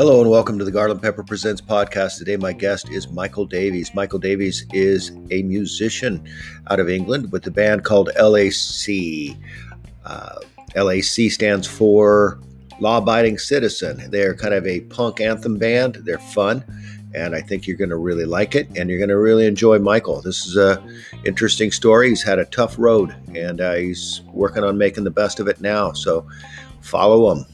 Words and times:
Hello 0.00 0.22
and 0.22 0.30
welcome 0.30 0.58
to 0.58 0.64
the 0.64 0.70
Garland 0.72 1.02
Pepper 1.02 1.22
Presents 1.22 1.60
podcast. 1.60 2.16
Today, 2.16 2.38
my 2.38 2.54
guest 2.54 2.88
is 2.88 3.10
Michael 3.10 3.44
Davies. 3.44 3.94
Michael 3.94 4.18
Davies 4.18 4.64
is 4.72 5.12
a 5.30 5.42
musician 5.42 6.26
out 6.70 6.80
of 6.80 6.88
England 6.88 7.30
with 7.32 7.42
the 7.42 7.50
band 7.50 7.84
called 7.84 8.08
LAC. 8.18 9.36
Uh, 10.06 10.36
LAC 10.74 11.30
stands 11.30 11.66
for 11.66 12.40
Law 12.80 12.96
Abiding 12.96 13.36
Citizen. 13.36 14.10
They're 14.10 14.34
kind 14.34 14.54
of 14.54 14.66
a 14.66 14.80
punk 14.80 15.20
anthem 15.20 15.58
band. 15.58 15.96
They're 15.96 16.18
fun, 16.18 16.64
and 17.14 17.34
I 17.34 17.40
think 17.40 17.66
you're 17.66 17.76
going 17.76 17.90
to 17.90 17.96
really 17.96 18.24
like 18.24 18.54
it, 18.54 18.68
and 18.76 18.88
you're 18.88 18.98
going 18.98 19.08
to 19.08 19.18
really 19.18 19.46
enjoy 19.46 19.78
Michael. 19.78 20.20
This 20.22 20.46
is 20.46 20.56
a 20.56 20.82
interesting 21.24 21.70
story. 21.70 22.08
He's 22.08 22.22
had 22.22 22.38
a 22.38 22.44
tough 22.44 22.78
road, 22.78 23.14
and 23.34 23.60
uh, 23.60 23.74
he's 23.74 24.22
working 24.32 24.64
on 24.64 24.78
making 24.78 25.04
the 25.04 25.10
best 25.10 25.40
of 25.40 25.48
it 25.48 25.60
now. 25.60 25.92
So, 25.92 26.26
follow 26.80 27.34
him. 27.34 27.44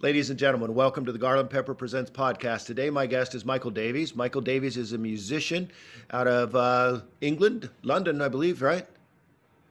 Ladies 0.00 0.30
and 0.30 0.38
gentlemen, 0.38 0.74
welcome 0.74 1.04
to 1.06 1.10
the 1.10 1.18
Garland 1.18 1.50
Pepper 1.50 1.74
Presents 1.74 2.10
podcast. 2.10 2.66
Today, 2.66 2.90
my 2.90 3.06
guest 3.06 3.34
is 3.34 3.44
Michael 3.44 3.72
Davies. 3.72 4.14
Michael 4.14 4.40
Davies 4.40 4.76
is 4.76 4.92
a 4.92 4.98
musician 4.98 5.68
out 6.12 6.28
of 6.28 6.54
uh, 6.54 7.00
England, 7.22 7.70
London, 7.82 8.20
I 8.22 8.28
believe, 8.28 8.62
right? 8.62 8.86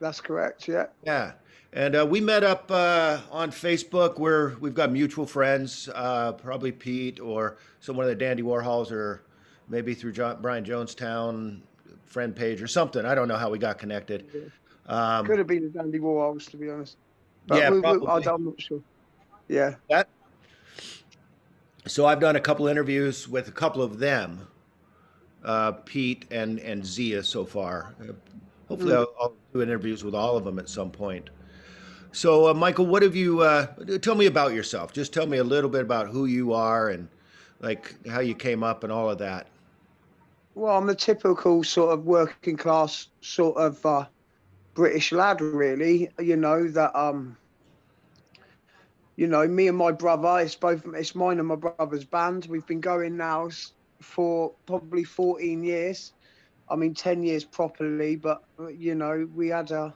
That's 0.02 0.20
correct. 0.20 0.68
Yeah. 0.68 0.88
Yeah. 1.04 1.34
And 1.76 1.94
uh, 1.94 2.06
we 2.06 2.22
met 2.22 2.46
up 2.46 2.72
uh, 2.72 3.20
on 3.32 3.52
Facebook 3.52 4.18
where 4.18 4.56
we've 4.62 4.74
got 4.74 4.94
mutual 4.94 5.26
friends, 5.26 5.90
uh, 5.94 6.32
probably 6.32 6.72
Pete 6.72 7.20
or 7.20 7.58
someone 7.82 8.06
of 8.06 8.10
the 8.10 8.16
Dandy 8.16 8.44
Warhols, 8.44 8.94
or 8.94 9.24
maybe 9.68 9.94
through 9.94 10.14
John, 10.14 10.42
Brian 10.42 10.64
Jonestown 10.64 11.60
friend 12.06 12.34
page 12.34 12.62
or 12.62 12.68
something. 12.68 13.06
I 13.06 13.14
don't 13.14 13.28
know 13.28 13.36
how 13.36 13.50
we 13.50 13.60
got 13.60 13.78
connected. 13.78 14.52
Um, 14.88 15.26
Could 15.26 15.38
have 15.38 15.48
been 15.48 15.64
the 15.64 15.70
Dandy 15.70 16.00
Warhols, 16.00 16.50
to 16.52 16.58
be 16.58 16.70
honest. 16.70 16.96
But 17.46 17.58
yeah, 17.58 17.70
we, 17.70 17.82
we, 17.82 18.08
I'm 18.08 18.46
not 18.46 18.62
sure. 18.62 18.80
Yeah. 19.50 19.76
That 19.90 20.08
so 21.88 22.06
I've 22.06 22.22
done 22.22 22.38
a 22.38 22.40
couple 22.40 22.68
interviews 22.68 23.28
with 23.28 23.50
a 23.50 23.52
couple 23.52 23.82
of 23.82 24.00
them, 24.00 24.48
uh, 25.44 25.74
Pete 25.74 26.26
and 26.32 26.60
and 26.60 26.86
Zia 26.86 27.22
so 27.22 27.46
far. 27.46 27.94
Uh, 28.02 28.14
hopefully, 28.70 28.94
mm. 28.94 28.98
I'll, 28.98 29.14
I'll, 29.20 29.34
do 29.54 29.62
interviews 29.62 30.04
with 30.04 30.16
all 30.16 30.36
of 30.38 30.44
them 30.44 30.58
at 30.58 30.68
some 30.68 30.90
point. 30.90 31.30
So, 32.16 32.48
uh, 32.48 32.54
Michael, 32.54 32.86
what 32.86 33.04
have 33.04 33.14
you? 33.14 33.42
Uh, 33.42 33.66
tell 34.02 34.16
me 34.16 34.26
about 34.26 34.54
yourself. 34.54 34.94
Just 34.94 35.12
tell 35.12 35.28
me 35.28 35.38
a 35.38 35.44
little 35.44 35.70
bit 35.70 35.82
about 35.82 36.08
who 36.08 36.28
you 36.28 36.54
are 36.54 36.88
and 36.90 37.10
like 37.60 37.94
how 38.08 38.22
you 38.22 38.34
came 38.34 38.64
up 38.64 38.86
and 38.86 38.94
all 38.94 39.10
of 39.10 39.18
that. 39.18 39.48
Well, 40.54 40.78
I'm 40.78 40.88
a 40.88 40.96
typical 40.96 41.62
sort 41.66 41.92
of 41.92 42.06
working 42.06 42.56
class 42.56 43.10
sort 43.20 43.58
of 43.58 43.86
uh, 43.86 44.06
British 44.76 45.12
lad, 45.12 45.42
really. 45.42 46.10
You 46.18 46.38
know 46.38 46.70
that 46.70 46.96
um 46.98 47.36
you 49.18 49.28
know, 49.28 49.46
me 49.46 49.68
and 49.68 49.78
my 49.78 49.92
brother, 49.92 50.40
it's 50.40 50.56
both, 50.56 50.86
it's 50.94 51.16
mine 51.16 51.40
and 51.40 51.48
my 51.50 51.56
brother's 51.56 52.06
band. 52.06 52.48
We've 52.50 52.66
been 52.66 52.82
going 52.82 53.18
now 53.18 53.50
for 54.02 54.54
probably 54.66 55.04
14 55.04 55.64
years. 55.64 56.14
I 56.70 56.78
mean, 56.78 56.94
10 56.94 57.24
years 57.24 57.44
properly, 57.44 58.16
but, 58.16 58.44
you 58.74 58.96
know, 58.96 59.28
we 59.36 59.50
had 59.50 59.72
a, 59.72 59.94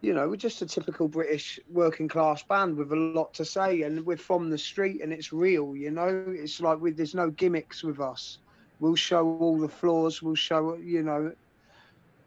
you 0.00 0.12
know, 0.12 0.28
we're 0.28 0.36
just 0.36 0.62
a 0.62 0.66
typical 0.66 1.08
British 1.08 1.60
working 1.70 2.08
class 2.08 2.42
band 2.42 2.76
with 2.76 2.92
a 2.92 2.96
lot 2.96 3.32
to 3.34 3.44
say, 3.44 3.82
and 3.82 4.04
we're 4.04 4.16
from 4.16 4.50
the 4.50 4.58
street, 4.58 5.00
and 5.02 5.12
it's 5.12 5.32
real. 5.32 5.76
You 5.76 5.90
know, 5.90 6.24
it's 6.28 6.60
like 6.60 6.80
we, 6.80 6.90
there's 6.90 7.14
no 7.14 7.30
gimmicks 7.30 7.82
with 7.82 8.00
us. 8.00 8.38
We'll 8.80 8.96
show 8.96 9.38
all 9.38 9.58
the 9.58 9.68
flaws. 9.68 10.22
We'll 10.22 10.34
show, 10.34 10.74
you 10.76 11.02
know, 11.02 11.32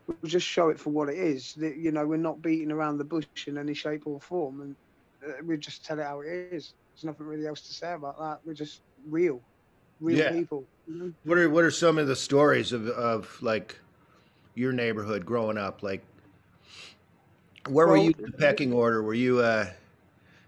we'll 0.08 0.30
just 0.30 0.48
show 0.48 0.70
it 0.70 0.80
for 0.80 0.90
what 0.92 1.10
it 1.10 1.18
is. 1.18 1.54
That 1.56 1.78
you 1.78 1.92
know, 1.92 2.06
we're 2.06 2.18
not 2.18 2.42
beating 2.42 2.72
around 2.72 2.98
the 2.98 3.04
bush 3.04 3.26
in 3.48 3.58
any 3.58 3.74
shape 3.74 4.04
or 4.06 4.20
form, 4.20 4.62
and 4.62 4.76
uh, 5.28 5.44
we 5.46 5.58
just 5.58 5.86
tell 5.86 6.00
it 6.00 6.04
how 6.04 6.22
it 6.22 6.28
is. 6.28 6.74
There's 6.94 7.04
nothing 7.04 7.26
really 7.26 7.48
else 7.48 7.62
to 7.62 7.74
say 7.74 7.94
about 7.94 8.18
that. 8.20 8.40
We're 8.46 8.54
just 8.54 8.82
real, 9.10 9.42
real 10.00 10.18
yeah. 10.18 10.32
people. 10.32 10.64
What 11.24 11.38
are 11.38 11.50
what 11.50 11.64
are 11.64 11.72
some 11.72 11.98
of 11.98 12.08
the 12.08 12.16
stories 12.16 12.72
of 12.72 12.88
of 12.88 13.38
like 13.42 13.80
your 14.54 14.72
neighborhood 14.72 15.26
growing 15.26 15.58
up? 15.58 15.84
Like, 15.84 16.06
where 17.68 17.88
well, 17.88 17.98
were 17.98 18.04
you 18.04 18.14
in 18.18 18.32
the 18.32 18.38
pecking 18.38 18.74
order? 18.74 19.02
Were 19.02 19.14
you? 19.14 19.40
uh 19.40 19.68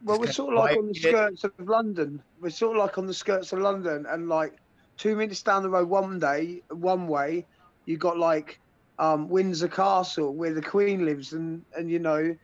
Well, 0.03 0.19
we're 0.19 0.31
sort 0.31 0.53
of 0.53 0.59
like 0.59 0.77
on 0.77 0.87
the 0.87 0.93
skirts 0.93 1.43
of 1.43 1.51
London. 1.59 2.21
We're 2.39 2.49
sort 2.49 2.77
of 2.77 2.83
like 2.83 2.97
on 2.97 3.07
the 3.07 3.13
skirts 3.13 3.53
of 3.53 3.59
London, 3.59 4.05
and 4.07 4.29
like 4.29 4.57
two 4.97 5.15
minutes 5.15 5.41
down 5.43 5.63
the 5.63 5.69
road, 5.69 5.89
one 5.89 6.19
day, 6.19 6.61
one 6.69 7.07
way, 7.07 7.45
you 7.85 7.97
got 7.97 8.17
like 8.17 8.59
um, 8.99 9.29
Windsor 9.29 9.67
Castle 9.67 10.33
where 10.33 10.53
the 10.53 10.61
Queen 10.61 11.05
lives, 11.05 11.33
and 11.33 11.63
and 11.75 11.89
you 11.89 11.99
know 11.99 12.35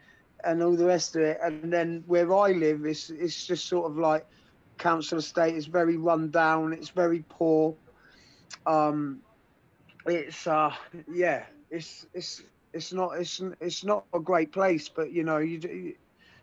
and 0.44 0.62
all 0.62 0.76
the 0.76 0.86
rest 0.86 1.16
of 1.16 1.22
it. 1.22 1.40
And 1.42 1.72
then 1.72 2.04
where 2.08 2.34
I 2.34 2.52
live, 2.52 2.86
it's 2.86 3.10
it's 3.10 3.46
just 3.46 3.68
sort 3.68 3.90
of 3.90 3.98
like 3.98 4.26
council 4.78 5.20
estate. 5.20 5.56
It's 5.56 5.66
very 5.66 5.98
run 5.98 6.30
down. 6.30 6.74
It's 6.74 6.90
very 6.90 7.24
poor. 7.30 7.76
Um, 8.66 9.22
it's 10.06 10.48
uh, 10.48 10.74
yeah, 11.12 11.46
it's 11.70 12.06
it's 12.14 12.44
it's 12.74 12.94
not 12.94 13.18
it's 13.20 13.42
it's 13.60 13.84
not 13.84 14.06
a 14.14 14.20
great 14.20 14.52
place, 14.52 14.90
but 14.90 15.12
you 15.12 15.24
know 15.24 15.38
you 15.38 15.94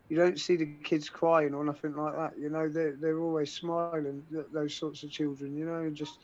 you 0.09 0.17
don't 0.17 0.39
see 0.39 0.57
the 0.57 0.67
kids 0.85 1.09
crying 1.09 1.55
or 1.55 1.65
nothing 1.65 1.95
like 1.95 2.15
that. 2.15 2.39
You 2.39 2.51
know 2.51 2.69
they're 2.69 2.97
they're 2.97 3.21
always 3.21 3.53
smiling. 3.53 4.25
Those 4.53 4.75
sorts 4.75 5.03
of 5.03 5.11
children, 5.11 5.57
you 5.57 5.65
know, 5.65 5.81
and 5.83 5.97
just 5.97 6.19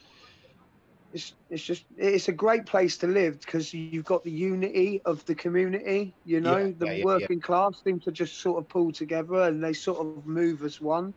it's 1.13 1.35
it's 1.51 1.63
just 1.63 1.85
it's 1.97 2.29
a 2.29 2.33
great 2.33 2.67
place 2.67 2.97
to 2.99 3.07
live 3.07 3.41
because 3.41 3.73
you've 3.73 4.05
got 4.05 4.25
the 4.25 4.31
unity 4.31 5.01
of 5.05 5.25
the 5.27 5.35
community. 5.35 6.15
You 6.25 6.41
know, 6.41 6.59
yeah, 6.59 6.73
the 6.79 6.97
yeah, 6.99 7.05
working 7.05 7.39
yeah. 7.39 7.47
class 7.47 7.83
seem 7.85 8.01
to 8.01 8.13
just 8.13 8.39
sort 8.41 8.59
of 8.59 8.69
pull 8.69 8.93
together 8.93 9.43
and 9.43 9.63
they 9.63 9.73
sort 9.73 9.99
of 10.01 10.27
move 10.27 10.63
as 10.63 10.81
one. 10.81 11.15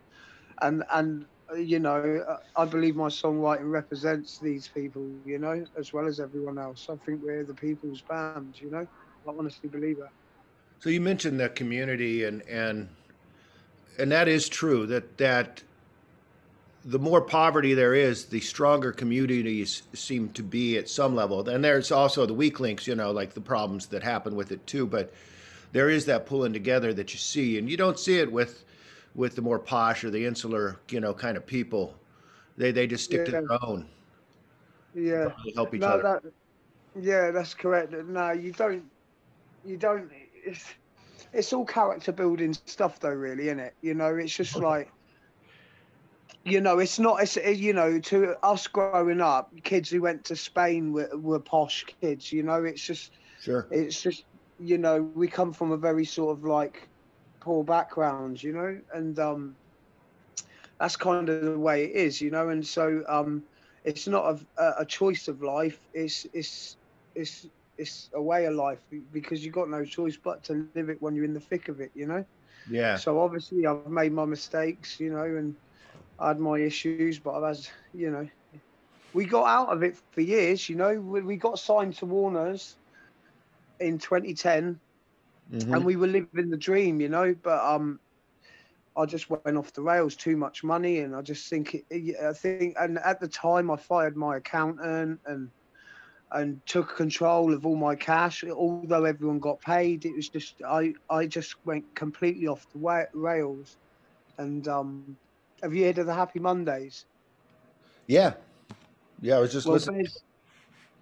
And 0.61 0.83
and 0.93 1.25
you 1.57 1.79
know, 1.79 2.39
I 2.55 2.65
believe 2.65 2.95
my 2.95 3.07
songwriting 3.07 3.71
represents 3.71 4.37
these 4.37 4.67
people. 4.67 5.09
You 5.25 5.39
know, 5.39 5.65
as 5.77 5.93
well 5.93 6.07
as 6.07 6.19
everyone 6.19 6.57
else. 6.57 6.87
I 6.89 6.95
think 7.05 7.21
we're 7.23 7.43
the 7.43 7.53
people's 7.53 8.01
band. 8.01 8.55
You 8.59 8.71
know, 8.71 8.87
I 9.27 9.29
honestly 9.29 9.69
believe 9.69 9.97
that. 9.97 10.11
So 10.79 10.89
you 10.89 11.01
mentioned 11.01 11.39
the 11.39 11.49
community 11.49 12.23
and 12.23 12.41
and 12.43 12.89
and 13.97 14.11
that 14.11 14.27
is 14.27 14.47
true 14.47 14.85
that 14.87 15.17
that 15.17 15.61
the 16.85 16.99
more 16.99 17.21
poverty 17.21 17.73
there 17.73 17.93
is, 17.93 18.25
the 18.25 18.39
stronger 18.39 18.91
communities 18.91 19.83
seem 19.93 20.29
to 20.29 20.41
be 20.41 20.77
at 20.77 20.89
some 20.89 21.13
level. 21.13 21.47
And 21.47 21.63
there's 21.63 21.91
also 21.91 22.25
the 22.25 22.33
weak 22.33 22.59
links, 22.59 22.87
you 22.87 22.95
know, 22.95 23.11
like 23.11 23.33
the 23.33 23.41
problems 23.41 23.87
that 23.87 24.01
happen 24.01 24.35
with 24.35 24.51
it 24.51 24.65
too. 24.65 24.87
But 24.87 25.13
there 25.73 25.89
is 25.89 26.05
that 26.05 26.25
pulling 26.25 26.53
together 26.53 26.93
that 26.93 27.13
you 27.13 27.19
see, 27.19 27.57
and 27.57 27.69
you 27.69 27.75
don't 27.75 27.99
see 27.99 28.19
it 28.19 28.31
with 28.31 28.63
with 29.19 29.35
the 29.35 29.41
more 29.41 29.59
posh 29.59 30.05
or 30.05 30.09
the 30.09 30.25
insular, 30.25 30.79
you 30.89 31.01
know, 31.01 31.13
kind 31.13 31.35
of 31.35 31.45
people. 31.45 31.93
They 32.55 32.71
they 32.71 32.87
just 32.87 33.03
stick 33.03 33.19
yeah. 33.19 33.25
to 33.25 33.31
their 33.31 33.63
own. 33.63 33.85
Yeah, 34.95 35.33
help 35.55 35.75
each 35.75 35.81
no, 35.81 35.87
other. 35.87 36.21
That, 36.23 36.33
yeah, 36.99 37.31
that's 37.31 37.53
correct. 37.53 37.91
No, 37.91 38.31
you 38.31 38.53
don't. 38.53 38.85
You 39.65 39.75
don't. 39.75 40.09
It's 40.33 40.65
it's 41.33 41.51
all 41.51 41.65
character 41.65 42.13
building 42.13 42.53
stuff, 42.53 43.01
though. 43.01 43.09
Really, 43.09 43.47
isn't 43.47 43.59
it? 43.59 43.73
You 43.81 43.93
know, 43.93 44.15
it's 44.15 44.33
just 44.33 44.55
like 44.55 44.89
you 46.45 46.61
know, 46.61 46.79
it's 46.79 46.97
not, 46.97 47.21
it's, 47.21 47.35
you 47.35 47.73
know, 47.73 47.99
to 47.99 48.35
us 48.43 48.65
growing 48.65 49.19
up, 49.19 49.51
kids 49.63 49.89
who 49.89 50.01
went 50.01 50.23
to 50.23 50.35
Spain 50.35 50.93
were, 50.93 51.09
were 51.13 51.39
posh 51.39 51.85
kids, 52.01 52.31
you 52.31 52.43
know, 52.43 52.63
it's 52.63 52.81
just, 52.81 53.11
sure. 53.41 53.67
It's 53.69 54.01
just, 54.01 54.23
you 54.57 54.77
know, 54.77 55.01
we 55.13 55.27
come 55.27 55.51
from 55.51 55.71
a 55.71 55.77
very 55.77 56.05
sort 56.05 56.37
of 56.37 56.45
like 56.45 56.87
poor 57.39 57.63
backgrounds, 57.63 58.43
you 58.43 58.53
know, 58.53 58.79
and 58.93 59.19
um, 59.19 59.55
that's 60.79 60.95
kind 60.95 61.29
of 61.29 61.41
the 61.41 61.57
way 61.57 61.85
it 61.85 61.91
is, 61.91 62.21
you 62.21 62.31
know, 62.31 62.49
and 62.49 62.65
so 62.65 63.03
um, 63.07 63.43
it's 63.83 64.07
not 64.07 64.39
a, 64.57 64.73
a 64.79 64.85
choice 64.85 65.27
of 65.27 65.41
life, 65.41 65.79
it's, 65.93 66.25
it's, 66.33 66.77
it's, 67.15 67.47
it's 67.77 68.09
a 68.13 68.21
way 68.21 68.45
of 68.45 68.53
life 68.53 68.79
because 69.13 69.43
you've 69.43 69.53
got 69.53 69.69
no 69.69 69.85
choice 69.85 70.17
but 70.17 70.43
to 70.43 70.67
live 70.75 70.89
it 70.89 71.01
when 71.01 71.15
you're 71.15 71.25
in 71.25 71.33
the 71.33 71.39
thick 71.39 71.69
of 71.69 71.79
it, 71.79 71.91
you 71.95 72.05
know? 72.05 72.25
Yeah. 72.69 72.97
So 72.97 73.19
obviously 73.19 73.65
I've 73.65 73.87
made 73.87 74.11
my 74.11 74.25
mistakes, 74.25 74.99
you 74.99 75.11
know, 75.11 75.23
and, 75.23 75.55
I 76.19 76.29
had 76.29 76.39
my 76.39 76.59
issues, 76.59 77.17
but 77.17 77.35
I've 77.35 77.55
had, 77.55 77.67
you 77.93 78.11
know, 78.11 78.27
we 79.13 79.25
got 79.25 79.47
out 79.47 79.69
of 79.69 79.83
it 79.83 79.97
for 80.11 80.21
years. 80.21 80.67
You 80.69 80.75
know, 80.75 80.99
we 80.99 81.37
got 81.37 81.59
signed 81.59 81.95
to 81.97 82.05
Warner's 82.05 82.75
in 83.79 83.97
2010, 83.97 84.79
mm-hmm. 85.51 85.73
and 85.73 85.85
we 85.85 85.95
were 85.95 86.07
living 86.07 86.49
the 86.49 86.57
dream. 86.57 87.01
You 87.01 87.09
know, 87.09 87.35
but 87.41 87.63
um, 87.63 87.99
I 88.97 89.05
just 89.05 89.29
went 89.29 89.57
off 89.57 89.73
the 89.73 89.81
rails. 89.81 90.15
Too 90.15 90.37
much 90.37 90.63
money, 90.63 90.99
and 90.99 91.15
I 91.15 91.21
just 91.21 91.49
think 91.49 91.85
it, 91.89 92.15
I 92.23 92.33
think, 92.33 92.75
and 92.79 92.99
at 92.99 93.19
the 93.19 93.27
time, 93.27 93.71
I 93.71 93.75
fired 93.75 94.17
my 94.17 94.37
accountant 94.37 95.19
and 95.25 95.49
and 96.31 96.63
took 96.67 96.95
control 96.95 97.53
of 97.53 97.65
all 97.65 97.75
my 97.75 97.95
cash. 97.95 98.43
Although 98.43 99.05
everyone 99.05 99.39
got 99.39 99.59
paid, 99.61 100.05
it 100.05 100.15
was 100.15 100.29
just 100.29 100.55
I 100.67 100.93
I 101.09 101.25
just 101.25 101.55
went 101.65 101.83
completely 101.95 102.47
off 102.47 102.67
the 102.73 103.07
rails, 103.13 103.77
and 104.37 104.67
um 104.67 105.17
have 105.61 105.73
you 105.73 105.85
heard 105.85 105.97
of 105.97 106.05
the 106.05 106.13
Happy 106.13 106.39
Mondays? 106.39 107.05
Yeah, 108.07 108.33
yeah. 109.21 109.37
I 109.37 109.39
was 109.39 109.51
just 109.51 109.65
well, 109.65 109.75
listening. 109.75 110.07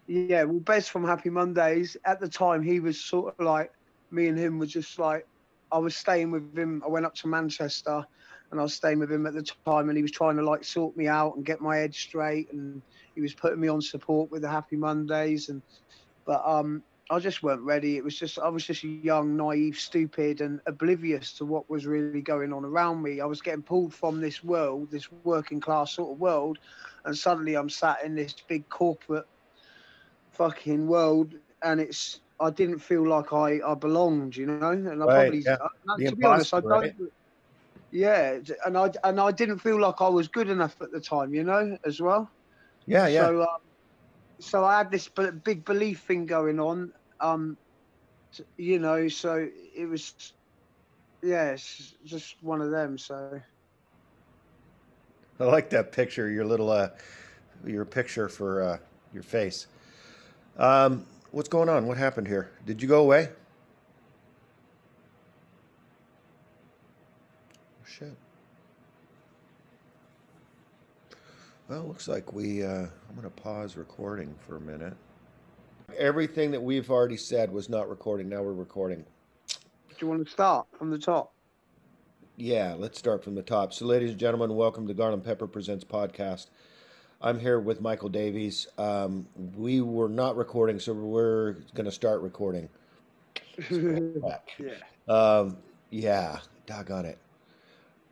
Yeah, 0.07 0.43
well, 0.43 0.59
Bez 0.59 0.87
from 0.87 1.05
Happy 1.05 1.29
Mondays. 1.29 1.97
At 2.05 2.19
the 2.19 2.29
time, 2.29 2.63
he 2.63 2.79
was 2.79 2.99
sort 2.99 3.35
of 3.37 3.45
like 3.45 3.71
me 4.11 4.27
and 4.27 4.37
him 4.37 4.59
were 4.59 4.65
just 4.65 4.99
like 4.99 5.27
I 5.71 5.77
was 5.77 5.95
staying 5.95 6.31
with 6.31 6.57
him. 6.57 6.81
I 6.85 6.89
went 6.89 7.05
up 7.05 7.15
to 7.15 7.27
Manchester, 7.27 8.05
and 8.51 8.59
I 8.59 8.63
was 8.63 8.73
staying 8.73 8.99
with 8.99 9.11
him 9.11 9.25
at 9.25 9.33
the 9.33 9.43
time, 9.65 9.89
and 9.89 9.97
he 9.97 10.01
was 10.01 10.11
trying 10.11 10.37
to 10.37 10.43
like 10.43 10.63
sort 10.63 10.95
me 10.95 11.07
out 11.07 11.35
and 11.35 11.45
get 11.45 11.61
my 11.61 11.77
head 11.77 11.93
straight, 11.93 12.51
and 12.51 12.81
he 13.15 13.21
was 13.21 13.33
putting 13.33 13.59
me 13.59 13.67
on 13.67 13.81
support 13.81 14.31
with 14.31 14.41
the 14.41 14.49
Happy 14.49 14.75
Mondays, 14.75 15.49
and 15.49 15.61
but 16.25 16.41
um, 16.45 16.83
I 17.09 17.19
just 17.19 17.43
weren't 17.43 17.61
ready. 17.61 17.97
It 17.97 18.03
was 18.03 18.17
just 18.17 18.39
I 18.39 18.49
was 18.49 18.65
just 18.65 18.83
young, 18.83 19.35
naive, 19.35 19.77
stupid, 19.77 20.41
and 20.41 20.61
oblivious 20.67 21.33
to 21.33 21.45
what 21.45 21.69
was 21.69 21.85
really 21.85 22.21
going 22.21 22.53
on 22.53 22.63
around 22.63 23.01
me. 23.01 23.19
I 23.19 23.25
was 23.25 23.41
getting 23.41 23.63
pulled 23.63 23.93
from 23.93 24.21
this 24.21 24.43
world, 24.43 24.91
this 24.91 25.11
working 25.23 25.59
class 25.59 25.93
sort 25.93 26.11
of 26.13 26.19
world, 26.19 26.59
and 27.05 27.17
suddenly 27.17 27.55
I'm 27.55 27.69
sat 27.69 28.03
in 28.03 28.15
this 28.15 28.35
big 28.47 28.67
corporate 28.69 29.27
fucking 30.31 30.87
world, 30.87 31.33
and 31.61 31.79
it's 31.81 32.21
I 32.39 32.49
didn't 32.51 32.79
feel 32.79 33.07
like 33.07 33.33
I, 33.33 33.59
I 33.65 33.73
belonged, 33.75 34.35
you 34.35 34.45
know, 34.45 34.71
and 34.71 34.87
I 34.87 34.93
right, 34.93 35.05
probably 35.05 35.43
yeah. 35.45 35.57
uh, 35.89 35.97
to 35.97 36.15
be 36.15 36.25
honest, 36.25 36.53
I 36.53 36.59
don't. 36.59 36.71
Right? 36.71 36.95
Yeah, 37.91 38.39
and 38.65 38.77
I 38.77 38.91
and 39.03 39.19
I 39.19 39.31
didn't 39.31 39.59
feel 39.59 39.79
like 39.79 40.01
I 40.01 40.09
was 40.09 40.27
good 40.27 40.49
enough 40.49 40.75
at 40.81 40.91
the 40.91 40.99
time, 40.99 41.33
you 41.33 41.43
know, 41.43 41.77
as 41.85 42.01
well. 42.01 42.29
Yeah, 42.85 43.07
yeah. 43.07 43.21
So, 43.27 43.41
um, 43.41 43.47
so 44.39 44.65
I 44.65 44.77
had 44.77 44.91
this 44.91 45.09
big 45.43 45.65
belief 45.65 46.01
thing 46.01 46.25
going 46.25 46.59
on, 46.59 46.91
um, 47.19 47.57
you 48.57 48.79
know. 48.79 49.07
So 49.07 49.47
it 49.75 49.85
was, 49.85 50.13
yeah, 51.23 51.51
it's 51.51 51.95
just 52.05 52.35
one 52.43 52.61
of 52.61 52.71
them. 52.71 52.97
So. 52.97 53.41
I 55.39 55.43
like 55.45 55.69
that 55.69 55.91
picture. 55.91 56.29
Your 56.29 56.45
little, 56.45 56.69
uh, 56.69 56.89
your 57.65 57.85
picture 57.85 58.27
for 58.27 58.61
uh, 58.61 58.77
your 59.13 59.23
face. 59.23 59.67
Um, 60.57 61.05
what's 61.37 61.49
going 61.49 61.69
on? 61.69 61.85
What 61.85 61.97
happened 61.97 62.27
here? 62.27 62.49
Did 62.65 62.81
you 62.81 62.87
go 62.87 62.99
away? 63.01 63.29
Oh, 67.53 67.85
shit. 67.85 68.17
Well, 71.69 71.83
looks 71.83 72.07
like 72.07 72.33
we, 72.33 72.63
uh, 72.63 72.67
I'm 72.69 73.15
going 73.15 73.21
to 73.21 73.29
pause 73.29 73.77
recording 73.77 74.33
for 74.47 74.55
a 74.57 74.59
minute. 74.59 74.95
Everything 75.95 76.49
that 76.49 76.63
we've 76.63 76.89
already 76.89 77.17
said 77.17 77.51
was 77.51 77.69
not 77.69 77.87
recording. 77.87 78.27
Now 78.27 78.41
we're 78.41 78.53
recording. 78.53 79.05
Do 79.47 79.95
you 79.99 80.07
want 80.07 80.25
to 80.25 80.31
start 80.31 80.65
from 80.79 80.89
the 80.89 80.97
top? 80.97 81.33
Yeah, 82.35 82.73
let's 82.75 82.97
start 82.97 83.23
from 83.23 83.35
the 83.35 83.43
top. 83.43 83.73
So, 83.73 83.85
ladies 83.85 84.09
and 84.09 84.19
gentlemen, 84.19 84.55
welcome 84.55 84.87
to 84.87 84.93
Garland 84.95 85.23
Pepper 85.23 85.45
Presents 85.45 85.83
podcast. 85.83 86.47
I'm 87.21 87.39
here 87.39 87.59
with 87.59 87.81
Michael 87.81 88.09
Davies. 88.09 88.67
Um, 88.77 89.27
we 89.55 89.81
were 89.81 90.09
not 90.09 90.37
recording, 90.37 90.79
so 90.79 90.93
we're 90.93 91.53
going 91.73 91.85
to 91.85 91.91
start 91.91 92.21
recording. 92.21 92.69
yeah. 93.71 94.37
Um, 95.07 95.57
yeah, 95.89 96.39
doggone 96.67 97.05
it. 97.05 97.17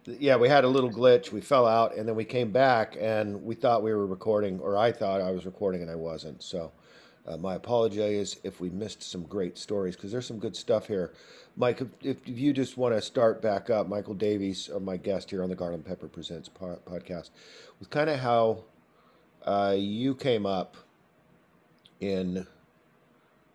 Yeah, 0.06 0.38
we 0.38 0.50
had 0.50 0.63
a 0.63 0.68
little 0.68 0.90
glitch. 0.90 1.31
We 1.31 1.42
fell 1.42 1.68
out, 1.68 1.96
and 1.96 2.07
then 2.07 2.16
we 2.16 2.25
came 2.25 2.52
back, 2.52 2.96
and 3.00 3.44
we 3.44 3.54
thought 3.54 3.84
we 3.84 3.94
were 3.94 4.07
recording, 4.07 4.60
or 4.60 4.78
I 4.78 4.92
thought 4.92 5.22
I 5.22 5.31
was 5.31 5.46
recording, 5.46 5.81
and 5.81 5.92
I 5.92 5.96
wasn't. 5.96 6.42
So, 6.42 6.72
uh, 7.28 7.38
my 7.38 7.56
apologies 7.56 8.38
if 8.44 8.60
we 8.60 8.69
missed 8.69 9.04
some 9.04 9.24
great 9.24 9.57
stories 9.57 9.96
because 9.96 10.12
there's 10.12 10.28
some 10.28 10.40
good 10.40 10.56
stuff 10.56 10.88
here. 10.88 11.13
Mike, 11.57 11.81
if, 11.81 11.88
if 12.04 12.18
you 12.28 12.54
just 12.54 12.78
want 12.78 12.96
to 12.96 13.02
start 13.02 13.42
back 13.42 13.69
up, 13.69 13.88
Michael 13.88 14.13
Davies, 14.13 14.69
uh, 14.74 14.80
my 14.80 14.98
guest 14.98 15.30
here 15.30 15.44
on 15.44 15.50
the 15.50 15.56
Garland 15.56 15.86
Pepper 15.86 16.07
Presents 16.07 16.50
po- 16.50 16.80
podcast, 16.86 17.31
with 17.80 17.90
kind 17.90 18.10
of 18.10 18.19
how 18.19 18.63
uh, 19.45 19.75
you 19.77 20.15
came 20.15 20.45
up 20.45 20.75
in 22.00 22.45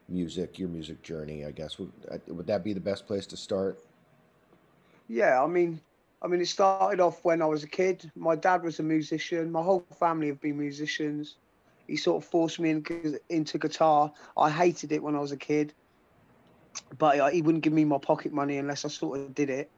music, 0.09 0.59
your 0.59 0.69
music 0.69 1.03
journey, 1.03 1.45
I 1.45 1.51
guess. 1.51 1.79
Would, 1.79 1.93
uh, 2.11 2.19
would 2.29 2.47
that 2.47 2.65
be 2.65 2.73
the 2.73 2.81
best 2.81 3.07
place 3.07 3.27
to 3.27 3.37
start? 3.37 3.79
Yeah, 5.09 5.43
I 5.43 5.47
mean, 5.47 5.81
I 6.23 6.29
mean, 6.29 6.41
it 6.41 6.49
started 6.49 7.01
off 7.01 7.25
when 7.25 7.43
I 7.43 7.47
was 7.47 7.65
a 7.65 7.69
kid. 7.69 8.11
My 8.17 8.37
dad 8.37 8.63
was 8.63 8.81
a 8.81 8.83
musician. 8.83 9.51
My 9.51 9.63
whole 9.63 9.81
family 9.81 10.29
have 10.29 10.41
been 10.41 10.59
musicians. 10.59 11.37
He 11.87 11.97
sort 11.97 12.23
of 12.23 12.29
forced 12.29 12.61
me 12.61 12.71
in, 12.71 12.85
into 13.29 13.59
guitar. 13.59 14.13
I 14.37 14.51
hated 14.51 14.93
it 14.93 15.03
when 15.03 15.17
I 15.17 15.21
was 15.21 15.33
a 15.33 15.37
kid, 15.37 15.75
but 16.99 17.33
he 17.33 17.43
wouldn't 17.43 17.65
give 17.65 17.73
me 17.73 17.85
my 17.85 17.99
pocket 17.99 18.33
money 18.33 18.59
unless 18.59 18.85
I 18.85 18.89
sort 18.89 19.19
of 19.19 19.35
did 19.35 19.51
it. 19.51 19.71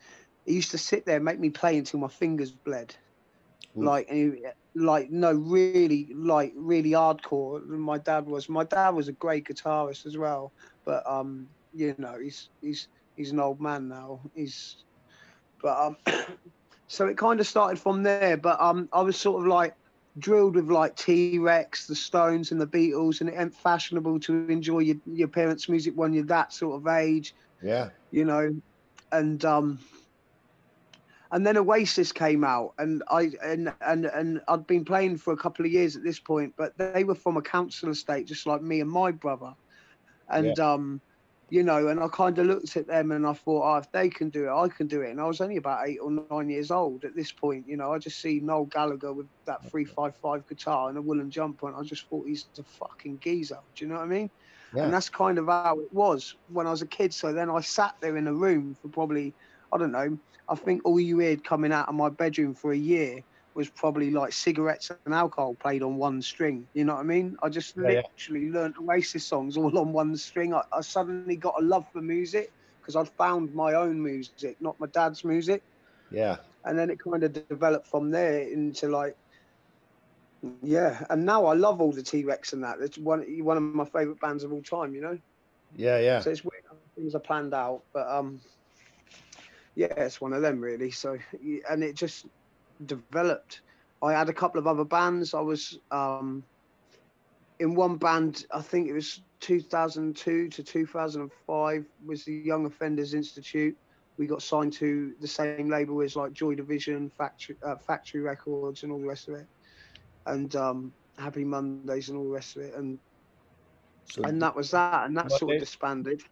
He 0.44 0.54
used 0.54 0.72
to 0.72 0.78
sit 0.78 1.06
there, 1.06 1.16
and 1.16 1.24
make 1.24 1.40
me 1.40 1.50
play 1.50 1.78
until 1.78 2.00
my 2.00 2.08
fingers 2.08 2.52
bled. 2.52 2.94
Ooh. 3.76 3.82
Like, 3.84 4.08
like 4.74 5.10
no 5.10 5.32
really 5.32 6.08
like 6.14 6.52
really 6.56 6.90
hardcore 6.90 7.64
my 7.66 7.98
dad 7.98 8.26
was. 8.26 8.48
My 8.48 8.64
dad 8.64 8.90
was 8.90 9.08
a 9.08 9.12
great 9.12 9.46
guitarist 9.46 10.06
as 10.06 10.16
well 10.16 10.52
but 10.84 11.06
um 11.08 11.48
you 11.74 11.94
know 11.98 12.18
he's 12.20 12.48
he's 12.60 12.88
he's 13.16 13.30
an 13.32 13.40
old 13.40 13.60
man 13.60 13.88
now. 13.88 14.20
He's 14.34 14.76
but 15.62 15.78
um 15.78 15.96
so 16.86 17.06
it 17.06 17.16
kind 17.16 17.40
of 17.40 17.46
started 17.46 17.78
from 17.78 18.02
there 18.02 18.36
but 18.36 18.60
um 18.60 18.88
i 18.92 19.00
was 19.00 19.16
sort 19.16 19.40
of 19.40 19.46
like 19.46 19.74
drilled 20.18 20.56
with 20.56 20.70
like 20.70 20.94
t-rex 20.96 21.86
the 21.86 21.94
stones 21.94 22.52
and 22.52 22.60
the 22.60 22.66
beatles 22.66 23.20
and 23.20 23.30
it 23.30 23.34
ain't 23.38 23.54
fashionable 23.54 24.20
to 24.20 24.46
enjoy 24.48 24.80
your, 24.80 24.96
your 25.06 25.28
parents 25.28 25.68
music 25.68 25.94
when 25.96 26.12
you're 26.12 26.24
that 26.24 26.52
sort 26.52 26.76
of 26.76 26.86
age. 26.86 27.34
Yeah. 27.62 27.90
You 28.10 28.24
know 28.24 28.54
and 29.10 29.44
um 29.44 29.78
and 31.32 31.46
then 31.46 31.56
Oasis 31.56 32.12
came 32.12 32.44
out, 32.44 32.74
and 32.78 33.02
I 33.10 33.32
and 33.42 33.72
and 33.80 34.06
and 34.06 34.40
I'd 34.48 34.66
been 34.66 34.84
playing 34.84 35.16
for 35.16 35.32
a 35.32 35.36
couple 35.36 35.64
of 35.64 35.72
years 35.72 35.96
at 35.96 36.04
this 36.04 36.20
point, 36.20 36.54
but 36.56 36.76
they 36.78 37.04
were 37.04 37.14
from 37.14 37.36
a 37.36 37.42
council 37.42 37.90
estate, 37.90 38.26
just 38.26 38.46
like 38.46 38.62
me 38.62 38.80
and 38.80 38.90
my 38.90 39.10
brother, 39.10 39.54
and 40.28 40.54
yeah. 40.56 40.72
um, 40.72 41.00
you 41.52 41.62
know, 41.62 41.88
and 41.88 42.00
I 42.00 42.08
kind 42.08 42.38
of 42.38 42.46
looked 42.46 42.78
at 42.78 42.86
them 42.86 43.12
and 43.12 43.26
I 43.26 43.34
thought, 43.34 43.74
oh, 43.74 43.76
if 43.76 43.92
they 43.92 44.08
can 44.08 44.30
do 44.30 44.46
it, 44.46 44.50
I 44.50 44.68
can 44.68 44.86
do 44.86 45.02
it. 45.02 45.10
And 45.10 45.20
I 45.20 45.26
was 45.26 45.42
only 45.42 45.58
about 45.58 45.86
eight 45.86 45.98
or 45.98 46.10
nine 46.30 46.48
years 46.48 46.70
old 46.70 47.04
at 47.04 47.14
this 47.14 47.30
point, 47.30 47.68
you 47.68 47.76
know. 47.76 47.92
I 47.92 47.98
just 47.98 48.20
see 48.22 48.40
Noel 48.40 48.64
Gallagher 48.64 49.12
with 49.12 49.26
that 49.44 49.62
three 49.70 49.84
five 49.84 50.16
five 50.16 50.48
guitar 50.48 50.88
and 50.88 50.96
a 50.96 51.02
woolen 51.02 51.30
jumper, 51.30 51.68
and 51.68 51.76
I 51.76 51.82
just 51.82 52.08
thought 52.08 52.26
he's 52.26 52.46
a 52.58 52.62
fucking 52.62 53.18
geezer. 53.20 53.58
Do 53.74 53.84
you 53.84 53.90
know 53.90 53.96
what 53.96 54.04
I 54.04 54.06
mean? 54.06 54.30
Yeah. 54.74 54.84
And 54.84 54.94
that's 54.94 55.10
kind 55.10 55.38
of 55.38 55.46
how 55.46 55.78
it 55.80 55.92
was 55.92 56.36
when 56.48 56.66
I 56.66 56.70
was 56.70 56.80
a 56.80 56.86
kid. 56.86 57.12
So 57.12 57.34
then 57.34 57.50
I 57.50 57.60
sat 57.60 57.96
there 58.00 58.16
in 58.16 58.26
a 58.26 58.32
room 58.32 58.74
for 58.80 58.88
probably, 58.88 59.34
I 59.72 59.78
don't 59.78 59.92
know, 59.92 60.18
I 60.48 60.54
think 60.54 60.82
all 60.84 61.00
you 61.00 61.20
heard 61.20 61.44
coming 61.44 61.72
out 61.72 61.88
of 61.88 61.94
my 61.94 62.08
bedroom 62.08 62.54
for 62.54 62.72
a 62.72 62.76
year 62.76 63.22
was 63.54 63.68
probably 63.68 64.10
like 64.10 64.32
cigarettes 64.32 64.90
and 65.04 65.14
alcohol 65.14 65.54
played 65.54 65.82
on 65.82 65.96
one 65.96 66.22
string. 66.22 66.66
You 66.72 66.84
know 66.84 66.94
what 66.94 67.00
I 67.00 67.04
mean? 67.04 67.36
I 67.42 67.48
just 67.48 67.76
yeah, 67.76 68.02
literally 68.16 68.46
yeah. 68.46 68.52
learned 68.54 68.74
Oasis 68.78 69.24
songs 69.24 69.56
all 69.56 69.76
on 69.78 69.92
one 69.92 70.16
string. 70.16 70.54
I, 70.54 70.62
I 70.72 70.80
suddenly 70.80 71.36
got 71.36 71.54
a 71.58 71.62
love 71.62 71.86
for 71.92 72.00
music 72.00 72.50
because 72.80 72.96
I'd 72.96 73.08
found 73.10 73.54
my 73.54 73.74
own 73.74 74.02
music, 74.02 74.56
not 74.60 74.78
my 74.80 74.86
dad's 74.86 75.24
music. 75.24 75.62
Yeah. 76.10 76.36
And 76.64 76.78
then 76.78 76.90
it 76.90 76.98
kind 76.98 77.22
of 77.24 77.32
developed 77.48 77.86
from 77.86 78.10
there 78.10 78.40
into 78.40 78.88
like, 78.88 79.16
yeah. 80.62 81.04
And 81.10 81.24
now 81.24 81.44
I 81.46 81.54
love 81.54 81.80
all 81.80 81.92
the 81.92 82.02
T 82.02 82.24
Rex 82.24 82.52
and 82.52 82.64
that. 82.64 82.78
It's 82.80 82.98
one 82.98 83.22
one 83.44 83.56
of 83.56 83.62
my 83.62 83.84
favorite 83.84 84.20
bands 84.20 84.44
of 84.44 84.52
all 84.52 84.62
time. 84.62 84.94
You 84.94 85.00
know. 85.02 85.18
Yeah, 85.76 85.98
yeah. 85.98 86.20
So 86.20 86.30
it's 86.30 86.42
weird 86.44 86.62
things 86.96 87.14
are 87.14 87.20
planned 87.20 87.54
out, 87.54 87.82
but 87.92 88.08
um, 88.08 88.40
yeah, 89.74 89.86
it's 89.96 90.20
one 90.20 90.32
of 90.32 90.42
them 90.42 90.60
really. 90.60 90.90
So, 90.90 91.18
and 91.70 91.82
it 91.82 91.94
just 91.94 92.26
developed. 92.86 93.62
I 94.02 94.12
had 94.12 94.28
a 94.28 94.32
couple 94.32 94.58
of 94.58 94.66
other 94.66 94.84
bands. 94.84 95.34
I 95.34 95.40
was 95.40 95.78
um, 95.90 96.44
in 97.58 97.74
one 97.74 97.96
band. 97.96 98.46
I 98.52 98.60
think 98.60 98.88
it 98.88 98.92
was 98.92 99.22
2002 99.40 100.48
to 100.48 100.62
2005 100.62 101.86
was 102.06 102.24
the 102.24 102.32
Young 102.32 102.66
Offenders 102.66 103.14
Institute. 103.14 103.76
We 104.18 104.26
got 104.26 104.42
signed 104.42 104.72
to 104.74 105.14
the 105.20 105.26
same 105.26 105.70
label 105.70 106.02
as 106.02 106.16
like 106.16 106.32
Joy 106.32 106.54
Division, 106.54 107.10
Factory 107.10 107.56
uh, 107.62 107.76
Factory 107.76 108.20
Records, 108.20 108.82
and 108.82 108.92
all 108.92 109.00
the 109.00 109.06
rest 109.06 109.28
of 109.28 109.34
it, 109.34 109.46
and 110.26 110.54
um, 110.56 110.92
Happy 111.18 111.44
Mondays 111.44 112.08
and 112.08 112.18
all 112.18 112.24
the 112.24 112.30
rest 112.30 112.56
of 112.56 112.62
it, 112.62 112.74
and 112.74 112.98
so 114.04 114.22
and 114.24 114.42
that 114.42 114.54
was 114.54 114.70
that, 114.72 115.06
and 115.06 115.16
that 115.16 115.32
sort 115.32 115.54
of 115.54 115.60
disbanded. 115.60 116.22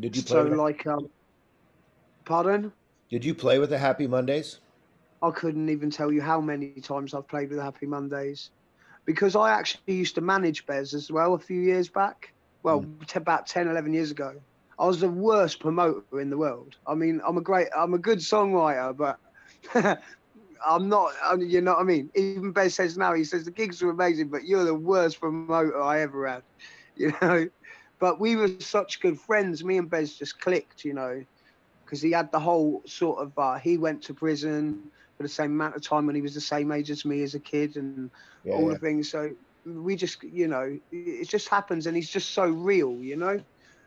Did 0.00 0.16
you 0.16 0.22
play 0.22 0.34
so 0.34 0.42
like 0.42 0.86
um, 0.86 1.08
Pardon? 2.28 2.70
Did 3.08 3.24
you 3.24 3.34
play 3.34 3.58
with 3.58 3.70
the 3.70 3.78
Happy 3.78 4.06
Mondays? 4.06 4.58
I 5.22 5.30
couldn't 5.30 5.70
even 5.70 5.90
tell 5.90 6.12
you 6.12 6.20
how 6.20 6.42
many 6.42 6.72
times 6.82 7.14
I've 7.14 7.26
played 7.26 7.48
with 7.48 7.56
the 7.56 7.64
Happy 7.64 7.86
Mondays 7.86 8.50
because 9.06 9.34
I 9.34 9.50
actually 9.50 9.94
used 9.94 10.14
to 10.16 10.20
manage 10.20 10.66
Bez 10.66 10.92
as 10.92 11.10
well 11.10 11.32
a 11.32 11.38
few 11.38 11.62
years 11.62 11.88
back. 11.88 12.34
Well, 12.62 12.82
mm. 12.82 13.06
t- 13.06 13.16
about 13.16 13.46
10, 13.46 13.68
11 13.68 13.94
years 13.94 14.10
ago. 14.10 14.34
I 14.78 14.86
was 14.86 15.00
the 15.00 15.08
worst 15.08 15.58
promoter 15.58 16.20
in 16.20 16.28
the 16.28 16.36
world. 16.36 16.76
I 16.86 16.94
mean, 16.94 17.22
I'm 17.26 17.38
a 17.38 17.40
great, 17.40 17.68
I'm 17.74 17.94
a 17.94 17.98
good 17.98 18.18
songwriter, 18.18 18.94
but 18.94 19.18
I'm 20.66 20.90
not, 20.90 21.12
you 21.38 21.62
know 21.62 21.72
what 21.72 21.80
I 21.80 21.84
mean? 21.84 22.10
Even 22.14 22.52
Bez 22.52 22.74
says 22.74 22.98
now, 22.98 23.14
he 23.14 23.24
says 23.24 23.46
the 23.46 23.50
gigs 23.50 23.80
were 23.80 23.90
amazing, 23.90 24.28
but 24.28 24.44
you're 24.44 24.64
the 24.64 24.74
worst 24.74 25.18
promoter 25.18 25.80
I 25.80 26.02
ever 26.02 26.28
had, 26.28 26.42
you 26.96 27.14
know? 27.22 27.48
But 27.98 28.20
we 28.20 28.36
were 28.36 28.50
such 28.58 29.00
good 29.00 29.18
friends. 29.18 29.64
Me 29.64 29.78
and 29.78 29.88
Bez 29.88 30.14
just 30.14 30.38
clicked, 30.40 30.84
you 30.84 30.92
know? 30.92 31.24
Because 31.88 32.02
he 32.02 32.12
had 32.12 32.30
the 32.32 32.38
whole 32.38 32.82
sort 32.84 33.18
of 33.18 33.38
uh, 33.38 33.58
he 33.58 33.78
went 33.78 34.02
to 34.02 34.12
prison 34.12 34.90
for 35.16 35.22
the 35.22 35.28
same 35.28 35.52
amount 35.52 35.74
of 35.74 35.82
time 35.82 36.06
when 36.06 36.14
he 36.14 36.20
was 36.22 36.34
the 36.34 36.40
same 36.40 36.70
age 36.70 36.90
as 36.90 37.06
me 37.06 37.22
as 37.22 37.34
a 37.34 37.40
kid 37.40 37.76
and 37.76 38.10
yeah, 38.44 38.52
all 38.52 38.68
yeah. 38.68 38.74
the 38.74 38.78
things. 38.78 39.10
So 39.10 39.30
we 39.64 39.96
just 39.96 40.22
you 40.22 40.48
know 40.48 40.78
it 40.92 41.28
just 41.28 41.48
happens 41.48 41.86
and 41.86 41.96
he's 41.96 42.10
just 42.10 42.30
so 42.30 42.46
real 42.46 42.92
you 43.02 43.16
know 43.16 43.40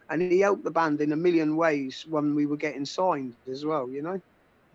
and 0.09 0.21
he 0.21 0.39
helped 0.39 0.63
the 0.63 0.71
band 0.71 1.01
in 1.01 1.11
a 1.11 1.15
million 1.15 1.55
ways 1.55 2.05
when 2.09 2.35
we 2.35 2.45
were 2.45 2.57
getting 2.57 2.85
signed 2.85 3.35
as 3.49 3.65
well 3.65 3.89
you 3.89 4.01
know 4.01 4.21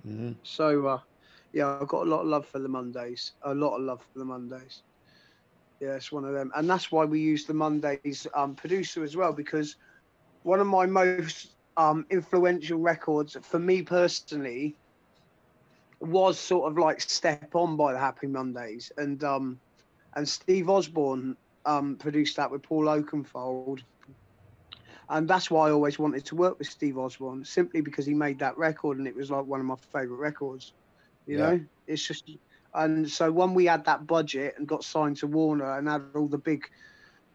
mm-hmm. 0.07 0.33
so 0.43 0.87
uh, 0.87 0.99
yeah 1.53 1.79
i've 1.81 1.89
got 1.89 2.07
a 2.07 2.11
lot 2.11 2.21
of 2.21 2.27
love 2.27 2.47
for 2.47 2.59
the 2.59 2.69
mondays 2.69 3.33
a 3.43 3.55
lot 3.55 3.77
of 3.77 3.83
love 3.83 4.03
for 4.13 4.19
the 4.19 4.25
mondays 4.25 4.83
yeah 5.81 5.95
it's 5.95 6.11
one 6.11 6.25
of 6.25 6.33
them 6.33 6.51
and 6.57 6.69
that's 6.69 6.91
why 6.91 7.05
we 7.05 7.21
use 7.21 7.45
the 7.45 7.55
mondays 7.55 8.27
um, 8.35 8.55
producer 8.55 9.05
as 9.05 9.17
well 9.17 9.33
because 9.33 9.77
one 10.43 10.61
of 10.61 10.67
my 10.67 10.87
most 10.87 11.56
um, 11.77 12.07
influential 12.11 12.79
records 12.79 13.37
for 13.43 13.59
me 13.59 13.83
personally 13.83 14.77
was 16.01 16.39
sort 16.39 16.71
of 16.71 16.79
like 16.79 17.01
step 17.01 17.55
on 17.55 17.77
by 17.77 17.93
the 17.93 17.99
happy 17.99 18.27
mondays 18.27 18.93
and 18.99 19.25
um 19.25 19.59
and 20.17 20.27
Steve 20.27 20.69
Osborne 20.69 21.37
um, 21.67 21.97
produced 21.97 22.37
that 22.37 22.51
with 22.51 22.63
Paul 22.63 22.85
Oakenfold. 22.87 23.83
And 25.09 25.29
that's 25.29 25.51
why 25.51 25.69
I 25.69 25.73
always 25.73 25.99
wanted 25.99 26.25
to 26.27 26.35
work 26.35 26.59
with 26.59 26.69
Steve 26.69 26.99
Osborne, 26.99 27.45
simply 27.45 27.81
because 27.81 28.07
he 28.07 28.15
made 28.15 28.39
that 28.41 28.57
record 28.57 28.99
and 28.99 29.07
it 29.07 29.15
was 29.15 29.31
like 29.31 29.45
one 29.45 29.61
of 29.61 29.67
my 29.67 29.77
favorite 29.93 30.17
records. 30.17 30.73
You 31.27 31.39
yeah. 31.39 31.51
know, 31.51 31.61
it's 31.87 32.05
just, 32.05 32.31
and 32.75 33.09
so 33.09 33.31
when 33.31 33.53
we 33.55 33.67
had 33.67 33.85
that 33.85 34.07
budget 34.07 34.55
and 34.57 34.67
got 34.67 34.85
signed 34.85 35.19
to 35.19 35.27
Warner 35.27 35.79
and 35.79 35.89
had 35.89 36.03
all 36.15 36.27
the 36.29 36.39
big 36.39 36.65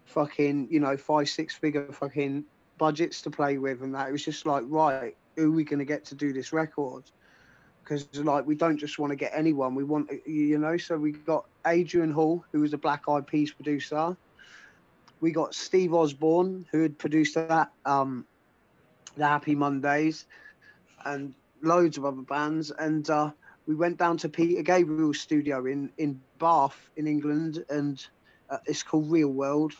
fucking, 0.05 0.67
you 0.71 0.79
know, 0.79 0.97
five, 0.97 1.29
six 1.29 1.55
figure 1.55 1.91
fucking 1.93 2.43
budgets 2.81 3.27
to 3.29 3.37
play 3.37 3.65
with 3.69 3.91
and 3.91 4.01
that, 4.01 4.17
it 4.17 4.19
was 4.23 4.33
just 4.35 4.51
like, 4.55 4.71
right, 4.75 5.17
who 5.37 5.53
are 5.53 5.55
we 5.57 5.71
going 5.71 5.89
to 5.89 5.95
get 5.95 6.11
to 6.11 6.21
do 6.21 6.41
this 6.41 6.59
record? 6.59 7.15
because 7.93 8.19
like 8.25 8.47
we 8.47 8.55
don't 8.55 8.79
just 8.79 8.99
want 8.99 9.11
to 9.11 9.17
get 9.17 9.31
anyone 9.35 9.75
we 9.75 9.85
want 9.85 10.15
you 10.27 10.67
know 10.67 10.77
so 10.87 11.07
we 11.07 11.19
got 11.21 11.45
adrian 11.67 12.11
hall 12.11 12.45
who 12.51 12.61
was 12.61 12.73
a 12.73 12.77
black 12.77 13.03
eyed 13.09 13.27
peas 13.27 13.51
producer 13.53 14.15
we 15.21 15.31
got 15.31 15.53
steve 15.55 15.93
osborne 15.93 16.65
who 16.71 16.81
had 16.83 16.99
produced 16.99 17.35
that 17.35 17.71
um 17.85 18.27
the 19.17 19.25
happy 19.25 19.55
mondays 19.55 20.27
and 21.05 21.35
loads 21.61 21.97
of 21.97 22.05
other 22.05 22.21
bands 22.23 22.71
and 22.79 23.09
uh 23.09 23.31
we 23.67 23.75
went 23.75 23.97
down 23.97 24.17
to 24.17 24.29
peter 24.29 24.63
gabriel's 24.63 25.13
studio 25.19 25.65
in 25.65 25.91
in 25.97 26.21
bath 26.39 26.89
in 26.95 27.07
england 27.07 27.63
and 27.69 28.07
uh, 28.49 28.57
it's 28.65 28.83
called 28.83 29.11
real 29.11 29.29
world 29.29 29.73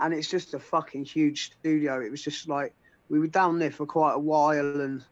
and 0.00 0.12
it's 0.12 0.28
just 0.28 0.54
a 0.54 0.58
fucking 0.58 1.04
huge 1.04 1.52
studio. 1.52 2.00
It 2.00 2.10
was 2.10 2.22
just 2.22 2.48
like 2.48 2.74
we 3.08 3.18
were 3.18 3.26
down 3.26 3.58
there 3.58 3.70
for 3.70 3.86
quite 3.86 4.14
a 4.14 4.18
while 4.18 4.80
and 4.80 5.04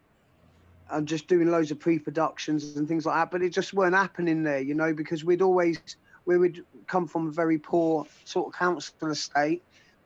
and 0.91 1.09
just 1.09 1.27
doing 1.27 1.51
loads 1.51 1.71
of 1.71 1.81
pre-productions 1.81 2.77
and 2.77 2.87
things 2.87 3.07
like 3.07 3.17
that. 3.17 3.31
But 3.31 3.43
it 3.43 3.51
just 3.51 3.73
weren't 3.73 3.95
happening 3.95 4.43
there, 4.43 4.61
you 4.61 4.75
know, 4.75 4.93
because 4.93 5.25
we'd 5.25 5.43
always 5.43 5.81
we 6.25 6.39
would 6.39 6.65
come 6.87 7.07
from 7.07 7.29
a 7.29 7.31
very 7.33 7.59
poor 7.59 8.07
sort 8.25 8.49
of 8.49 8.59
council 8.59 9.11
estate, 9.11 9.63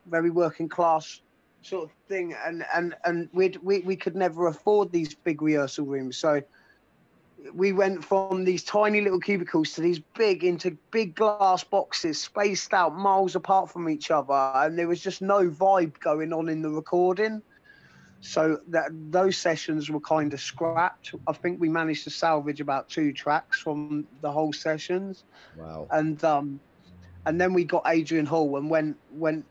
very 0.07 0.31
working 0.31 0.69
class 0.69 1.21
sort 1.63 1.85
of 1.85 1.91
thing, 2.09 2.35
and 2.47 2.65
and 2.75 2.95
and 3.05 3.29
we'd, 3.33 3.57
we 3.63 3.81
we 3.81 3.97
could 3.97 4.15
never 4.15 4.47
afford 4.47 4.93
these 4.93 5.15
big 5.15 5.43
rehearsal 5.43 5.85
rooms, 5.85 6.17
so 6.17 6.41
we 7.55 7.73
went 7.73 8.05
from 8.05 8.45
these 8.45 8.63
tiny 8.63 9.01
little 9.01 9.21
cubicles 9.21 9.73
to 9.73 9.81
these 9.81 9.99
big 9.99 10.45
into 10.45 10.77
big 10.91 11.15
glass 11.15 11.65
boxes 11.65 12.21
spaced 12.21 12.73
out 12.73 12.95
miles 12.97 13.35
apart 13.35 13.71
from 13.71 13.89
each 13.89 14.11
other 14.11 14.53
and 14.55 14.79
there 14.79 14.89
was 14.89 15.01
just 15.01 15.23
no 15.23 15.49
vibe 15.49 15.99
going 16.01 16.33
on 16.33 16.49
in 16.49 16.63
the 16.63 16.71
recording 16.71 17.43
so 18.21 18.61
that 18.69 18.91
those 19.11 19.37
sessions 19.37 19.91
were 19.91 20.01
kind 20.01 20.33
of 20.33 20.41
scrapped. 20.41 21.15
I 21.27 21.33
think 21.33 21.61
we 21.61 21.69
managed 21.69 22.05
to 22.05 22.11
salvage 22.11 22.61
about 22.61 22.89
two 22.89 23.13
tracks 23.13 23.61
from 23.61 24.07
the 24.21 24.31
whole 24.31 24.53
sessions. 24.53 25.25
Wow. 25.57 25.87
And 25.91 26.23
um, 26.25 26.61
and 27.27 27.41
then 27.41 27.53
we 27.53 27.65
got 27.65 27.83
Adrian 27.87 28.27
Hall 28.27 28.57
and 28.57 28.69
went 28.71 28.97
went. 29.13 29.45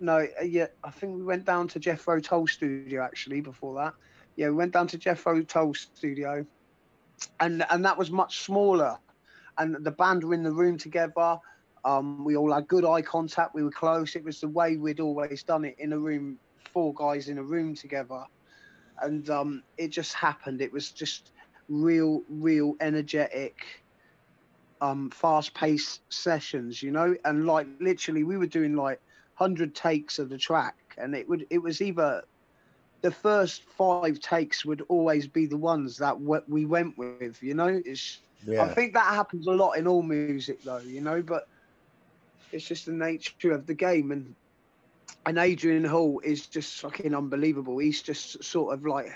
No, 0.00 0.26
yeah, 0.44 0.66
I 0.82 0.90
think 0.90 1.16
we 1.16 1.22
went 1.22 1.44
down 1.44 1.68
to 1.68 1.78
Jethro 1.78 2.20
Tull 2.20 2.46
studio 2.46 3.02
actually 3.02 3.40
before 3.40 3.74
that. 3.76 3.94
Yeah, 4.36 4.48
we 4.48 4.54
went 4.54 4.72
down 4.72 4.86
to 4.88 4.98
Jethro 4.98 5.42
Tull 5.42 5.74
studio, 5.74 6.44
and 7.40 7.64
and 7.70 7.84
that 7.84 7.98
was 7.98 8.10
much 8.10 8.40
smaller, 8.40 8.98
and 9.58 9.76
the 9.84 9.92
band 9.92 10.24
were 10.24 10.34
in 10.34 10.42
the 10.42 10.52
room 10.52 10.78
together. 10.78 11.38
Um, 11.84 12.24
we 12.24 12.36
all 12.36 12.52
had 12.52 12.68
good 12.68 12.84
eye 12.84 13.02
contact. 13.02 13.54
We 13.54 13.62
were 13.62 13.70
close. 13.70 14.16
It 14.16 14.24
was 14.24 14.40
the 14.40 14.48
way 14.48 14.76
we'd 14.76 15.00
always 15.00 15.44
done 15.44 15.64
it 15.64 15.76
in 15.78 15.92
a 15.92 15.98
room 15.98 16.38
four 16.72 16.94
guys 16.94 17.28
in 17.28 17.38
a 17.38 17.44
room 17.44 17.74
together, 17.74 18.24
and 19.00 19.28
um, 19.30 19.62
it 19.76 19.88
just 19.88 20.14
happened. 20.14 20.60
It 20.60 20.72
was 20.72 20.92
just 20.92 21.32
real, 21.68 22.22
real 22.28 22.74
energetic, 22.80 23.54
um, 24.80 25.10
fast-paced 25.10 26.02
sessions, 26.10 26.82
you 26.82 26.92
know. 26.92 27.14
And 27.24 27.46
like 27.46 27.66
literally, 27.80 28.24
we 28.24 28.36
were 28.38 28.46
doing 28.46 28.76
like 28.76 29.00
hundred 29.34 29.74
takes 29.74 30.18
of 30.18 30.30
the 30.30 30.38
track, 30.38 30.76
and 30.98 31.14
it 31.14 31.28
would 31.28 31.46
it 31.50 31.58
was 31.58 31.80
either 31.82 32.22
the 33.04 33.10
first 33.10 33.64
five 33.64 34.18
takes 34.18 34.64
would 34.64 34.80
always 34.88 35.28
be 35.28 35.44
the 35.44 35.58
ones 35.58 35.98
that 35.98 36.18
we 36.48 36.64
went 36.64 36.96
with, 36.96 37.42
you 37.42 37.52
know. 37.52 37.82
It's 37.84 38.22
yeah. 38.46 38.62
I 38.62 38.68
think 38.72 38.94
that 38.94 39.14
happens 39.14 39.46
a 39.46 39.52
lot 39.52 39.72
in 39.72 39.86
all 39.86 40.02
music, 40.02 40.62
though, 40.64 40.78
you 40.78 41.02
know, 41.02 41.20
but 41.20 41.46
it's 42.50 42.66
just 42.66 42.86
the 42.86 42.92
nature 42.92 43.52
of 43.52 43.66
the 43.66 43.74
game 43.74 44.10
and 44.10 44.34
and 45.26 45.36
Adrian 45.36 45.84
Hall 45.84 46.22
is 46.24 46.46
just 46.46 46.80
fucking 46.80 47.14
unbelievable. 47.14 47.76
He's 47.76 48.00
just 48.00 48.42
sort 48.42 48.72
of 48.72 48.86
like 48.86 49.08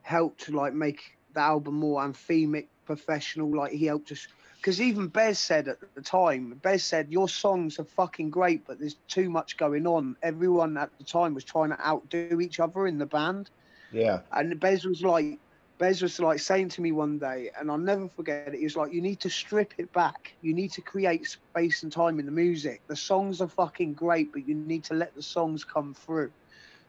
helped 0.00 0.40
to 0.46 0.56
like 0.56 0.72
make 0.72 1.18
the 1.34 1.40
album 1.40 1.74
more 1.74 2.02
anthemic, 2.02 2.68
professional. 2.86 3.54
Like 3.54 3.72
he 3.72 3.84
helped 3.84 4.10
us 4.10 4.26
because 4.62 4.80
even 4.80 5.08
Bez 5.08 5.40
said 5.40 5.68
at 5.68 5.80
the 5.80 5.90
time, 5.90 6.44
Bez 6.62 6.84
said 6.84 6.96
your 6.98 7.28
songs 7.28 7.78
are 7.80 7.84
fucking 7.84 8.30
great, 8.30 8.64
but 8.66 8.78
there's 8.78 8.96
too 9.08 9.28
much 9.30 9.56
going 9.58 9.86
on. 9.86 10.16
Everyone 10.22 10.78
at 10.78 10.90
the 10.98 11.04
time 11.04 11.34
was 11.34 11.44
trying 11.44 11.70
to 11.70 11.86
outdo 11.86 12.40
each 12.40 12.60
other 12.60 12.86
in 12.86 12.98
the 12.98 13.06
band. 13.06 13.50
Yeah, 13.90 14.22
and 14.32 14.60
Bez 14.60 14.84
was 14.84 15.02
like, 15.02 15.40
Bez 15.78 16.02
was 16.02 16.18
like 16.20 16.40
saying 16.40 16.70
to 16.70 16.82
me 16.82 16.92
one 16.92 17.18
day, 17.18 17.50
and 17.58 17.70
I'll 17.70 17.78
never 17.78 18.08
forget 18.08 18.46
it. 18.54 18.58
He 18.58 18.64
was 18.64 18.76
like, 18.76 18.92
"You 18.92 19.02
need 19.02 19.20
to 19.20 19.30
strip 19.30 19.74
it 19.78 19.92
back. 19.92 20.34
You 20.40 20.54
need 20.54 20.72
to 20.72 20.82
create 20.82 21.26
space 21.26 21.82
and 21.82 21.92
time 21.92 22.18
in 22.20 22.26
the 22.26 22.32
music. 22.32 22.82
The 22.88 22.96
songs 22.96 23.40
are 23.40 23.48
fucking 23.48 23.94
great, 23.94 24.32
but 24.32 24.46
you 24.46 24.54
need 24.54 24.84
to 24.86 24.94
let 24.94 25.14
the 25.14 25.22
songs 25.22 25.64
come 25.64 25.94
through." 25.94 26.20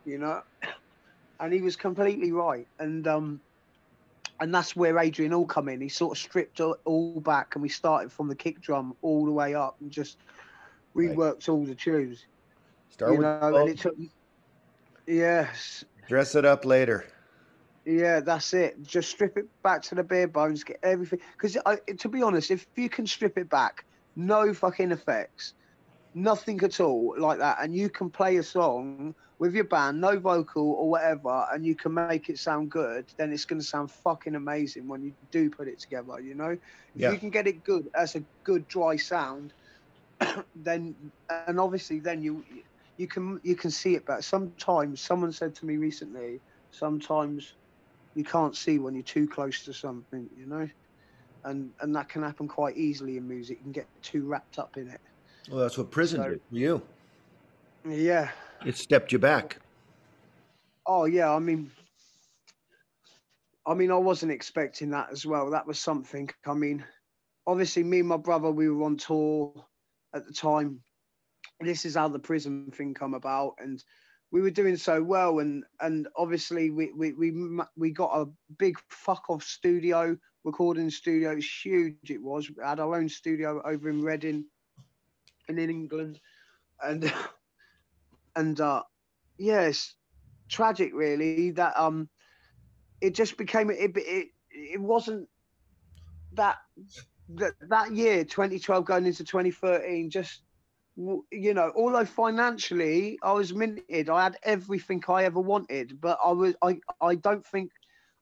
You 0.06 0.20
know, 0.20 0.42
and 1.39 1.53
he 1.53 1.62
was 1.62 1.75
completely 1.75 2.32
right. 2.32 2.68
And 2.80 3.08
um, 3.08 3.42
and 4.40 4.54
that's 4.54 4.75
where 4.75 4.98
Adrian 4.98 5.32
Hall 5.32 5.46
come 5.46 5.70
in. 5.70 5.82
He 5.82 5.90
sort 5.90 6.18
of 6.18 6.22
stripped 6.22 6.60
all 6.60 7.20
back, 7.20 7.56
and 7.56 7.62
we 7.62 7.70
started 7.70 8.12
from 8.12 8.28
the 8.28 8.36
kick 8.36 8.62
drum 8.62 8.96
all 9.02 9.25
the 9.25 9.32
way 9.32 9.56
up, 9.56 9.78
and 9.82 9.92
just 9.92 10.18
reworked 10.96 11.18
right. 11.18 11.50
all 11.50 11.63
the 11.66 11.75
tunes. 11.75 12.25
Start 12.90 13.13
you 13.13 13.18
with 13.20 13.25
know, 13.25 13.56
and 13.56 13.70
it 13.70 13.80
took. 13.80 13.96
Yes. 15.08 15.84
Dress 16.08 16.36
it 16.36 16.46
up 16.46 16.66
later. 16.66 17.06
Yeah, 17.86 18.22
that's 18.22 18.54
it. 18.54 18.82
Just 18.84 19.10
strip 19.10 19.38
it 19.38 19.46
back 19.62 19.82
to 19.84 19.96
the 19.96 20.04
bare 20.04 20.28
bones, 20.28 20.63
get 20.63 20.80
everything. 20.84 21.20
Because 21.34 21.58
to 21.98 22.10
be 22.10 22.22
honest, 22.22 22.52
if 22.52 22.66
you 22.75 22.90
can 22.90 23.06
strip 23.06 23.38
it 23.38 23.50
back, 23.50 23.84
no 24.16 24.54
fucking 24.54 24.92
effects, 24.92 25.54
nothing 26.15 26.62
at 26.63 26.79
all 26.79 27.15
like 27.17 27.39
that, 27.39 27.58
and 27.62 27.75
you 27.75 27.89
can 27.89 28.10
play 28.10 28.38
a 28.38 28.43
song 28.43 29.15
with 29.39 29.55
your 29.55 29.65
band, 29.65 30.00
no 30.00 30.17
vocal 30.20 30.72
or 30.72 30.89
whatever, 30.89 31.46
and 31.51 31.65
you 31.65 31.75
can 31.75 31.93
make 31.93 32.29
it 32.29 32.39
sound 32.39 32.72
good, 32.72 33.05
then 33.17 33.34
it's 33.34 33.46
going 33.46 33.60
to 33.60 33.65
sound 33.65 33.91
fucking 33.91 34.36
amazing 34.36 34.88
when 34.88 35.03
you 35.03 35.13
do 35.32 35.50
put 35.50 35.67
it 35.67 35.79
together. 35.79 36.20
You 36.20 36.36
know, 36.36 36.51
if 36.51 36.60
yeah. 36.96 37.12
you 37.12 37.17
can 37.17 37.29
get 37.29 37.48
it 37.48 37.63
good 37.63 37.89
as 37.96 38.15
a 38.15 38.24
good 38.43 38.67
dry 38.67 38.96
sound, 38.96 39.53
then 40.55 40.96
and 41.29 41.60
obviously 41.60 42.00
then 42.00 42.22
you 42.22 42.43
you 42.98 43.08
can 43.08 43.39
you 43.43 43.55
can 43.55 43.72
see 43.72 43.96
it 43.96 44.05
But 44.05 44.24
Sometimes 44.24 45.01
someone 45.01 45.32
said 45.32 45.55
to 45.55 45.65
me 45.65 45.77
recently, 45.77 46.39
sometimes 46.72 47.53
you 48.15 48.24
can't 48.24 48.55
see 48.55 48.79
when 48.79 48.93
you're 48.93 49.03
too 49.03 49.27
close 49.27 49.65
to 49.65 49.74
something, 49.74 50.29
you 50.38 50.46
know, 50.46 50.70
and 51.43 51.72
and 51.82 51.96
that 51.96 52.10
can 52.10 52.24
happen 52.24 52.48
quite 52.48 52.77
easily 52.77 53.17
in 53.17 53.27
music. 53.27 53.58
You 53.58 53.63
can 53.63 53.72
get 53.72 53.88
too 54.01 54.24
wrapped 54.24 54.60
up 54.60 54.77
in 54.77 54.88
it. 54.89 55.01
Well, 55.50 55.62
that's 55.62 55.78
what 55.78 55.92
prison 55.92 56.22
so, 56.22 56.30
did 56.30 56.42
for 56.50 56.56
you. 56.56 56.82
Yeah, 57.88 58.32
it 58.66 58.78
stepped 58.78 59.12
you 59.12 59.20
back. 59.20 59.60
Oh 60.86 61.06
yeah, 61.06 61.34
I 61.34 61.40
mean, 61.40 61.72
I 63.66 63.74
mean, 63.74 63.92
I 63.92 63.98
wasn't 63.98 64.32
expecting 64.32 64.92
that 64.92 65.10
as 65.12 65.26
well. 65.26 65.50
That 65.52 65.68
was 65.68 65.80
something. 65.80 66.30
I 66.46 66.54
mean, 66.54 66.84
obviously, 67.46 67.84
me 67.84 68.00
and 68.00 68.08
my 68.08 68.18
brother, 68.18 68.52
we 68.52 68.70
were 68.70 68.86
on 68.86 68.98
tour 68.98 69.54
at 70.16 70.26
the 70.26 70.34
time. 70.34 70.80
This 71.60 71.86
is 71.86 71.96
how 71.96 72.08
the 72.08 72.20
prison 72.20 72.72
thing 72.72 72.94
come 72.94 73.14
about, 73.14 73.56
and 73.60 73.84
we 74.32 74.42
were 74.42 74.50
doing 74.50 74.78
so 74.78 75.04
well, 75.04 75.40
and 75.40 75.64
and 75.82 76.08
obviously 76.18 76.70
we 76.70 76.92
we 76.96 77.14
we 77.14 77.34
we 77.76 77.92
got 77.92 78.18
a 78.18 78.30
big 78.58 78.78
fuck 78.90 79.30
off 79.30 79.44
studio 79.44 80.18
recording 80.44 80.90
studio. 80.90 81.32
It 81.32 81.36
was 81.36 81.60
huge. 81.64 82.10
It 82.10 82.22
was. 82.22 82.50
We 82.50 82.64
had 82.64 82.80
our 82.80 82.96
own 82.96 83.10
studio 83.10 83.62
over 83.66 83.90
in 83.90 84.02
Reading, 84.02 84.46
and 85.48 85.60
in 85.60 85.70
England, 85.70 86.20
and 86.82 87.12
and 88.36 88.60
uh, 88.60 88.84
yes, 89.38 89.96
tragic 90.50 90.92
really 90.94 91.40
that 91.42 91.64
um, 91.68 92.10
it 93.02 93.16
just 93.16 93.38
became 93.38 93.70
it 93.70 93.92
it 93.96 94.28
it 94.52 94.82
wasn't 94.82 95.28
that 96.34 96.58
that 97.30 97.54
that 97.70 97.92
year, 97.94 98.24
2012 98.26 98.86
going 98.86 99.06
into 99.06 99.24
2013, 99.24 100.10
just 100.10 100.44
you 101.32 101.54
know, 101.54 101.72
although 101.76 102.06
financially 102.06 103.18
I 103.24 103.34
was 103.34 103.54
minted, 103.54 104.10
I 104.10 104.24
had 104.24 104.38
everything 104.44 104.92
I 105.08 105.16
ever 105.26 105.40
wanted, 105.40 106.00
but 106.02 106.18
I 106.24 106.32
was 106.32 106.56
I 106.62 106.78
I 107.02 107.16
don't 107.16 107.46
think 107.46 107.72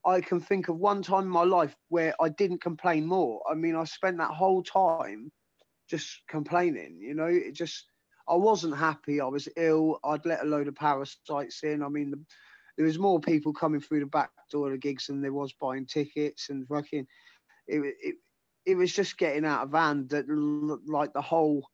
I 0.06 0.22
can 0.22 0.40
think 0.40 0.70
of 0.70 0.78
one 0.78 1.01
time 1.01 1.24
in 1.24 1.30
my 1.30 1.44
life 1.44 1.75
where 1.90 2.13
I 2.22 2.30
didn't 2.30 2.62
complain 2.62 3.06
more. 3.06 3.42
I 3.50 3.56
mean, 3.56 3.75
I 3.75 3.84
spent 3.86 4.18
that 4.18 4.32
whole 4.32 4.63
time 4.63 5.32
just 5.91 6.21
complaining, 6.27 7.00
you 7.01 7.13
know, 7.13 7.25
it 7.25 7.53
just 7.53 7.86
I 8.27 8.36
wasn't 8.36 8.77
happy. 8.77 9.19
I 9.19 9.25
was 9.25 9.50
ill. 9.57 10.00
I'd 10.05 10.25
let 10.25 10.43
a 10.43 10.48
load 10.48 10.69
of 10.69 10.75
parasites 10.75 11.63
in. 11.63 11.83
I 11.83 11.89
mean, 11.89 12.12
the, 12.12 12.19
there 12.77 12.86
was 12.86 12.98
more 12.98 13.19
people 13.19 13.53
coming 13.53 13.81
through 13.81 14.00
the 14.00 14.05
back 14.05 14.31
door 14.50 14.67
of 14.67 14.71
the 14.71 14.77
gigs 14.77 15.07
than 15.07 15.21
there 15.21 15.33
was 15.33 15.53
buying 15.53 15.86
tickets 15.86 16.50
and 16.50 16.65
fucking. 16.67 17.05
It, 17.67 17.95
it, 18.01 18.15
it 18.65 18.75
was 18.75 18.93
just 18.93 19.17
getting 19.17 19.43
out 19.43 19.63
of 19.63 19.74
hand 19.74 20.10
that 20.10 20.25
like 20.88 21.12
the 21.13 21.21
whole 21.21 21.67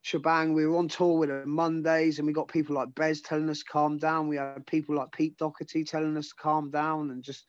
shebang. 0.00 0.54
We 0.54 0.66
were 0.66 0.78
on 0.78 0.88
tour 0.88 1.18
with 1.18 1.28
them 1.28 1.50
Mondays, 1.50 2.18
and 2.18 2.26
we 2.26 2.32
got 2.32 2.48
people 2.48 2.74
like 2.74 2.94
Bez 2.94 3.20
telling 3.20 3.48
us 3.48 3.62
calm 3.62 3.98
down. 3.98 4.28
We 4.28 4.36
had 4.36 4.66
people 4.66 4.96
like 4.96 5.12
Pete 5.12 5.38
Doherty 5.38 5.84
telling 5.84 6.16
us 6.16 6.28
to 6.28 6.34
calm 6.34 6.70
down, 6.70 7.10
and 7.10 7.22
just 7.22 7.44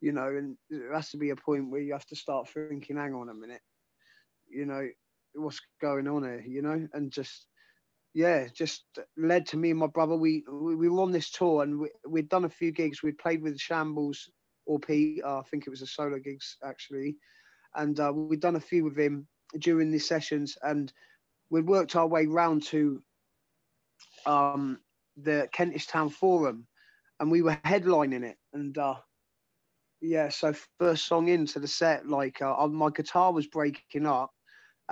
you 0.00 0.12
know, 0.12 0.28
and 0.28 0.56
there 0.70 0.94
has 0.94 1.10
to 1.10 1.16
be 1.16 1.30
a 1.30 1.36
point 1.36 1.70
where 1.70 1.80
you 1.80 1.92
have 1.92 2.06
to 2.06 2.16
start 2.16 2.48
thinking, 2.48 2.96
hang 2.96 3.14
on 3.14 3.28
a 3.28 3.34
minute, 3.34 3.60
you 4.50 4.66
know, 4.66 4.88
what's 5.34 5.60
going 5.80 6.08
on 6.08 6.22
here, 6.22 6.44
you 6.46 6.62
know, 6.62 6.88
and 6.92 7.10
just 7.10 7.46
yeah, 8.14 8.46
just 8.52 8.84
led 9.16 9.46
to 9.46 9.56
me 9.56 9.70
and 9.70 9.78
my 9.78 9.86
brother. 9.86 10.14
We 10.16 10.44
we 10.50 10.88
were 10.88 11.02
on 11.02 11.12
this 11.12 11.30
tour 11.30 11.62
and 11.62 11.80
we, 11.80 11.88
we'd 12.06 12.28
done 12.28 12.44
a 12.44 12.50
few 12.50 12.70
gigs. 12.70 13.02
We'd 13.02 13.18
played 13.18 13.42
with 13.42 13.58
Shambles 13.58 14.30
or 14.66 14.78
Pete. 14.78 15.22
I 15.24 15.42
think 15.50 15.66
it 15.66 15.70
was 15.70 15.82
a 15.82 15.86
solo 15.86 16.18
gigs 16.18 16.56
actually, 16.64 17.16
and 17.74 17.98
uh, 17.98 18.12
we'd 18.14 18.40
done 18.40 18.56
a 18.56 18.60
few 18.60 18.84
with 18.84 18.98
him 18.98 19.26
during 19.58 19.90
these 19.90 20.06
sessions, 20.06 20.56
and 20.62 20.92
we'd 21.50 21.66
worked 21.66 21.96
our 21.96 22.06
way 22.06 22.26
round 22.26 22.62
to 22.64 23.02
um, 24.26 24.78
the 25.16 25.48
Kentish 25.52 25.86
Town 25.86 26.10
Forum, 26.10 26.66
and 27.20 27.30
we 27.30 27.42
were 27.42 27.58
headlining 27.64 28.24
it. 28.24 28.36
And 28.52 28.76
uh, 28.76 28.96
yeah, 30.00 30.28
so 30.28 30.54
first 30.78 31.06
song 31.06 31.28
into 31.28 31.60
the 31.60 31.68
set, 31.68 32.06
like 32.06 32.42
uh, 32.42 32.66
my 32.66 32.90
guitar 32.90 33.32
was 33.32 33.46
breaking 33.46 34.06
up, 34.06 34.32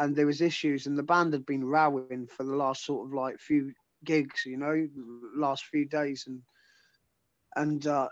and 0.01 0.17
there 0.17 0.29
was 0.29 0.43
issues, 0.43 0.89
and 0.89 0.99
the 0.99 1.15
band 1.15 1.35
had 1.35 1.47
been 1.47 1.65
rowing 1.69 2.27
for 2.27 2.45
the 2.45 2.57
last 2.57 2.85
sort 2.85 3.07
of 3.09 3.15
like 3.15 3.39
few 3.39 3.73
gigs, 4.05 4.47
you 4.47 4.57
know, 4.59 4.89
last 5.37 5.65
few 5.67 5.87
days, 5.87 6.25
and 6.27 6.43
and 7.57 7.87
uh, 7.87 8.09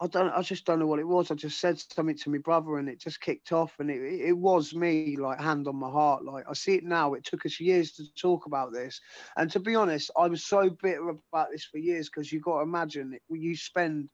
I 0.00 0.06
don't, 0.08 0.30
I 0.30 0.42
just 0.42 0.66
don't 0.66 0.80
know 0.80 0.86
what 0.86 1.00
it 1.00 1.08
was. 1.08 1.30
I 1.30 1.34
just 1.34 1.60
said 1.60 1.78
something 1.78 2.16
to 2.18 2.30
my 2.30 2.38
brother, 2.38 2.78
and 2.78 2.88
it 2.88 3.00
just 3.00 3.20
kicked 3.20 3.52
off, 3.52 3.76
and 3.78 3.90
it 3.90 4.00
it 4.28 4.36
was 4.36 4.74
me, 4.74 5.16
like 5.16 5.40
hand 5.40 5.66
on 5.68 5.76
my 5.76 5.90
heart. 5.90 6.24
Like 6.24 6.44
I 6.48 6.54
see 6.54 6.74
it 6.76 6.84
now. 6.84 7.14
It 7.14 7.24
took 7.24 7.44
us 7.46 7.60
years 7.60 7.92
to 7.92 8.04
talk 8.14 8.46
about 8.46 8.72
this, 8.72 9.00
and 9.36 9.50
to 9.50 9.60
be 9.60 9.74
honest, 9.74 10.10
I 10.16 10.28
was 10.28 10.44
so 10.44 10.70
bitter 10.82 11.08
about 11.10 11.48
this 11.52 11.64
for 11.64 11.78
years 11.78 12.08
because 12.08 12.32
you 12.32 12.40
got 12.40 12.58
to 12.58 12.62
imagine 12.62 13.14
it, 13.14 13.22
you 13.30 13.56
spend 13.56 14.08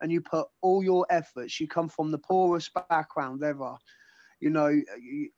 and 0.00 0.12
you 0.12 0.20
put 0.20 0.46
all 0.62 0.82
your 0.84 1.06
efforts. 1.10 1.60
You 1.60 1.68
come 1.68 1.88
from 1.88 2.10
the 2.10 2.18
poorest 2.18 2.74
background 2.74 3.30
ever 3.42 3.76
you 4.40 4.50
know, 4.50 4.80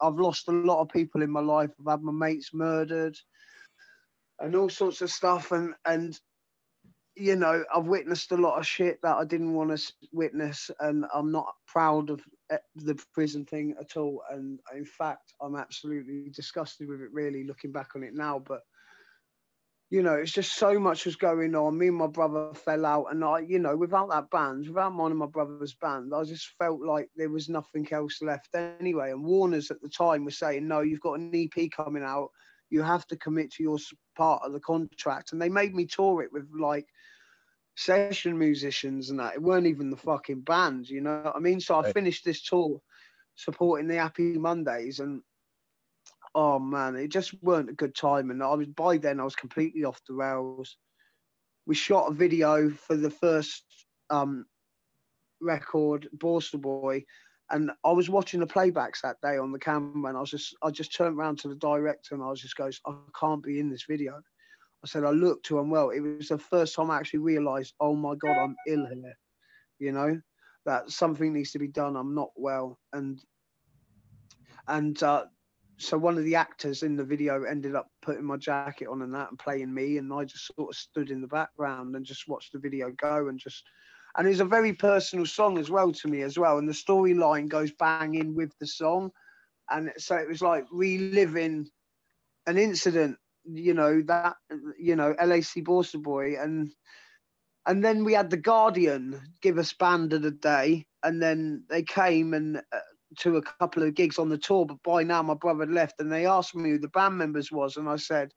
I've 0.00 0.18
lost 0.18 0.48
a 0.48 0.52
lot 0.52 0.80
of 0.80 0.88
people 0.88 1.22
in 1.22 1.30
my 1.30 1.40
life. 1.40 1.70
I've 1.80 1.92
had 1.92 2.02
my 2.02 2.12
mates 2.12 2.52
murdered 2.52 3.16
and 4.40 4.54
all 4.54 4.68
sorts 4.68 5.00
of 5.02 5.10
stuff. 5.10 5.52
And, 5.52 5.74
and, 5.84 6.18
you 7.16 7.36
know, 7.36 7.64
I've 7.74 7.86
witnessed 7.86 8.32
a 8.32 8.36
lot 8.36 8.58
of 8.58 8.66
shit 8.66 8.98
that 9.02 9.16
I 9.16 9.24
didn't 9.24 9.54
want 9.54 9.76
to 9.76 9.92
witness, 10.12 10.70
and 10.80 11.04
I'm 11.12 11.32
not 11.32 11.46
proud 11.66 12.10
of 12.10 12.20
eh, 12.50 12.58
the 12.76 12.96
prison 13.12 13.44
thing 13.44 13.74
at 13.80 13.96
all. 13.96 14.22
And 14.30 14.60
in 14.76 14.84
fact, 14.84 15.34
I'm 15.40 15.56
absolutely 15.56 16.30
disgusted 16.30 16.88
with 16.88 17.00
it, 17.00 17.12
really, 17.12 17.44
looking 17.44 17.72
back 17.72 17.90
on 17.96 18.04
it 18.04 18.14
now. 18.14 18.38
But 18.38 18.60
you 19.90 20.02
know, 20.02 20.14
it's 20.14 20.33
just 20.33 20.54
so 20.54 20.79
much 20.79 21.07
was 21.07 21.16
going 21.16 21.55
on. 21.55 21.79
Me 21.79 21.88
and 21.88 21.96
my 21.96 22.07
brother 22.07 22.53
fell 22.53 22.85
out, 22.85 23.07
and 23.11 23.24
I, 23.24 23.40
you 23.40 23.59
know, 23.59 23.77
without 23.77 24.11
that 24.11 24.31
band, 24.31 24.68
without 24.68 24.92
mine 24.92 25.12
and 25.12 25.18
my 25.18 25.27
brother's 25.27 25.74
band, 25.74 26.12
I 26.14 26.24
just 26.24 26.53
felt 26.59 26.81
like 26.81 27.09
there 27.16 27.31
was 27.31 27.48
nothing 27.48 27.87
else 27.90 28.20
left 28.20 28.55
anyway. 28.55 29.12
And 29.12 29.24
Warner's 29.24 29.70
at 29.70 29.81
the 29.81 29.88
time 29.88 30.27
was 30.27 30.38
saying, 30.38 30.68
"No, 30.68 30.81
you've 30.81 31.01
got 31.01 31.18
an 31.18 31.35
EP 31.35 31.70
coming 31.70 32.03
out. 32.03 32.31
You 32.68 32.83
have 32.83 33.07
to 33.07 33.16
commit 33.16 33.53
to 33.53 33.62
your 33.62 33.79
part 34.14 34.42
of 34.44 34.53
the 34.53 34.61
contract." 34.61 35.33
And 35.33 35.40
they 35.40 35.48
made 35.48 35.74
me 35.74 35.87
tour 35.87 36.22
it 36.22 36.33
with 36.33 36.46
like 36.59 36.87
session 37.77 38.38
musicians 38.38 39.09
and 39.09 39.20
that. 39.20 39.35
It 39.35 39.42
weren't 39.42 39.66
even 39.66 39.88
the 39.88 39.96
fucking 39.96 40.42
band, 40.42 40.90
you 40.90 41.01
know 41.01 41.22
what 41.22 41.37
I 41.37 41.38
mean? 41.38 41.61
So 41.61 41.79
I 41.79 41.92
finished 41.92 42.24
this 42.24 42.42
tour 42.42 42.81
supporting 43.37 43.87
the 43.88 43.96
Happy 43.96 44.37
Mondays, 44.37 45.01
and 45.01 45.22
oh 46.34 46.58
man, 46.58 46.96
it 46.96 47.08
just 47.08 47.34
weren't 47.42 47.70
a 47.70 47.74
good 47.74 47.94
time. 47.94 48.30
And 48.30 48.42
I 48.42 48.54
was 48.54 48.66
by 48.66 48.98
then 48.98 49.20
I 49.20 49.24
was 49.24 49.36
completely 49.36 49.84
off 49.84 50.00
the 50.06 50.14
rails. 50.14 50.76
We 51.66 51.74
shot 51.74 52.10
a 52.10 52.14
video 52.14 52.70
for 52.70 52.96
the 52.96 53.10
first 53.10 53.64
um, 54.10 54.46
record, 55.40 56.08
Borstal 56.16 56.60
Boy, 56.60 57.04
and 57.50 57.70
I 57.84 57.92
was 57.92 58.10
watching 58.10 58.40
the 58.40 58.46
playbacks 58.46 59.00
that 59.02 59.16
day 59.22 59.38
on 59.38 59.52
the 59.52 59.58
camera, 59.58 60.08
and 60.08 60.16
I 60.16 60.20
was 60.20 60.30
just 60.30 60.56
I 60.62 60.70
just 60.70 60.94
turned 60.94 61.18
around 61.18 61.38
to 61.40 61.48
the 61.48 61.54
director 61.56 62.14
and 62.14 62.22
I 62.22 62.28
was 62.28 62.40
just 62.40 62.56
goes, 62.56 62.80
I 62.86 62.92
can't 63.18 63.42
be 63.42 63.60
in 63.60 63.70
this 63.70 63.84
video. 63.88 64.20
I 64.84 64.86
said 64.86 65.04
I 65.04 65.10
look 65.10 65.42
too 65.42 65.60
unwell. 65.60 65.90
It 65.90 66.00
was 66.00 66.28
the 66.28 66.38
first 66.38 66.74
time 66.74 66.90
I 66.90 66.98
actually 66.98 67.20
realised, 67.20 67.74
oh 67.80 67.94
my 67.94 68.14
god, 68.14 68.36
I'm 68.36 68.56
ill 68.66 68.86
here. 68.86 69.18
You 69.78 69.92
know, 69.92 70.20
that 70.66 70.90
something 70.90 71.32
needs 71.32 71.52
to 71.52 71.58
be 71.58 71.68
done. 71.68 71.96
I'm 71.96 72.14
not 72.14 72.30
well, 72.36 72.78
and 72.92 73.20
and 74.66 75.02
uh, 75.02 75.24
so 75.78 75.98
one 75.98 76.18
of 76.18 76.24
the 76.24 76.36
actors 76.36 76.82
in 76.82 76.96
the 76.96 77.04
video 77.04 77.44
ended 77.44 77.74
up 77.74 77.88
putting 78.02 78.24
my 78.24 78.36
jacket 78.36 78.76
on 78.78 79.02
and 79.02 79.14
that 79.14 79.30
and 79.30 79.38
playing 79.38 79.72
me 79.74 79.86
and 79.98 80.12
i 80.12 80.24
just 80.24 80.50
sort 80.56 80.58
of 80.60 80.66
stood 80.66 81.10
in 81.10 81.20
the 81.20 81.26
background 81.28 81.94
and 81.94 82.04
just 82.04 82.28
watched 82.28 82.52
the 82.52 82.58
video 82.58 82.90
go 82.96 83.28
and 83.28 83.38
just 83.38 83.64
and 84.16 84.26
it's 84.28 84.40
a 84.40 84.44
very 84.44 84.72
personal 84.72 85.26
song 85.26 85.58
as 85.58 85.70
well 85.70 85.92
to 85.92 86.08
me 86.08 86.22
as 86.22 86.38
well 86.38 86.58
and 86.58 86.68
the 86.68 86.72
storyline 86.72 87.48
goes 87.48 87.72
bang 87.72 88.14
in 88.14 88.34
with 88.34 88.52
the 88.58 88.66
song. 88.66 89.10
And 89.70 89.92
so 89.98 90.16
it 90.16 90.28
was 90.28 90.42
like 90.42 90.66
reliving 90.72 91.68
an 92.46 92.58
incident 92.58 93.18
you 93.44 93.74
know 93.74 94.02
that 94.02 94.34
you 94.78 94.96
know 94.96 95.14
lac 95.18 95.42
Borstal 95.64 96.02
boy. 96.02 96.34
And 96.38 96.70
and 97.66 97.84
then 97.84 98.04
we 98.04 98.12
had 98.14 98.30
the 98.30 98.36
guardian 98.36 99.20
give 99.40 99.58
us 99.58 99.72
band 99.72 100.12
of 100.12 100.22
the 100.22 100.30
day 100.30 100.86
and 101.02 101.22
then 101.22 101.64
they 101.68 101.82
came 101.82 102.34
and 102.34 102.58
uh, 102.58 102.78
to 103.18 103.37
a 103.37 103.42
couple 103.42 103.83
of 103.83 103.94
gigs 103.94 104.18
on 104.18 104.29
the 104.29 104.38
tour, 104.38 104.66
but 104.66 104.83
by 104.83 105.03
now 105.03 105.23
my 105.23 105.35
brother 105.35 105.61
had 105.61 105.71
left, 105.71 106.01
and 106.01 106.12
they 106.12 106.27
asked 106.27 106.55
me 106.55 106.71
who 106.71 106.79
the 106.79 106.88
band 106.88 107.16
members 107.16 107.51
was, 107.51 107.77
and 107.77 107.88
I 107.88 107.97
said 107.97 108.33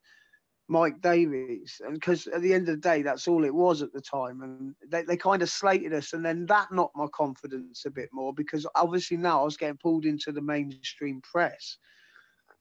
Mike 0.67 1.01
Davies, 1.01 1.81
and 1.83 1.95
because 1.95 2.27
at 2.27 2.41
the 2.41 2.53
end 2.53 2.69
of 2.69 2.75
the 2.75 2.89
day, 2.89 3.01
that's 3.01 3.27
all 3.27 3.43
it 3.43 3.53
was 3.53 3.81
at 3.81 3.91
the 3.93 4.01
time, 4.01 4.41
and 4.41 4.75
they, 4.89 5.03
they 5.03 5.17
kind 5.17 5.41
of 5.41 5.49
slated 5.49 5.93
us, 5.93 6.13
and 6.13 6.25
then 6.25 6.45
that 6.45 6.71
knocked 6.71 6.95
my 6.95 7.07
confidence 7.13 7.85
a 7.85 7.91
bit 7.91 8.09
more 8.13 8.33
because 8.33 8.65
obviously 8.75 9.17
now 9.17 9.41
I 9.41 9.43
was 9.43 9.57
getting 9.57 9.77
pulled 9.77 10.05
into 10.05 10.31
the 10.31 10.41
mainstream 10.41 11.21
press. 11.21 11.77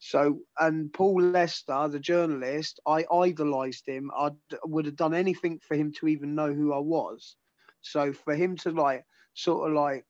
So, 0.02 0.40
and 0.58 0.90
Paul 0.92 1.20
Lester, 1.20 1.86
the 1.88 2.00
journalist, 2.00 2.80
I 2.86 3.04
idolized 3.12 3.86
him. 3.86 4.10
I 4.16 4.30
would 4.64 4.86
have 4.86 4.96
done 4.96 5.12
anything 5.12 5.60
for 5.60 5.76
him 5.76 5.92
to 5.98 6.08
even 6.08 6.34
know 6.34 6.54
who 6.54 6.72
I 6.72 6.78
was. 6.78 7.36
So, 7.82 8.14
for 8.14 8.34
him 8.34 8.56
to 8.58 8.70
like, 8.70 9.04
sort 9.34 9.68
of 9.68 9.76
like 9.76 10.06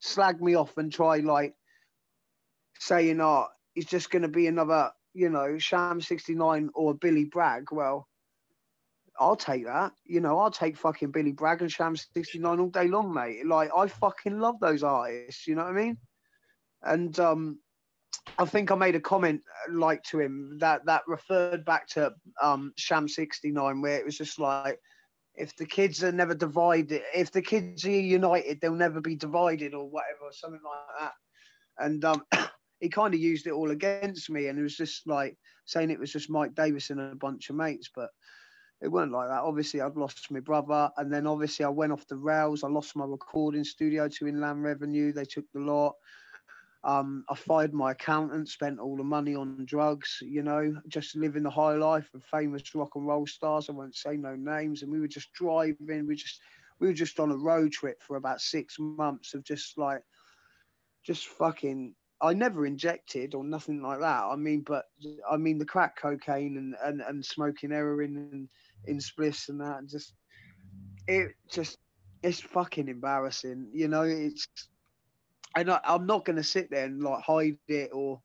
slag 0.00 0.40
me 0.40 0.54
off 0.54 0.76
and 0.76 0.92
try 0.92 1.18
like 1.18 1.54
saying, 2.78 3.20
"Oh, 3.20 3.46
he's 3.74 3.86
just 3.86 4.10
going 4.10 4.22
to 4.22 4.28
be 4.28 4.46
another, 4.46 4.90
you 5.14 5.30
know, 5.30 5.58
Sham 5.58 6.00
69 6.00 6.70
or 6.74 6.94
Billy 6.94 7.24
Bragg." 7.24 7.72
Well, 7.72 8.08
I'll 9.18 9.36
take 9.36 9.64
that. 9.66 9.92
You 10.04 10.20
know, 10.20 10.38
I'll 10.38 10.50
take 10.50 10.76
fucking 10.76 11.10
Billy 11.10 11.32
Bragg 11.32 11.62
and 11.62 11.72
Sham 11.72 11.96
69 11.96 12.60
all 12.60 12.68
day 12.68 12.88
long, 12.88 13.12
mate. 13.12 13.46
Like, 13.46 13.70
I 13.76 13.86
fucking 13.86 14.38
love 14.38 14.56
those 14.60 14.82
artists. 14.82 15.46
You 15.46 15.54
know 15.54 15.64
what 15.64 15.76
I 15.76 15.82
mean? 15.82 15.96
And 16.82 17.18
um, 17.18 17.58
I 18.38 18.44
think 18.44 18.70
I 18.70 18.74
made 18.74 18.94
a 18.94 19.00
comment 19.00 19.42
uh, 19.68 19.72
like 19.72 20.02
to 20.04 20.20
him 20.20 20.58
that 20.60 20.84
that 20.86 21.02
referred 21.06 21.64
back 21.64 21.88
to 21.90 22.12
um, 22.42 22.72
Sham 22.76 23.08
69, 23.08 23.80
where 23.80 23.98
it 23.98 24.04
was 24.04 24.18
just 24.18 24.38
like 24.38 24.78
if 25.36 25.54
the 25.56 25.66
kids 25.66 26.02
are 26.02 26.12
never 26.12 26.34
divided, 26.34 27.02
if 27.14 27.30
the 27.30 27.42
kids 27.42 27.84
are 27.84 27.90
united, 27.90 28.60
they'll 28.60 28.74
never 28.74 29.00
be 29.00 29.16
divided 29.16 29.74
or 29.74 29.88
whatever, 29.88 30.30
something 30.32 30.60
like 30.64 31.00
that. 31.00 31.12
And 31.78 32.04
um, 32.04 32.22
he 32.80 32.88
kind 32.88 33.14
of 33.14 33.20
used 33.20 33.46
it 33.46 33.52
all 33.52 33.70
against 33.70 34.30
me, 34.30 34.48
and 34.48 34.58
it 34.58 34.62
was 34.62 34.76
just 34.76 35.06
like 35.06 35.36
saying 35.66 35.90
it 35.90 36.00
was 36.00 36.12
just 36.12 36.30
Mike 36.30 36.54
Davies 36.54 36.90
and 36.90 37.00
a 37.00 37.14
bunch 37.14 37.50
of 37.50 37.56
mates, 37.56 37.90
but 37.94 38.08
it 38.80 38.88
weren't 38.88 39.12
like 39.12 39.28
that. 39.28 39.42
Obviously, 39.42 39.80
I'd 39.80 39.96
lost 39.96 40.30
my 40.30 40.40
brother, 40.40 40.90
and 40.96 41.12
then 41.12 41.26
obviously 41.26 41.64
I 41.64 41.70
went 41.70 41.92
off 41.92 42.06
the 42.06 42.16
rails. 42.16 42.64
I 42.64 42.68
lost 42.68 42.96
my 42.96 43.04
recording 43.04 43.64
studio 43.64 44.08
to 44.08 44.28
Inland 44.28 44.62
Revenue. 44.62 45.12
They 45.12 45.24
took 45.24 45.44
the 45.52 45.60
lot. 45.60 45.94
Um, 46.84 47.24
I 47.28 47.34
fired 47.34 47.74
my 47.74 47.92
accountant, 47.92 48.48
spent 48.48 48.78
all 48.80 48.96
the 48.96 49.04
money 49.04 49.34
on 49.34 49.64
drugs, 49.66 50.18
you 50.22 50.42
know, 50.42 50.74
just 50.88 51.16
living 51.16 51.42
the 51.42 51.50
high 51.50 51.74
life 51.74 52.08
of 52.14 52.24
famous 52.24 52.74
rock 52.74 52.94
and 52.94 53.06
roll 53.06 53.26
stars. 53.26 53.68
I 53.68 53.72
won't 53.72 53.96
say 53.96 54.16
no 54.16 54.34
names. 54.36 54.82
And 54.82 54.92
we 54.92 55.00
were 55.00 55.08
just 55.08 55.32
driving. 55.32 56.06
We 56.06 56.14
just 56.16 56.40
we 56.80 56.88
were 56.88 56.94
just 56.94 57.18
on 57.18 57.30
a 57.30 57.36
road 57.36 57.72
trip 57.72 58.02
for 58.02 58.16
about 58.16 58.40
six 58.40 58.78
months 58.78 59.20
of 59.20 59.30
just 59.30 59.62
like 59.62 59.88
just 61.04 61.26
fucking 61.26 61.94
I 62.20 62.32
never 62.32 62.66
injected 62.66 63.34
or 63.34 63.44
nothing 63.44 63.82
like 63.82 64.00
that. 64.00 64.24
I 64.24 64.36
mean, 64.36 64.62
but 64.66 64.84
I 65.30 65.36
mean 65.36 65.58
the 65.58 65.64
crack 65.66 65.96
cocaine 65.96 66.56
and 66.56 66.74
and, 66.84 67.00
and 67.02 67.24
smoking 67.24 67.70
heroin 67.70 68.16
and 68.16 68.48
in 68.86 68.98
spliffs 68.98 69.48
and 69.48 69.60
that, 69.60 69.78
and 69.78 69.88
just 69.88 70.14
it 71.06 71.32
just 71.50 71.78
it's 72.22 72.40
fucking 72.40 72.88
embarrassing. 72.88 73.70
You 73.72 73.88
know, 73.88 74.02
it's 74.02 74.46
and 75.56 75.70
I, 75.70 75.80
I'm 75.82 76.06
not 76.06 76.24
going 76.24 76.36
to 76.36 76.44
sit 76.44 76.70
there 76.70 76.84
and 76.84 77.02
like 77.02 77.22
hide 77.22 77.58
it 77.66 77.90
or 77.92 78.20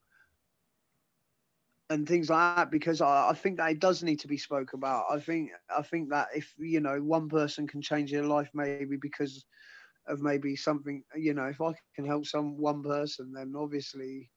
and 1.90 2.06
things 2.06 2.30
like 2.30 2.56
that 2.56 2.70
because 2.70 3.00
I, 3.00 3.30
I 3.30 3.34
think 3.34 3.58
that 3.58 3.70
it 3.70 3.80
does 3.80 4.02
need 4.02 4.20
to 4.20 4.28
be 4.28 4.38
spoke 4.38 4.72
about. 4.72 5.06
I 5.10 5.18
think 5.18 5.50
I 5.76 5.82
think 5.82 6.10
that 6.10 6.28
if 6.34 6.52
you 6.58 6.80
know 6.80 6.98
one 6.98 7.28
person 7.28 7.66
can 7.66 7.82
change 7.82 8.12
their 8.12 8.24
life 8.24 8.50
maybe 8.54 8.96
because 8.96 9.44
of 10.08 10.20
maybe 10.20 10.56
something 10.56 11.02
you 11.14 11.32
know 11.32 11.44
if 11.44 11.60
I 11.60 11.72
can 11.94 12.04
help 12.04 12.26
some 12.26 12.56
one 12.56 12.82
person 12.82 13.32
then 13.32 13.54
obviously 13.56 14.30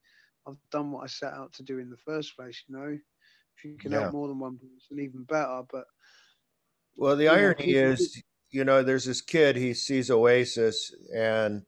I've 0.47 0.57
done 0.71 0.91
what 0.91 1.03
I 1.03 1.07
set 1.07 1.33
out 1.33 1.53
to 1.53 1.63
do 1.63 1.79
in 1.79 1.89
the 1.89 1.97
first 1.97 2.35
place. 2.35 2.63
You 2.67 2.77
know, 2.77 2.97
if 3.57 3.65
you 3.65 3.77
can 3.77 3.91
yeah. 3.91 4.01
help 4.01 4.13
more 4.13 4.27
than 4.27 4.39
one 4.39 4.57
person, 4.57 5.03
even 5.03 5.23
better. 5.23 5.63
But 5.71 5.85
well, 6.95 7.15
the 7.15 7.27
irony 7.27 7.73
know, 7.73 7.79
is, 7.79 8.23
you 8.51 8.63
know, 8.63 8.83
there's 8.83 9.05
this 9.05 9.21
kid. 9.21 9.55
He 9.55 9.73
sees 9.73 10.11
Oasis 10.11 10.93
and 11.15 11.63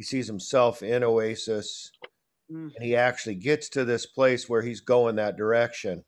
he 0.00 0.04
sees 0.04 0.26
himself 0.26 0.82
in 0.82 1.04
Oasis 1.04 1.92
mm. 2.50 2.74
and 2.74 2.82
he 2.82 2.96
actually 2.96 3.34
gets 3.34 3.68
to 3.68 3.84
this 3.84 4.06
place 4.06 4.48
where 4.48 4.62
he's 4.62 4.80
going 4.80 5.16
that 5.16 5.36
direction. 5.36 6.02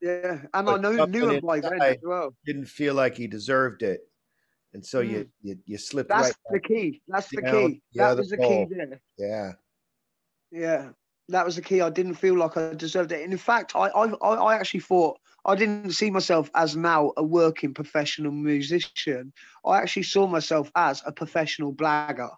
Yeah, 0.00 0.42
and 0.54 0.66
but 0.66 0.84
I 0.86 0.92
knew 0.92 1.06
knew 1.08 1.28
him 1.30 1.44
by 1.44 1.58
then 1.58 1.82
as 1.82 1.96
well. 2.04 2.32
Didn't 2.46 2.66
feel 2.66 2.94
like 2.94 3.16
he 3.16 3.26
deserved 3.26 3.82
it, 3.82 4.02
and 4.74 4.86
so 4.86 5.02
mm. 5.02 5.10
you, 5.10 5.28
you 5.42 5.58
you 5.66 5.76
slipped. 5.76 6.08
That's 6.08 6.28
right 6.28 6.34
the 6.52 6.60
key. 6.60 7.02
That's 7.08 7.26
the 7.30 7.42
key. 7.42 7.82
That 7.96 8.16
was 8.16 8.28
the 8.28 8.36
key 8.36 8.66
there. 8.70 9.00
Yeah. 9.18 9.52
Yeah, 10.52 10.90
that 11.30 11.44
was 11.44 11.56
the 11.56 11.62
key. 11.62 11.80
I 11.80 11.90
didn't 11.90 12.14
feel 12.14 12.36
like 12.36 12.56
I 12.56 12.74
deserved 12.74 13.10
it. 13.10 13.24
And 13.24 13.32
in 13.32 13.38
fact, 13.40 13.74
I 13.74 13.88
I 13.88 14.06
I 14.06 14.54
actually 14.54 14.80
thought 14.80 15.18
I 15.44 15.56
didn't 15.56 15.90
see 15.90 16.12
myself 16.12 16.48
as 16.54 16.76
now 16.76 17.12
a 17.16 17.24
working 17.24 17.74
professional 17.74 18.30
musician. 18.30 19.32
I 19.66 19.78
actually 19.78 20.04
saw 20.04 20.28
myself 20.28 20.70
as 20.76 21.02
a 21.04 21.10
professional 21.10 21.74
blagger. 21.74 22.30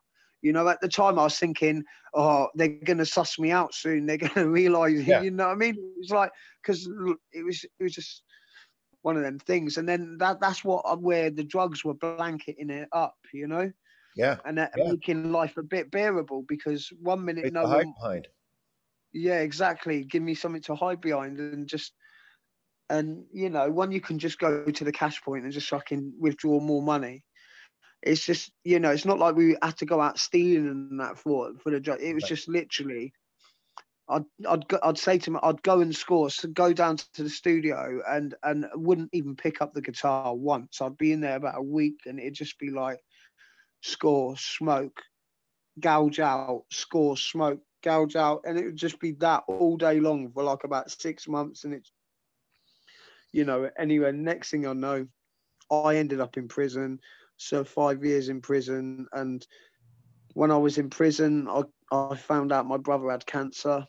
You 0.43 0.53
know, 0.53 0.69
at 0.69 0.81
the 0.81 0.89
time 0.89 1.19
I 1.19 1.25
was 1.25 1.39
thinking, 1.39 1.85
oh, 2.15 2.49
they're 2.55 2.69
going 2.69 2.99
to 2.99 3.07
suss 3.07 3.39
me 3.39 3.51
out 3.51 3.75
soon. 3.75 4.07
They're 4.07 4.17
going 4.19 4.35
to 4.35 4.49
realize, 4.49 5.07
yeah. 5.07 5.23
you 5.23 5.31
know 5.31 5.47
what 5.47 5.53
I 5.53 5.57
mean? 5.57 5.77
It 5.77 5.99
was 5.99 6.11
like, 6.11 6.33
because 6.63 6.89
it 7.33 7.45
was, 7.45 7.65
it 7.65 7.83
was 7.83 7.93
just 7.93 8.23
one 9.03 9.17
of 9.17 9.23
them 9.23 9.39
things. 9.39 9.77
And 9.77 9.89
then 9.89 10.17
that 10.19 10.41
that's 10.41 10.65
what, 10.65 10.83
uh, 10.85 10.97
where 10.97 11.31
the 11.31 11.45
drugs 11.45 11.85
were 11.85 11.95
blanketing 11.95 12.71
it 12.71 12.89
up, 12.93 13.15
you 13.33 13.47
know? 13.47 13.71
Yeah. 14.17 14.37
And 14.45 14.59
yeah. 14.59 14.69
making 14.77 15.33
life 15.33 15.57
a 15.57 15.63
bit 15.63 15.91
bearable 15.91 16.45
because 16.47 16.93
one 17.01 17.25
minute, 17.25 17.47
it's 17.47 17.55
no 17.55 17.65
one, 17.65 17.95
behind. 18.01 18.29
Yeah, 19.13 19.41
exactly. 19.41 20.05
Give 20.05 20.23
me 20.23 20.35
something 20.35 20.63
to 20.63 20.75
hide 20.75 21.01
behind 21.01 21.39
and 21.39 21.67
just, 21.69 21.93
and 22.91 23.25
you 23.33 23.49
know, 23.49 23.71
one 23.71 23.93
you 23.93 24.01
can 24.01 24.19
just 24.19 24.39
go 24.39 24.65
to 24.65 24.85
the 24.85 24.93
cash 24.93 25.23
point 25.23 25.45
and 25.45 25.53
just 25.53 25.69
fucking 25.69 26.13
withdraw 26.19 26.61
more 26.61 26.83
money 26.83 27.23
it's 28.03 28.25
just 28.27 28.51
you 28.65 28.81
know 28.81 28.91
it's 28.91 29.05
not 29.05 29.19
like 29.19 29.37
we 29.37 29.57
had 29.63 29.77
to 29.79 29.87
go 29.87 30.01
out 30.01 30.19
stealing 30.19 30.67
and 30.67 31.01
that 31.01 31.19
for 31.19 31.53
for 31.63 31.71
the 31.71 31.81
job. 31.81 31.99
It 32.01 32.15
was 32.15 32.25
just 32.25 32.49
literally. 32.49 33.13
I'd 34.09 34.25
I'd 34.49 34.67
go, 34.67 34.79
I'd 34.83 34.99
say 34.99 35.17
to 35.17 35.31
him 35.31 35.39
I'd 35.43 35.63
go 35.63 35.81
and 35.81 35.95
score, 35.95 36.29
so 36.29 36.49
go 36.49 36.73
down 36.73 36.97
to 37.15 37.23
the 37.23 37.31
studio 37.31 38.03
and 38.07 38.35
and 38.43 38.67
wouldn't 38.75 39.11
even 39.13 39.37
pick 39.37 39.63
up 39.63 39.73
the 39.73 39.81
guitar 39.81 40.35
once. 40.35 40.81
I'd 40.81 40.99
be 40.99 41.13
in 41.13 41.21
there 41.21 41.37
about 41.37 41.59
a 41.59 41.63
week 41.63 42.01
and 42.07 42.19
it'd 42.19 42.35
just 42.35 42.59
be 42.59 42.71
like 42.71 42.99
score, 43.81 44.37
smoke, 44.37 45.01
gouge 45.79 46.19
out, 46.19 46.65
score, 46.71 47.17
smoke, 47.17 47.61
gouge 47.85 48.17
out, 48.17 48.43
and 48.45 48.59
it 48.59 48.65
would 48.65 48.77
just 48.77 48.99
be 48.99 49.13
that 49.13 49.45
all 49.47 49.77
day 49.77 50.01
long 50.01 50.31
for 50.33 50.43
like 50.43 50.65
about 50.65 50.91
six 50.91 51.29
months. 51.29 51.63
And 51.63 51.73
it's 51.73 51.93
you 53.31 53.45
know 53.45 53.71
anyway, 53.79 54.11
next 54.11 54.51
thing 54.51 54.67
I 54.67 54.73
know, 54.73 55.07
I 55.71 55.97
ended 55.97 56.21
up 56.21 56.37
in 56.37 56.49
prison 56.49 56.99
served 57.37 57.69
five 57.69 58.05
years 58.05 58.29
in 58.29 58.41
prison. 58.41 59.07
And 59.13 59.47
when 60.35 60.51
I 60.51 60.57
was 60.57 60.79
in 60.79 60.91
prison, 60.91 61.49
I, 61.49 61.63
I 61.93 62.17
found 62.17 62.53
out 62.53 62.67
my 62.67 62.79
brother 62.79 63.11
had 63.11 63.27
cancer. 63.27 63.87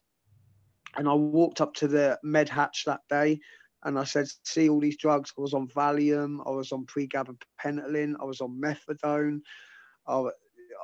And 0.95 1.07
I 1.07 1.13
walked 1.13 1.61
up 1.61 1.73
to 1.75 1.87
the 1.87 2.19
med 2.23 2.49
hatch 2.49 2.83
that 2.85 3.01
day 3.09 3.39
and 3.83 3.99
I 3.99 4.03
said, 4.03 4.27
see 4.43 4.69
all 4.69 4.79
these 4.79 4.97
drugs. 4.97 5.33
I 5.37 5.41
was 5.41 5.53
on 5.53 5.67
Valium, 5.67 6.39
I 6.45 6.51
was 6.51 6.71
on 6.71 6.85
pregabalin, 6.85 8.15
I 8.19 8.23
was 8.23 8.41
on 8.41 8.61
methadone, 8.61 9.41
I, 10.07 10.23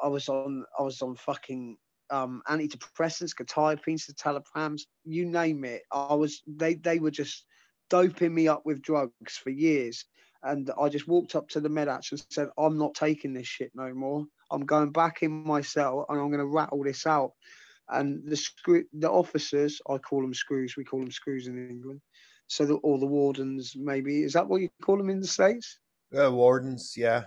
I 0.04 0.08
was 0.08 0.30
on 0.30 0.66
I 0.78 0.84
was 0.84 1.02
on 1.02 1.16
fucking 1.16 1.78
um, 2.10 2.42
antidepressants, 2.50 3.36
quetiapine, 3.36 4.00
citalopram, 4.00 4.80
you 5.06 5.26
name 5.26 5.64
it. 5.64 5.84
I 5.92 6.14
was 6.14 6.42
they 6.48 6.76
they 6.76 7.00
were 7.00 7.12
just 7.12 7.46
doping 7.90 8.34
me 8.34 8.48
up 8.48 8.66
with 8.66 8.82
drugs 8.82 9.38
for 9.38 9.50
years. 9.50 10.06
And 10.44 10.72
I 10.80 10.90
just 10.90 11.08
walked 11.08 11.36
up 11.36 11.50
to 11.50 11.60
the 11.60 11.70
med 11.70 11.88
and 11.88 12.04
said, 12.30 12.50
I'm 12.58 12.78
not 12.78 12.94
taking 12.94 13.34
this 13.34 13.48
shit 13.48 13.72
no 13.76 13.94
more. 13.94 14.26
I'm 14.52 14.66
going 14.66 14.92
back 14.92 15.22
in 15.22 15.32
my 15.32 15.62
cell 15.62 16.06
and 16.10 16.20
I'm 16.20 16.30
going 16.30 16.40
to 16.40 16.46
rattle 16.46 16.84
this 16.84 17.06
out. 17.06 17.34
And 17.90 18.22
the 18.26 18.38
screw, 18.38 18.86
the 18.94 19.10
officers, 19.10 19.82
I 19.90 19.98
call 19.98 20.22
them 20.22 20.34
screws. 20.34 20.76
We 20.78 20.84
call 20.86 21.00
them 21.00 21.12
screws 21.12 21.48
in 21.48 21.70
England. 21.70 22.02
So 22.48 22.66
the, 22.66 22.76
or 22.76 23.00
the 23.00 23.06
wardens, 23.06 23.74
maybe 23.76 24.24
is 24.24 24.34
that 24.34 24.48
what 24.48 24.62
you 24.62 24.70
call 24.82 24.98
them 24.98 25.10
in 25.10 25.20
the 25.20 25.28
states? 25.28 25.80
Uh, 26.18 26.32
wardens, 26.32 26.96
yeah, 26.98 27.26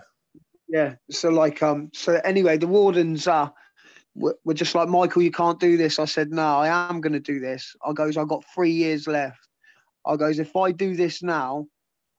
yeah. 0.67 0.95
So 1.11 1.29
like, 1.29 1.63
um, 1.63 1.91
so 1.93 2.19
anyway, 2.25 2.57
the 2.57 2.67
wardens 2.67 3.27
are 3.27 3.53
were, 4.15 4.37
were 4.43 4.53
just 4.53 4.75
like 4.75 4.89
Michael, 4.89 5.21
you 5.21 5.31
can't 5.31 5.59
do 5.59 5.77
this. 5.77 5.99
I 5.99 6.05
said, 6.05 6.31
no, 6.31 6.57
I 6.57 6.89
am 6.89 7.01
going 7.01 7.13
to 7.13 7.19
do 7.19 7.39
this. 7.39 7.75
I 7.85 7.93
goes, 7.93 8.17
I 8.17 8.25
got 8.25 8.43
three 8.53 8.71
years 8.71 9.07
left. 9.07 9.47
I 10.05 10.15
goes, 10.17 10.39
if 10.39 10.55
I 10.55 10.71
do 10.71 10.95
this 10.95 11.23
now, 11.23 11.67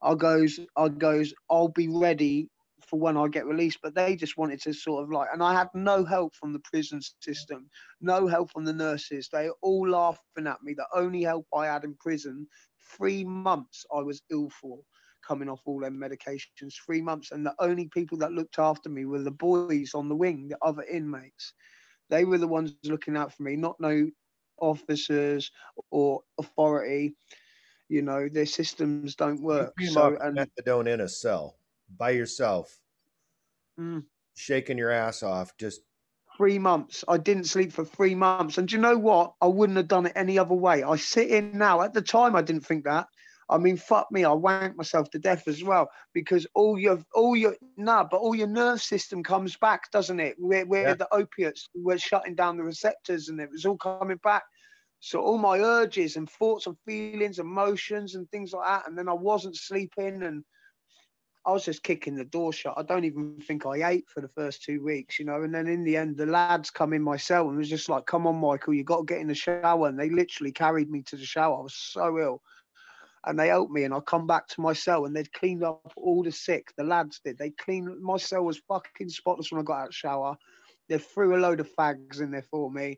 I 0.05 0.13
goes, 0.13 0.59
I 0.77 0.89
goes, 0.89 1.33
I'll 1.49 1.69
be 1.69 1.87
ready 1.87 2.47
for 2.87 2.99
when 2.99 3.17
I 3.17 3.27
get 3.27 3.47
released. 3.47 3.79
But 3.81 3.95
they 3.95 4.15
just 4.15 4.37
wanted 4.37 4.61
to 4.61 4.73
sort 4.73 5.03
of 5.03 5.11
like, 5.11 5.29
and 5.33 5.41
I 5.41 5.53
had 5.53 5.69
no 5.73 6.05
help 6.05 6.35
from 6.35 6.53
the 6.53 6.59
prison 6.59 7.01
system, 7.21 7.67
no 8.01 8.27
help 8.27 8.51
from 8.51 8.65
the 8.65 8.73
nurses. 8.73 9.29
They 9.33 9.49
all 9.63 9.89
laughing 9.89 10.45
at 10.45 10.61
me. 10.63 10.75
The 10.75 10.85
only 10.93 11.23
help 11.23 11.47
I 11.53 11.65
had 11.65 11.83
in 11.83 11.95
prison, 11.95 12.47
three 12.97 13.23
months 13.23 13.83
I 13.93 14.01
was 14.01 14.21
ill 14.29 14.49
for 14.49 14.79
coming 15.27 15.49
off 15.49 15.61
all 15.65 15.79
them 15.79 15.99
medications, 15.99 16.75
three 16.85 17.01
months. 17.01 17.31
And 17.31 17.43
the 17.43 17.55
only 17.59 17.87
people 17.87 18.19
that 18.19 18.31
looked 18.31 18.59
after 18.59 18.89
me 18.89 19.05
were 19.05 19.23
the 19.23 19.31
boys 19.31 19.95
on 19.95 20.07
the 20.07 20.15
wing, 20.15 20.47
the 20.47 20.57
other 20.61 20.83
inmates. 20.83 21.53
They 22.11 22.25
were 22.25 22.37
the 22.37 22.47
ones 22.47 22.75
looking 22.83 23.17
out 23.17 23.33
for 23.33 23.41
me, 23.41 23.55
not 23.55 23.79
no 23.79 24.07
officers 24.59 25.49
or 25.89 26.21
authority 26.39 27.15
you 27.89 28.01
know 28.01 28.27
their 28.29 28.45
systems 28.45 29.15
don't 29.15 29.41
work 29.41 29.73
so 29.91 30.17
and 30.21 30.37
methadone 30.37 30.87
in 30.87 31.01
a 31.01 31.09
cell 31.09 31.55
by 31.97 32.09
yourself 32.09 32.79
mm. 33.79 34.03
shaking 34.35 34.77
your 34.77 34.91
ass 34.91 35.23
off 35.23 35.55
just 35.57 35.81
three 36.37 36.59
months 36.59 37.03
i 37.07 37.17
didn't 37.17 37.45
sleep 37.45 37.71
for 37.71 37.85
three 37.85 38.15
months 38.15 38.57
and 38.57 38.71
you 38.71 38.77
know 38.77 38.97
what 38.97 39.33
i 39.41 39.47
wouldn't 39.47 39.77
have 39.77 39.87
done 39.87 40.05
it 40.05 40.13
any 40.15 40.37
other 40.37 40.55
way 40.55 40.83
i 40.83 40.95
sit 40.95 41.29
in 41.29 41.57
now 41.57 41.81
at 41.81 41.93
the 41.93 42.01
time 42.01 42.35
i 42.35 42.41
didn't 42.41 42.65
think 42.65 42.83
that 42.83 43.07
I 43.49 43.57
mean, 43.57 43.77
fuck 43.77 44.11
me, 44.11 44.25
I 44.25 44.29
wanked 44.29 44.75
myself 44.75 45.09
to 45.11 45.19
death 45.19 45.47
as 45.47 45.63
well 45.63 45.89
because 46.13 46.47
all 46.55 46.79
your, 46.79 46.99
all 47.13 47.35
your, 47.35 47.55
nah, 47.77 48.03
but 48.03 48.17
all 48.17 48.33
your 48.33 48.47
nerve 48.47 48.81
system 48.81 49.23
comes 49.23 49.55
back, 49.55 49.91
doesn't 49.91 50.19
it? 50.19 50.35
Where, 50.39 50.65
where 50.65 50.89
yeah. 50.89 50.93
the 50.95 51.13
opiates 51.13 51.69
were 51.75 51.97
shutting 51.97 52.35
down 52.35 52.57
the 52.57 52.63
receptors 52.63 53.29
and 53.29 53.39
it 53.39 53.51
was 53.51 53.65
all 53.65 53.77
coming 53.77 54.19
back. 54.23 54.43
So 55.05 55.21
all 55.21 55.37
my 55.37 55.59
urges 55.59 56.15
and 56.15 56.27
thoughts 56.27 56.65
and 56.65 56.75
feelings, 56.83 57.37
emotions 57.37 58.15
and 58.15 58.27
things 58.31 58.53
like 58.53 58.65
that. 58.65 58.87
And 58.87 58.97
then 58.97 59.07
I 59.07 59.13
wasn't 59.13 59.55
sleeping 59.55 60.23
and 60.23 60.43
I 61.45 61.51
was 61.51 61.63
just 61.63 61.83
kicking 61.83 62.15
the 62.15 62.25
door 62.25 62.51
shut. 62.51 62.73
I 62.75 62.81
don't 62.81 63.05
even 63.05 63.39
think 63.39 63.67
I 63.67 63.87
ate 63.87 64.09
for 64.09 64.21
the 64.21 64.29
first 64.29 64.63
two 64.63 64.83
weeks, 64.83 65.19
you 65.19 65.25
know. 65.25 65.43
And 65.43 65.53
then 65.53 65.67
in 65.67 65.83
the 65.83 65.95
end, 65.95 66.17
the 66.17 66.25
lads 66.25 66.71
come 66.71 66.91
in 66.91 67.03
my 67.03 67.17
cell 67.17 67.47
and 67.47 67.55
was 67.55 67.69
just 67.69 67.87
like, 67.87 68.07
"Come 68.07 68.25
on, 68.25 68.37
Michael, 68.37 68.73
you 68.73 68.83
got 68.83 69.01
to 69.01 69.05
get 69.05 69.21
in 69.21 69.27
the 69.27 69.35
shower." 69.35 69.87
And 69.87 69.99
they 69.99 70.09
literally 70.09 70.51
carried 70.51 70.89
me 70.89 71.03
to 71.03 71.15
the 71.15 71.23
shower. 71.23 71.59
I 71.59 71.61
was 71.61 71.75
so 71.75 72.17
ill, 72.17 72.41
and 73.27 73.37
they 73.39 73.49
helped 73.49 73.71
me. 73.71 73.83
And 73.83 73.93
I 73.93 73.99
come 73.99 74.25
back 74.25 74.47
to 74.47 74.61
my 74.61 74.73
cell 74.73 75.05
and 75.05 75.15
they'd 75.15 75.31
cleaned 75.33 75.63
up 75.63 75.93
all 75.97 76.23
the 76.23 76.31
sick. 76.31 76.73
The 76.77 76.83
lads 76.83 77.21
did. 77.23 77.37
They 77.37 77.51
cleaned 77.51 78.01
my 78.01 78.17
cell 78.17 78.43
was 78.43 78.57
fucking 78.67 79.09
spotless 79.09 79.51
when 79.51 79.61
I 79.61 79.63
got 79.63 79.81
out 79.81 79.83
of 79.83 79.89
the 79.89 79.93
shower. 79.93 80.35
They 80.89 80.97
threw 80.97 81.35
a 81.35 81.37
load 81.37 81.59
of 81.59 81.69
fags 81.75 82.21
in 82.21 82.31
there 82.31 82.41
for 82.49 82.71
me. 82.71 82.97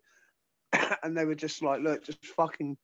and 1.03 1.17
they 1.17 1.25
were 1.25 1.36
just 1.36 1.62
like, 1.62 1.82
look, 1.82 2.03
just 2.03 2.25
fucking 2.25 2.77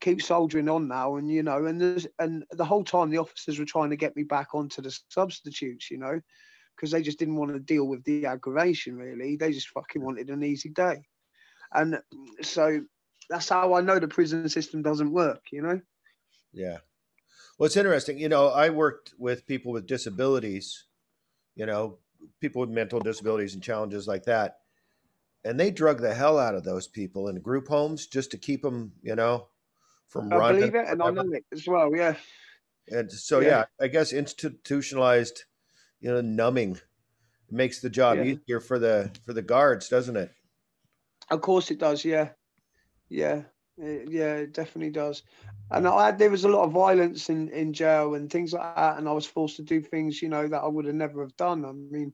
keep 0.00 0.22
soldiering 0.22 0.68
on 0.68 0.88
now, 0.88 1.16
and 1.16 1.30
you 1.30 1.42
know, 1.42 1.66
and 1.66 1.80
there's 1.80 2.06
and 2.18 2.44
the 2.52 2.64
whole 2.64 2.84
time 2.84 3.10
the 3.10 3.18
officers 3.18 3.58
were 3.58 3.64
trying 3.64 3.90
to 3.90 3.96
get 3.96 4.16
me 4.16 4.22
back 4.22 4.54
onto 4.54 4.82
the 4.82 4.96
substitutes, 5.08 5.90
you 5.90 5.98
know, 5.98 6.20
because 6.76 6.90
they 6.90 7.02
just 7.02 7.18
didn't 7.18 7.36
want 7.36 7.52
to 7.52 7.60
deal 7.60 7.84
with 7.84 8.02
the 8.04 8.26
aggravation. 8.26 8.96
Really, 8.96 9.36
they 9.36 9.52
just 9.52 9.68
fucking 9.68 10.02
wanted 10.02 10.30
an 10.30 10.42
easy 10.42 10.70
day, 10.70 11.02
and 11.72 12.00
so 12.42 12.80
that's 13.28 13.48
how 13.48 13.74
I 13.74 13.80
know 13.80 13.98
the 13.98 14.08
prison 14.08 14.48
system 14.48 14.82
doesn't 14.82 15.12
work, 15.12 15.42
you 15.52 15.62
know. 15.62 15.80
Yeah. 16.52 16.78
Well, 17.58 17.66
it's 17.66 17.76
interesting. 17.76 18.18
You 18.18 18.28
know, 18.28 18.48
I 18.48 18.70
worked 18.70 19.12
with 19.18 19.46
people 19.46 19.70
with 19.72 19.86
disabilities, 19.86 20.86
you 21.54 21.66
know, 21.66 21.98
people 22.40 22.60
with 22.60 22.70
mental 22.70 23.00
disabilities 23.00 23.54
and 23.54 23.62
challenges 23.62 24.08
like 24.08 24.24
that 24.24 24.56
and 25.44 25.58
they 25.58 25.70
drug 25.70 26.00
the 26.00 26.14
hell 26.14 26.38
out 26.38 26.54
of 26.54 26.64
those 26.64 26.86
people 26.88 27.28
in 27.28 27.40
group 27.40 27.68
homes 27.68 28.06
just 28.06 28.30
to 28.32 28.38
keep 28.38 28.62
them, 28.62 28.92
you 29.02 29.14
know, 29.16 29.48
from 30.08 30.28
running. 30.28 30.32
I 30.32 30.38
running. 30.38 30.60
believe 30.60 30.74
it, 30.74 30.88
and 30.88 31.02
I 31.02 31.10
know 31.10 31.32
it 31.32 31.44
as 31.52 31.66
well. 31.66 31.94
Yeah. 31.94 32.14
And 32.88 33.10
so, 33.10 33.40
yeah. 33.40 33.48
Yeah. 33.48 33.64
I 33.80 33.88
guess 33.88 34.12
institutionalized, 34.12 35.44
you 36.00 36.10
know, 36.10 36.20
numbing 36.20 36.78
makes 37.50 37.80
the 37.80 37.90
job 37.90 38.18
Yeah. 38.18 38.24
easier 38.24 38.60
for 38.60 38.78
the 38.78 39.10
for 39.24 39.32
the 39.32 39.42
guards, 39.42 39.88
doesn't 39.88 40.16
it? 40.16 40.30
Of 41.30 41.40
course 41.40 41.70
it 41.70 41.78
does. 41.78 42.04
Yeah, 42.04 42.30
yeah, 43.08 43.42
It- 43.78 44.10
yeah. 44.10 44.34
It 44.36 44.52
definitely 44.52 44.90
does. 44.90 45.22
And 45.70 45.86
I 45.86 46.06
had, 46.06 46.18
there 46.18 46.30
was 46.30 46.44
a 46.44 46.48
lot 46.48 46.64
of 46.64 46.72
violence 46.72 47.30
in 47.30 47.48
in 47.50 47.72
jail 47.72 48.14
and 48.14 48.28
things 48.30 48.52
like 48.52 48.74
that, 48.74 48.98
and 48.98 49.08
I 49.08 49.12
was 49.12 49.26
forced 49.26 49.56
to 49.56 49.62
do 49.62 49.80
things, 49.80 50.20
you 50.20 50.28
know, 50.28 50.48
that 50.48 50.62
I 50.62 50.66
would 50.66 50.86
have 50.86 50.94
never 50.96 51.22
have 51.22 51.36
done. 51.36 51.64
I 51.64 51.70
mean, 51.72 52.12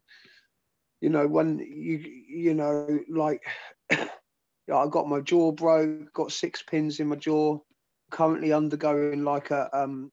you 1.01 1.11
know, 1.11 1.27
when 1.27 1.59
you 1.59 1.99
you 1.99 2.55
know, 2.55 3.01
like, 3.09 3.43
I 3.91 4.87
got 4.91 5.09
my 5.09 5.21
jaw 5.21 5.53
broke, 5.53 6.13
got 6.13 6.33
six 6.33 6.63
pins 6.63 7.01
in 7.01 7.09
my 7.09 7.17
jaw, 7.17 7.59
currently 8.11 8.53
undergoing 8.53 9.25
like 9.25 9.51
a 9.51 9.69
um 9.77 10.11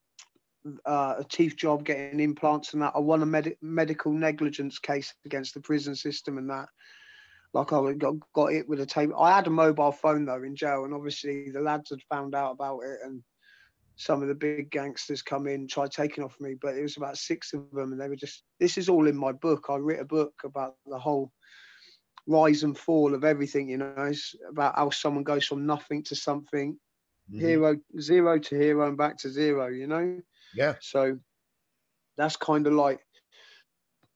uh, 0.86 1.16
a 1.18 1.24
teeth 1.24 1.56
job, 1.56 1.84
getting 1.84 2.20
implants 2.20 2.72
and 2.72 2.82
that. 2.82 2.92
I 2.94 2.98
won 2.98 3.22
a 3.22 3.26
med- 3.26 3.56
medical 3.60 4.12
negligence 4.12 4.78
case 4.78 5.14
against 5.26 5.54
the 5.54 5.60
prison 5.60 5.94
system 5.94 6.38
and 6.38 6.48
that. 6.50 6.68
Like 7.52 7.72
I 7.72 7.92
got 7.92 8.14
got 8.34 8.52
it 8.52 8.68
with 8.68 8.80
a 8.80 8.86
tape. 8.86 9.10
I 9.18 9.34
had 9.34 9.46
a 9.46 9.50
mobile 9.50 9.92
phone 9.92 10.24
though 10.24 10.42
in 10.42 10.56
jail, 10.56 10.84
and 10.84 10.94
obviously 10.94 11.50
the 11.50 11.60
lads 11.60 11.90
had 11.90 12.00
found 12.10 12.34
out 12.34 12.52
about 12.52 12.80
it, 12.80 12.98
and 13.04 13.22
some 13.96 14.22
of 14.22 14.28
the 14.28 14.34
big 14.34 14.70
gangsters 14.70 15.22
come 15.22 15.46
in, 15.46 15.66
tried 15.68 15.92
taking 15.92 16.24
off 16.24 16.36
me, 16.40 16.56
but 16.60 16.76
it 16.76 16.82
was 16.82 16.96
about 16.96 17.16
six 17.18 17.52
of 17.52 17.70
them, 17.72 17.92
and 17.92 18.00
they 18.00 18.08
were 18.08 18.16
just. 18.16 18.44
This 18.60 18.76
is 18.78 18.88
all 18.88 19.06
in 19.08 19.16
my 19.16 19.32
book. 19.32 19.66
I 19.68 19.76
wrote 19.76 20.00
a 20.00 20.04
book 20.04 20.34
about 20.44 20.76
the 20.86 20.98
whole 20.98 21.32
rise 22.26 22.62
and 22.62 22.76
fall 22.76 23.14
of 23.14 23.24
everything. 23.24 23.68
You 23.68 23.78
know, 23.78 23.94
it's 24.04 24.34
about 24.50 24.76
how 24.76 24.90
someone 24.90 25.24
goes 25.24 25.46
from 25.46 25.66
nothing 25.66 26.02
to 26.04 26.16
something, 26.16 26.78
Mhm. 27.30 27.40
hero 27.40 27.76
zero 28.00 28.38
to 28.38 28.56
hero 28.56 28.88
and 28.88 28.96
back 28.96 29.18
to 29.18 29.30
zero. 29.30 29.68
You 29.68 29.86
know. 29.86 30.20
Yeah. 30.54 30.74
So 30.80 31.18
that's 32.16 32.36
kind 32.36 32.66
of 32.66 32.72
like 32.74 33.00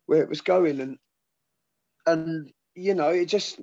where 0.06 0.22
it 0.22 0.28
was 0.28 0.40
going, 0.40 0.80
and 0.80 0.98
and 2.06 2.52
you 2.74 2.94
know, 2.94 3.10
it 3.10 3.26
just 3.26 3.60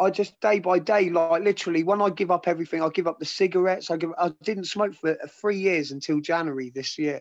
I 0.00 0.10
just 0.10 0.40
day 0.40 0.60
by 0.60 0.78
day, 0.78 1.10
like 1.10 1.42
literally, 1.42 1.82
when 1.82 2.00
I 2.00 2.10
give 2.10 2.30
up 2.30 2.46
everything, 2.46 2.82
I 2.82 2.88
give 2.90 3.08
up 3.08 3.18
the 3.18 3.24
cigarettes. 3.24 3.90
I 3.90 3.96
give. 3.96 4.12
I 4.16 4.32
didn't 4.42 4.66
smoke 4.66 4.94
for 4.94 5.16
three 5.40 5.58
years 5.58 5.90
until 5.90 6.20
January 6.20 6.70
this 6.70 6.98
year. 6.98 7.20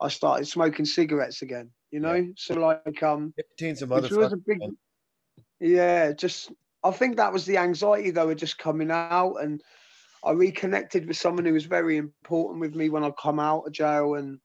I 0.00 0.08
started 0.08 0.46
smoking 0.46 0.84
cigarettes 0.84 1.42
again. 1.42 1.70
You 1.90 2.00
know, 2.00 2.32
so 2.36 2.54
like 2.54 3.02
um, 3.02 3.32
Teens 3.56 3.82
and 3.82 3.90
which 3.90 4.10
was 4.10 4.32
a 4.32 4.36
big, 4.36 4.58
man. 4.58 4.76
yeah. 5.60 6.12
Just 6.12 6.52
I 6.82 6.90
think 6.90 7.16
that 7.16 7.32
was 7.32 7.46
the 7.46 7.58
anxiety 7.58 8.10
though, 8.10 8.28
had 8.28 8.38
just 8.38 8.58
coming 8.58 8.90
out, 8.90 9.36
and 9.36 9.62
I 10.24 10.32
reconnected 10.32 11.06
with 11.06 11.16
someone 11.16 11.44
who 11.44 11.52
was 11.52 11.66
very 11.66 11.96
important 11.96 12.60
with 12.60 12.74
me 12.74 12.90
when 12.90 13.04
I 13.04 13.10
come 13.10 13.38
out 13.38 13.66
of 13.66 13.72
jail, 13.72 14.14
and 14.14 14.40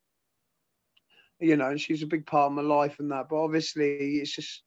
you 1.39 1.57
know, 1.57 1.69
and 1.69 1.81
she's 1.81 2.03
a 2.03 2.07
big 2.07 2.27
part 2.27 2.51
of 2.51 2.53
my 2.53 2.61
life 2.61 2.97
and 2.99 3.11
that. 3.11 3.29
But 3.29 3.43
obviously, 3.43 4.17
it's 4.17 4.35
just 4.35 4.63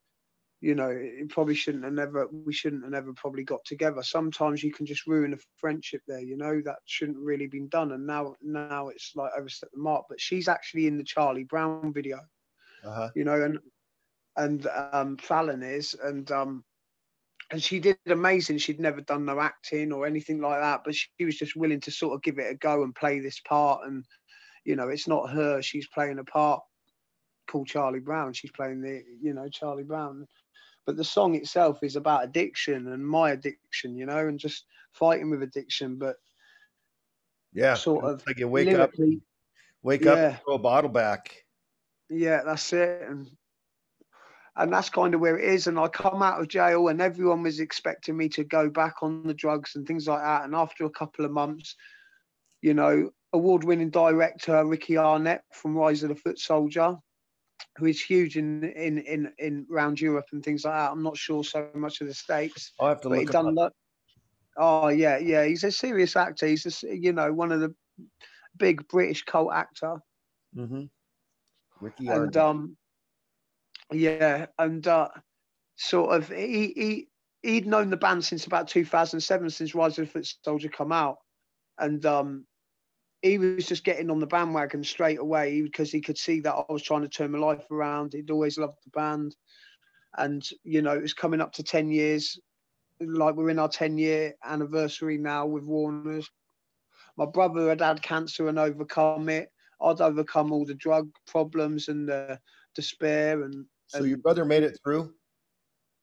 you 0.61 0.75
know, 0.75 0.91
it 0.91 1.29
probably 1.31 1.55
shouldn't 1.55 1.85
have 1.85 1.93
never. 1.93 2.27
We 2.29 2.53
shouldn't 2.53 2.83
have 2.85 2.93
never 2.93 3.03
probably 3.03 3.45
got 3.45 3.65
together. 3.65 4.03
Sometimes 4.03 4.63
you 4.63 4.73
can 4.73 4.87
just 4.87 5.07
ruin 5.07 5.35
a 5.35 5.37
friendship 5.57 6.03
there. 6.07 6.21
You 6.21 6.37
know, 6.37 6.61
that 6.65 6.77
shouldn't 6.87 7.19
really 7.19 7.47
been 7.47 7.69
done, 7.69 7.93
and 7.93 8.07
now 8.07 8.35
now 8.43 8.89
it's 8.89 9.13
like 9.17 9.33
overstep 9.39 9.71
the 9.73 9.81
mark. 9.81 10.07
But 10.09 10.21
she's 10.21 10.49
actually 10.49 10.87
in 10.87 10.99
the 10.99 11.05
Charlie 11.05 11.45
Brown 11.45 11.93
video 11.93 12.19
Uh-huh. 12.85 13.11
you 13.15 13.25
know, 13.25 13.43
and 13.43 13.59
and 14.37 14.67
um, 14.93 15.17
Fallon 15.19 15.63
is, 15.63 15.95
and 16.03 16.31
um, 16.33 16.65
and 17.51 17.63
she 17.63 17.81
did 17.81 17.99
amazing. 18.07 18.59
She'd 18.59 18.81
never 18.81 19.01
done 19.03 19.25
no 19.25 19.41
acting 19.41 19.93
or 19.93 20.07
anything 20.07 20.41
like 20.41 20.61
that, 20.61 20.83
but 20.85 20.95
she 20.95 21.25
was 21.25 21.37
just 21.37 21.57
willing 21.57 21.81
to 21.81 21.91
sort 21.91 22.15
of 22.15 22.23
give 22.23 22.39
it 22.39 22.51
a 22.51 22.55
go 22.55 22.83
and 22.83 22.95
play 22.95 23.19
this 23.21 23.41
part. 23.41 23.81
And 23.87 24.05
you 24.65 24.77
know, 24.77 24.89
it's 24.89 25.07
not 25.09 25.31
her; 25.31 25.63
she's 25.63 25.89
playing 25.89 26.19
a 26.19 26.25
part 26.25 26.63
called 27.49 27.69
Charlie 27.69 28.01
Brown. 28.01 28.33
She's 28.33 28.51
playing 28.53 28.83
the, 28.83 29.03
you 29.23 29.35
know, 29.35 29.49
Charlie 29.49 29.85
Brown. 29.85 30.27
But 30.87 30.97
the 30.97 31.05
song 31.05 31.35
itself 31.35 31.83
is 31.83 31.97
about 31.97 32.25
addiction 32.25 32.87
and 32.93 33.07
my 33.07 33.33
addiction, 33.33 33.97
you 33.97 34.07
know, 34.07 34.29
and 34.29 34.39
just 34.39 34.65
fighting 34.93 35.31
with 35.31 35.43
addiction. 35.43 35.97
But 35.97 36.17
Yeah. 37.53 37.75
sort 37.75 38.05
of 38.05 38.23
like 38.27 38.39
you 38.39 38.49
wake 38.49 38.73
up, 38.73 38.93
wake 39.83 40.07
up, 40.07 40.17
yeah. 40.17 40.29
and 40.29 40.41
throw 40.43 40.55
a 40.55 40.59
bottle 40.59 40.91
back. 40.91 41.45
Yeah, 42.09 42.43
that's 42.45 42.73
it. 42.73 43.03
And 43.03 43.31
and 44.57 44.73
that's 44.73 44.89
kind 44.89 45.15
of 45.15 45.21
where 45.21 45.39
it 45.39 45.45
is. 45.45 45.67
And 45.67 45.79
I 45.79 45.89
come 45.89 46.23
out 46.23 46.41
of 46.41 46.49
jail 46.49 46.89
and 46.89 47.01
everyone 47.01 47.43
was 47.43 47.61
expecting 47.61 48.17
me 48.17 48.29
to 48.31 48.45
go 48.45 48.71
back 48.71 49.03
on 49.03 49.27
the 49.27 49.35
drugs 49.35 49.77
and 49.77 49.87
things 49.87 50.09
like 50.09 50.23
that. 50.23 50.45
And 50.45 50.55
after 50.55 50.85
a 50.85 50.91
couple 50.91 51.25
of 51.25 51.31
months, 51.31 51.77
you 52.63 52.73
know, 52.73 53.11
award 53.35 53.65
winning 53.65 53.91
director 53.91 54.65
Ricci 54.65 54.95
Harnett 54.95 55.41
from 55.53 55.77
Rise 55.77 56.03
of 56.03 56.09
the 56.09 56.15
Foot 56.15 56.39
Soldier, 56.39 56.97
who 57.77 57.87
is 57.87 58.01
huge 58.03 58.37
in 58.37 58.65
in 58.65 58.99
in 58.99 59.33
in 59.39 59.67
round 59.69 60.01
Europe 60.01 60.27
and 60.33 60.43
things 60.45 60.65
like 60.65 60.75
that. 60.75 60.93
I'm 60.93 61.03
not 61.03 61.17
sure 61.17 61.45
so 61.45 61.69
much 61.75 62.01
of 62.01 62.09
the 62.09 62.15
States. 62.15 62.73
I'll 62.81 62.89
have 62.89 63.01
to 63.03 63.09
he 63.11 63.25
look 63.25 63.31
done 63.31 63.47
up. 63.49 63.55
lo- 63.55 63.71
Oh 64.59 64.89
yeah, 64.89 65.19
yeah. 65.19 65.45
He's 65.45 65.65
a 65.65 65.71
serious 65.71 66.17
actor. 66.17 66.47
He's 66.47 66.83
a, 66.83 66.97
you 66.97 67.13
know 67.13 67.33
one 67.33 67.53
of 67.53 67.61
the 67.61 67.75
big 68.57 68.87
British 68.89 69.25
cult 69.25 69.53
actor. 69.53 69.99
Mm-hmm. 70.57 70.85
Ricky 71.81 72.09
and 72.09 72.37
Arden. 72.37 72.37
um 72.37 72.77
yeah 73.93 74.47
and 74.59 74.87
uh 74.87 75.09
sort 75.77 76.15
of 76.15 76.29
he 76.29 76.73
he 76.77 77.09
he'd 77.43 77.67
known 77.67 77.91
the 77.91 77.97
band 77.97 78.25
since 78.25 78.47
about 78.47 78.69
2007 78.69 79.51
since 79.51 79.75
rise 79.75 79.99
of 79.99 80.07
the 80.07 80.11
foot 80.13 80.27
soldier 80.45 80.69
come 80.69 80.93
out 80.93 81.19
and 81.79 82.05
um 82.07 82.47
he 83.23 83.39
was 83.39 83.67
just 83.67 83.85
getting 83.85 84.11
on 84.11 84.21
the 84.21 84.27
bandwagon 84.27 84.85
straight 84.85 85.19
away 85.19 85.63
because 85.63 85.91
he 85.91 86.01
could 86.01 86.19
see 86.19 86.41
that 86.41 86.55
i 86.55 86.73
was 86.73 86.83
trying 86.83 87.03
to 87.03 87.09
turn 87.09 87.31
my 87.31 87.39
life 87.39 87.71
around. 87.71 88.13
He'd 88.13 88.31
always 88.31 88.59
loved 88.59 88.79
the 88.85 88.91
band. 88.91 89.35
And 90.19 90.47
you 90.65 90.83
know 90.83 90.93
it 90.93 91.03
was 91.03 91.15
coming 91.15 91.41
up 91.41 91.53
to 91.55 91.63
10 91.63 91.91
years 91.91 92.39
like 93.01 93.35
we're 93.35 93.51
in 93.51 93.59
our 93.59 93.69
10 93.69 93.99
year 93.99 94.35
anniversary 94.45 95.19
now 95.19 95.47
with 95.47 95.65
warners. 95.65 96.31
My 97.19 97.27
brother 97.27 97.69
had 97.69 97.81
had 97.81 98.03
cancer 98.03 98.49
and 98.49 98.59
overcome 98.59 99.29
it. 99.29 99.51
I'd 99.81 100.01
overcome 100.01 100.53
all 100.53 100.65
the 100.65 100.75
drug 100.75 101.11
problems 101.27 101.89
and 101.89 102.09
the 102.09 102.41
despair 102.75 103.43
and 103.43 103.67
so 103.89 104.05
your 104.05 104.19
brother 104.19 104.45
made 104.45 104.63
it 104.63 104.79
through? 104.83 105.15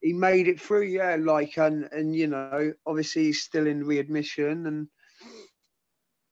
he 0.01 0.11
made 0.11 0.47
it 0.47 0.59
through 0.59 0.83
yeah 0.83 1.15
like 1.19 1.57
and 1.57 1.85
and 1.91 2.15
you 2.15 2.27
know 2.27 2.73
obviously 2.85 3.23
he's 3.23 3.41
still 3.41 3.67
in 3.67 3.85
readmission 3.85 4.67
and 4.67 4.87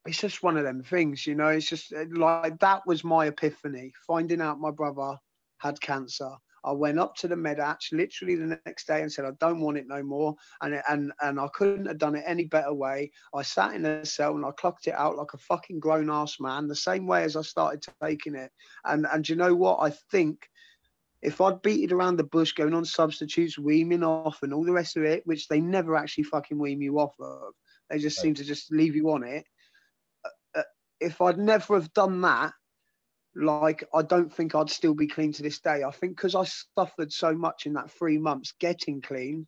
it's 0.05 0.19
just 0.19 0.43
one 0.43 0.57
of 0.57 0.63
them 0.63 0.83
things 0.83 1.25
you 1.27 1.35
know 1.35 1.47
it's 1.49 1.67
just 1.69 1.93
uh, 1.93 2.05
like 2.15 2.59
that 2.59 2.81
was 2.85 3.03
my 3.03 3.27
epiphany 3.27 3.91
finding 4.07 4.41
out 4.41 4.59
my 4.59 4.71
brother 4.71 5.17
had 5.59 5.79
cancer 5.81 6.29
i 6.65 6.71
went 6.71 6.99
up 6.99 7.15
to 7.15 7.27
the 7.27 7.35
med 7.35 7.59
hatch 7.59 7.89
literally 7.93 8.35
the 8.35 8.59
next 8.65 8.87
day 8.87 9.01
and 9.01 9.11
said 9.11 9.25
i 9.25 9.31
don't 9.39 9.61
want 9.61 9.77
it 9.77 9.85
no 9.87 10.01
more 10.03 10.35
and 10.61 10.81
and 10.89 11.11
and 11.21 11.39
i 11.39 11.47
couldn't 11.53 11.85
have 11.87 11.97
done 11.99 12.15
it 12.15 12.23
any 12.25 12.45
better 12.45 12.73
way 12.73 13.11
i 13.35 13.41
sat 13.43 13.73
in 13.75 13.85
a 13.85 14.05
cell 14.05 14.35
and 14.35 14.45
i 14.45 14.51
clocked 14.51 14.87
it 14.87 14.93
out 14.95 15.17
like 15.17 15.33
a 15.33 15.37
fucking 15.37 15.79
grown 15.79 16.09
ass 16.09 16.39
man 16.39 16.67
the 16.67 16.75
same 16.75 17.07
way 17.07 17.23
as 17.23 17.35
i 17.35 17.41
started 17.41 17.81
taking 18.01 18.35
it 18.35 18.51
and 18.85 19.05
and 19.11 19.29
you 19.29 19.35
know 19.35 19.53
what 19.55 19.79
i 19.81 19.89
think 20.11 20.49
if 21.21 21.41
I'd 21.41 21.61
beat 21.61 21.83
it 21.83 21.91
around 21.93 22.17
the 22.17 22.23
bush, 22.23 22.53
going 22.53 22.73
on 22.73 22.85
substitutes, 22.85 23.57
weaning 23.57 24.03
off, 24.03 24.43
and 24.43 24.53
all 24.53 24.63
the 24.63 24.71
rest 24.73 24.97
of 24.97 25.03
it, 25.03 25.25
which 25.25 25.47
they 25.47 25.59
never 25.61 25.95
actually 25.95 26.23
fucking 26.25 26.59
wean 26.59 26.81
you 26.81 26.99
off 26.99 27.15
of, 27.19 27.53
they 27.89 27.97
just 27.99 28.19
Right. 28.19 28.27
seem 28.27 28.33
to 28.35 28.43
just 28.43 28.71
leave 28.71 28.95
you 28.95 29.09
on 29.11 29.23
it. 29.23 29.45
If 31.01 31.21
I'd 31.21 31.37
never 31.37 31.75
have 31.75 31.93
done 31.93 32.21
that, 32.21 32.53
like 33.35 33.83
I 33.93 34.01
don't 34.01 34.33
think 34.33 34.55
I'd 34.55 34.69
still 34.69 34.93
be 34.93 35.07
clean 35.07 35.33
to 35.33 35.43
this 35.43 35.59
day. 35.59 35.83
I 35.83 35.91
think 35.91 36.15
because 36.15 36.35
I 36.35 36.45
suffered 36.77 37.11
so 37.11 37.33
much 37.33 37.65
in 37.65 37.73
that 37.73 37.91
three 37.91 38.17
months 38.17 38.53
getting 38.59 39.01
clean, 39.01 39.47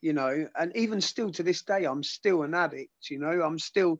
you 0.00 0.12
know, 0.12 0.48
and 0.58 0.76
even 0.76 1.00
still 1.00 1.30
to 1.32 1.42
this 1.42 1.62
day, 1.62 1.84
I'm 1.84 2.02
still 2.02 2.42
an 2.42 2.54
addict. 2.54 3.10
You 3.10 3.18
know, 3.18 3.42
I'm 3.42 3.58
still. 3.58 3.98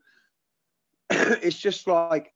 it's 1.10 1.58
just 1.58 1.86
like 1.86 2.32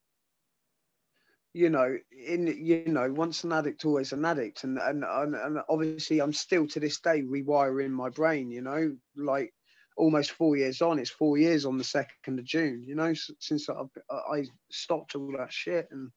you 1.56 1.70
know, 1.70 1.96
in 2.26 2.46
you 2.48 2.84
know, 2.86 3.10
once 3.10 3.42
an 3.42 3.52
addict, 3.52 3.86
always 3.86 4.12
an 4.12 4.26
addict, 4.26 4.64
and 4.64 4.76
and 4.76 5.02
and, 5.02 5.34
and 5.34 5.58
obviously, 5.70 6.20
I'm 6.20 6.34
still 6.34 6.66
to 6.68 6.80
this 6.80 7.00
day 7.00 7.22
rewiring 7.22 7.92
my 7.92 8.10
brain. 8.10 8.50
You 8.50 8.60
know, 8.60 8.94
like 9.16 9.54
almost 9.96 10.32
four 10.32 10.56
years 10.56 10.82
on. 10.82 10.98
It's 10.98 11.10
four 11.10 11.38
years 11.38 11.64
on 11.64 11.78
the 11.78 11.84
second 11.84 12.38
of 12.38 12.44
June. 12.44 12.84
You 12.86 12.94
know, 12.94 13.14
since 13.40 13.68
I, 13.68 13.82
I 14.10 14.44
stopped 14.70 15.14
all 15.14 15.32
that 15.38 15.52
shit, 15.52 15.88
and 15.90 16.10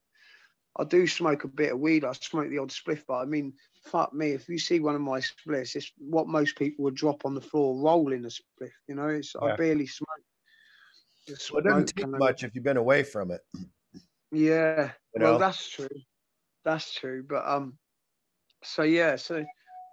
I 0.78 0.84
do 0.84 1.08
smoke 1.08 1.44
a 1.44 1.48
bit 1.48 1.74
of 1.74 1.80
weed. 1.80 2.06
I 2.06 2.14
smoke 2.14 2.50
the 2.50 2.60
odd 2.60 2.70
spliff, 2.70 3.04
but 3.08 3.16
I 3.16 3.26
mean, 3.26 3.54
fuck 3.84 4.14
me, 4.14 4.32
if 4.32 4.48
you 4.48 4.60
see 4.60 4.80
one 4.80 4.96
of 4.96 5.02
my 5.02 5.20
spliffs, 5.20 5.76
it's 5.76 5.92
what 5.98 6.28
most 6.28 6.58
people 6.58 6.84
would 6.86 6.96
drop 6.96 7.26
on 7.26 7.34
the 7.34 7.42
floor, 7.42 7.76
rolling 7.78 8.26
a 8.26 8.28
spliff. 8.28 8.72
You 8.88 8.96
know, 8.96 9.08
it's 9.08 9.36
Yeah. 9.42 9.54
I 9.54 9.56
barely 9.56 9.88
smoke. 9.88 10.08
It's 11.28 11.52
Well, 11.52 11.60
it 11.60 11.70
doesn't 11.70 11.96
take 11.96 12.08
much 12.08 12.44
if 12.44 12.56
you've 12.56 12.64
been 12.64 12.78
away 12.78 13.04
from 13.04 13.32
it. 13.32 13.42
yeah, 14.32 14.92
You 15.16 15.24
well, 15.24 15.40
that's 15.40 15.70
true. 15.70 15.88
That's 16.64 16.94
true. 16.94 17.24
But 17.28 17.48
um, 17.48 17.78
so 18.64 18.84
yeah, 18.84 19.16
so 19.16 19.46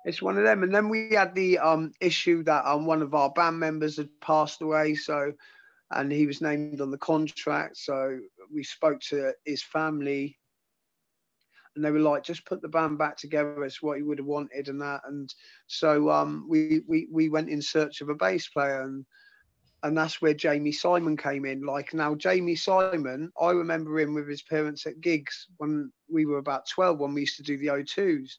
it's 0.06 0.22
one 0.22 0.38
of 0.38 0.44
them. 0.44 0.62
And 0.62 0.72
then 0.72 0.88
we 0.88 1.10
had 1.10 1.34
the 1.34 1.58
um, 1.58 1.92
issue 2.00 2.44
that 2.44 2.64
um, 2.64 2.86
one 2.86 3.02
of 3.02 3.12
our 3.12 3.30
band 3.30 3.58
members 3.58 3.96
had 3.96 4.08
passed 4.20 4.62
away. 4.62 4.94
So, 4.94 5.32
and 5.90 6.12
he 6.12 6.26
was 6.26 6.40
named 6.40 6.80
on 6.80 6.92
the 6.92 6.98
contract. 6.98 7.76
So 7.76 8.20
we 8.54 8.62
spoke 8.62 9.00
to 9.08 9.32
his 9.44 9.64
family 9.64 10.38
and 11.74 11.84
they 11.84 11.90
were 11.90 11.98
like, 11.98 12.22
just 12.22 12.46
put 12.46 12.62
the 12.62 12.68
band 12.68 12.98
back 12.98 13.16
together. 13.16 13.64
It's 13.64 13.82
what 13.82 13.96
he 13.96 14.04
would 14.04 14.18
have 14.18 14.26
wanted 14.28 14.68
and 14.68 14.80
that. 14.80 15.00
And 15.08 15.32
so 15.66 16.08
um, 16.08 16.46
we, 16.48 16.82
we, 16.86 17.08
we 17.10 17.28
went 17.28 17.50
in 17.50 17.60
search 17.60 18.00
of 18.00 18.08
a 18.08 18.14
bass 18.14 18.48
player 18.48 18.82
and, 18.82 19.04
and 19.82 19.98
that's 19.98 20.22
where 20.22 20.34
Jamie 20.34 20.72
Simon 20.72 21.16
came 21.16 21.44
in. 21.44 21.66
Like 21.66 21.92
now, 21.92 22.14
Jamie 22.14 22.54
Simon, 22.54 23.32
I 23.40 23.50
remember 23.50 23.98
him 23.98 24.14
with 24.14 24.28
his 24.28 24.42
parents 24.42 24.86
at 24.86 25.00
gigs 25.00 25.48
when 25.56 25.90
we 26.08 26.26
were 26.26 26.38
about 26.38 26.68
12 26.68 27.00
when 27.00 27.12
we 27.12 27.22
used 27.22 27.36
to 27.38 27.42
do 27.42 27.58
the 27.58 27.66
O2s. 27.66 28.30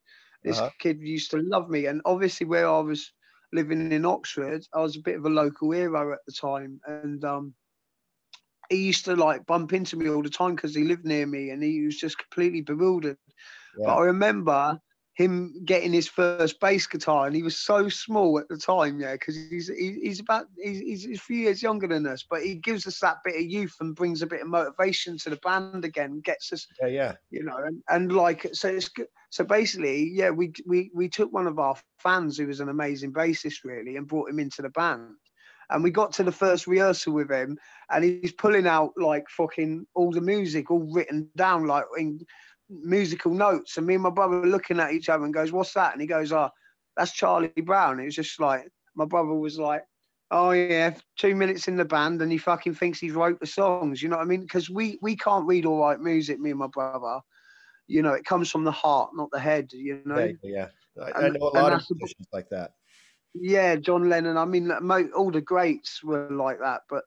This 0.48 0.60
uh-huh. 0.60 0.70
kid 0.80 1.00
used 1.02 1.32
to 1.32 1.38
love 1.38 1.70
me. 1.70 1.86
And 1.88 2.02
obviously, 2.06 2.48
where 2.48 2.70
I 2.70 2.80
was 2.80 3.12
living 3.52 3.92
in 3.92 4.06
Oxford, 4.06 4.66
I 4.74 4.80
was 4.80 4.96
a 4.96 5.02
bit 5.02 5.18
of 5.18 5.26
a 5.26 5.30
local 5.30 5.72
hero 5.72 6.14
at 6.14 6.20
the 6.26 6.34
time. 6.34 6.80
And 6.86 7.24
um, 7.26 7.54
he 8.70 8.78
used 8.78 9.06
to 9.06 9.16
like 9.16 9.46
bump 9.46 9.74
into 9.74 9.98
me 9.98 10.10
all 10.10 10.24
the 10.24 10.30
time 10.30 10.56
because 10.56 10.76
he 10.76 10.84
lived 10.84 11.06
near 11.06 11.26
me 11.26 11.50
and 11.50 11.62
he 11.62 11.86
was 11.86 11.98
just 11.98 12.18
completely 12.18 12.62
bewildered. 12.62 13.18
Yeah. 13.78 13.86
But 13.88 13.96
I 13.96 14.02
remember 14.06 14.80
him 15.18 15.52
getting 15.66 15.92
his 15.92 16.08
first 16.08 16.60
bass 16.60 16.86
guitar, 16.86 17.26
and 17.26 17.36
he 17.36 17.42
was 17.42 17.58
so 17.58 17.90
small 17.90 18.38
at 18.38 18.48
the 18.50 18.58
time, 18.58 19.00
yeah, 19.00 19.14
because 19.14 19.36
he's 19.50 19.68
he's 19.68 20.20
about 20.20 20.46
he's, 20.64 21.04
he's 21.04 21.18
a 21.18 21.22
few 21.22 21.38
years 21.38 21.64
younger 21.64 21.88
than 21.88 22.06
us, 22.06 22.24
but 22.30 22.44
he 22.44 22.54
gives 22.54 22.86
us 22.86 23.00
that 23.00 23.18
bit 23.26 23.36
of 23.36 23.42
youth 23.42 23.76
and 23.80 23.96
brings 23.96 24.22
a 24.22 24.28
bit 24.28 24.42
of 24.42 24.48
motivation 24.48 25.18
to 25.18 25.32
the 25.32 25.38
band 25.38 25.84
again, 25.84 26.22
gets 26.24 26.54
us, 26.54 26.68
yeah, 26.80 26.88
yeah, 26.88 27.14
you 27.32 27.44
know, 27.44 27.58
and, 27.58 27.82
and 27.90 28.12
like 28.12 28.46
so 28.54 28.68
it's 28.70 28.90
good. 28.90 29.08
So 29.32 29.44
basically, 29.44 30.08
yeah, 30.14 30.30
we 30.30 30.54
we 30.68 30.92
we 30.94 31.10
took 31.10 31.34
one 31.34 31.48
of 31.48 31.58
our 31.58 31.76
fans 31.98 32.38
who 32.38 32.46
was 32.46 32.60
an 32.60 32.70
amazing 32.70 33.12
bassist, 33.12 33.64
really, 33.64 33.98
and 33.98 34.08
brought 34.08 34.30
him 34.30 34.38
into 34.38 34.62
the 34.62 34.70
band. 34.70 35.16
And 35.70 35.84
we 35.84 35.90
got 35.90 36.14
to 36.14 36.24
the 36.24 36.32
first 36.32 36.68
rehearsal 36.68 37.12
with 37.14 37.32
him, 37.32 37.58
and 37.90 38.04
he's 38.04 38.32
pulling 38.34 38.68
out 38.68 38.92
like 38.98 39.26
fucking 39.30 39.88
all 39.96 40.12
the 40.12 40.22
music, 40.22 40.70
all 40.70 40.88
written 40.94 41.28
down, 41.36 41.66
like 41.66 41.86
in 41.98 42.20
musical 42.70 43.34
notes. 43.34 43.78
And 43.78 43.88
me 43.88 43.96
and 43.96 44.04
my 44.04 44.10
brother 44.10 44.40
were 44.40 44.48
looking 44.48 44.80
at 44.80 44.92
each 44.94 45.10
other 45.10 45.26
and 45.26 45.34
goes, 45.34 45.52
What's 45.52 45.74
that? 45.74 45.94
And 45.94 46.02
he 46.02 46.08
goes, 46.08 46.32
Oh, 46.32 46.50
that's 46.96 47.12
Charlie 47.12 47.50
Brown. 47.64 48.00
It 48.00 48.06
was 48.06 48.16
just 48.16 48.40
like, 48.40 48.68
my 48.96 49.06
brother 49.06 49.34
was 49.34 49.60
like, 49.60 49.84
Oh 50.30 50.52
yeah, 50.52 50.94
two 51.18 51.36
minutes 51.36 51.68
in 51.68 51.78
the 51.78 51.86
band 51.86 52.22
and 52.22 52.32
he 52.32 52.38
fucking 52.38 52.76
thinks 52.76 53.00
he's 53.00 53.14
wrote 53.14 53.40
the 53.40 53.48
songs. 53.48 54.02
You 54.02 54.10
know 54.10 54.18
what 54.18 54.24
I 54.24 54.28
mean? 54.28 54.42
Because 54.42 54.70
we 54.70 55.00
we 55.02 55.16
can't 55.16 55.48
read 55.48 55.66
all 55.66 55.80
right 55.80 56.00
music, 56.00 56.40
me 56.40 56.52
and 56.52 56.60
my 56.60 56.68
brother. 56.68 57.20
You 57.88 58.02
know, 58.02 58.14
it 58.14 58.26
comes 58.26 58.52
from 58.52 58.66
the 58.66 58.72
heart, 58.72 59.12
not 59.16 59.30
the 59.32 59.40
head. 59.40 59.72
You 59.72 60.02
know. 60.06 60.34
Yeah, 60.44 60.68
yeah. 60.98 61.12
I, 61.16 61.28
I 61.28 61.30
know 61.30 61.40
a 61.40 61.62
lot 61.62 61.74
of 61.74 61.82
musicians 61.90 62.28
like 62.34 62.50
that. 62.50 62.72
Yeah, 63.34 63.76
John 63.78 64.10
Lennon. 64.10 64.38
I 64.38 64.46
mean, 64.46 64.72
all 65.14 65.32
the 65.32 65.42
greats 65.42 66.04
were 66.04 66.30
like 66.30 66.60
that, 66.60 66.82
but 66.90 67.04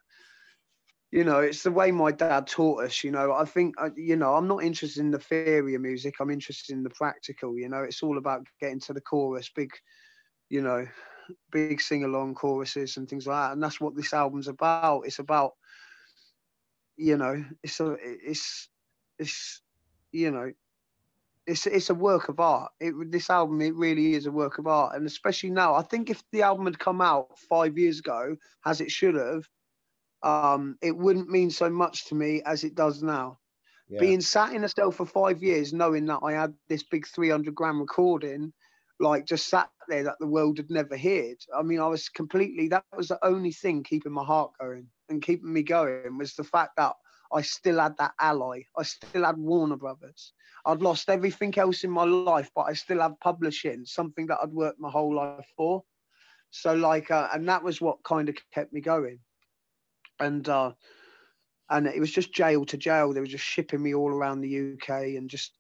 you 1.13 1.25
know, 1.25 1.41
it's 1.41 1.63
the 1.65 1.73
way 1.73 1.91
my 1.91 2.13
dad 2.13 2.47
taught 2.47 2.85
us. 2.85 3.03
You 3.03 3.11
know, 3.11 3.33
I 3.33 3.45
think, 3.45 3.75
uh, 3.79 3.91
you 3.97 4.17
know, 4.17 4.35
I'm 4.35 4.47
not 4.47 4.63
interested 4.63 5.01
in 5.01 5.11
the 5.11 5.19
theory 5.19 5.75
of 5.75 5.81
music. 5.83 6.17
I'm 6.21 6.31
interested 6.31 6.73
in 6.73 6.83
the 6.85 6.91
practical. 6.91 7.59
You 7.59 7.69
know, 7.69 7.83
it's 7.83 8.03
all 8.03 8.19
about 8.19 8.47
getting 8.61 8.81
to 8.81 8.93
the 8.93 9.01
chorus, 9.01 9.51
big, 9.55 9.73
you 10.49 10.63
know, 10.63 10.87
big 11.51 11.81
sing 11.81 12.05
along 12.05 12.35
choruses 12.35 12.97
and 12.97 13.09
things 13.09 13.27
like 13.27 13.37
that. 13.37 13.53
And 13.53 13.63
that's 13.63 13.81
what 13.81 13.97
this 13.97 14.13
album's 14.13 14.49
about. 14.49 15.03
It's 15.03 15.19
about, 15.19 15.53
you 16.97 17.17
know, 17.17 17.45
it's 17.63 17.81
a, 17.81 17.97
it's, 18.01 18.69
it's, 19.19 19.63
you 20.13 20.31
know, 20.31 20.53
it's 21.47 21.67
it's 21.67 21.91
a 21.91 21.95
work 21.95 22.29
of 22.29 22.39
art. 22.39 22.71
It 22.79 22.95
this 23.11 23.31
album 23.31 23.61
it 23.63 23.75
really 23.75 24.15
is 24.15 24.27
a 24.27 24.31
work 24.31 24.59
of 24.59 24.67
art, 24.69 24.95
and 24.95 25.07
especially 25.07 25.51
now. 25.51 25.75
I 25.75 25.83
think 25.83 26.11
if 26.11 26.23
the 26.31 26.43
album 26.43 26.67
had 26.67 26.79
come 26.79 27.01
out 27.01 27.37
five 27.39 27.77
years 27.77 27.99
ago, 27.99 28.37
as 28.65 28.81
it 28.81 28.91
should 28.91 29.15
have, 29.17 29.49
um, 30.23 30.77
it 30.83 30.97
wouldn't 30.97 31.31
mean 31.31 31.51
so 31.51 31.71
much 31.71 32.07
to 32.07 32.15
me 32.15 32.43
as 32.45 32.65
it 32.65 32.75
does 32.75 33.03
now. 33.03 33.39
Yeah. 33.89 34.01
Being 34.01 34.21
sat 34.21 34.53
in 34.53 34.65
a 34.65 34.69
cell 34.69 34.93
for 34.93 35.07
five 35.07 35.43
years, 35.43 35.73
knowing 35.73 36.07
that 36.07 36.21
I 36.23 36.33
had 36.33 36.55
this 36.69 36.83
big 36.83 37.07
300 37.07 37.55
gram 37.55 37.81
recording, 37.81 38.53
like 39.01 39.25
just 39.27 39.49
sat 39.49 39.71
there 39.89 40.05
that 40.05 40.19
the 40.21 40.27
world 40.27 40.59
had 40.59 40.71
never 40.71 40.97
heard. 40.97 41.37
I 41.57 41.63
mean, 41.63 41.81
I 41.81 41.87
was 41.87 42.09
completely, 42.09 42.69
that 42.69 42.85
was 42.97 43.09
the 43.09 43.25
only 43.25 43.51
thing 43.51 43.83
keeping 43.83 44.13
my 44.13 44.25
heart 44.25 44.53
going 44.61 44.87
and 45.09 45.23
keeping 45.23 45.53
me 45.53 45.63
going 45.63 46.19
was 46.19 46.35
the 46.35 46.45
fact 46.45 46.77
that 46.77 46.93
I 47.33 47.43
still 47.43 47.81
had 47.81 47.97
that 47.99 48.13
ally. 48.21 48.63
I 48.77 48.83
still 48.83 49.25
had 49.25 49.39
Warner 49.39 49.77
Brothers. 49.77 50.33
I'd 50.67 50.83
lost 50.83 51.09
everything 51.09 51.57
else 51.59 51.85
in 51.85 51.91
my 51.91 52.05
life, 52.05 52.51
but 52.55 52.63
I 52.63 52.75
still 52.75 53.01
had 53.01 53.19
publishing, 53.21 53.85
something 53.87 54.27
that 54.27 54.39
I'd 54.43 54.53
worked 54.53 54.79
my 54.79 54.91
whole 54.91 55.15
life 55.15 55.47
for. 55.57 55.83
So, 56.51 56.75
like, 56.75 57.11
uh, 57.11 57.29
and 57.33 57.49
that 57.49 57.63
was 57.63 57.81
what 57.81 58.03
kind 58.05 58.29
of 58.29 58.37
kept 58.53 58.73
me 58.73 58.81
going 58.81 59.21
and 60.21 60.49
uh, 60.49 60.73
and 61.71 61.87
it 61.87 62.01
was 62.01 62.13
just 62.13 62.33
jail 62.33 62.65
to 62.67 62.77
jail. 62.77 63.13
They 63.13 63.21
were 63.21 63.27
just 63.27 63.45
shipping 63.45 63.83
me 63.83 63.95
all 63.95 64.11
around 64.11 64.41
the 64.41 64.75
UK, 64.75 65.17
and 65.17 65.31
just 65.31 65.59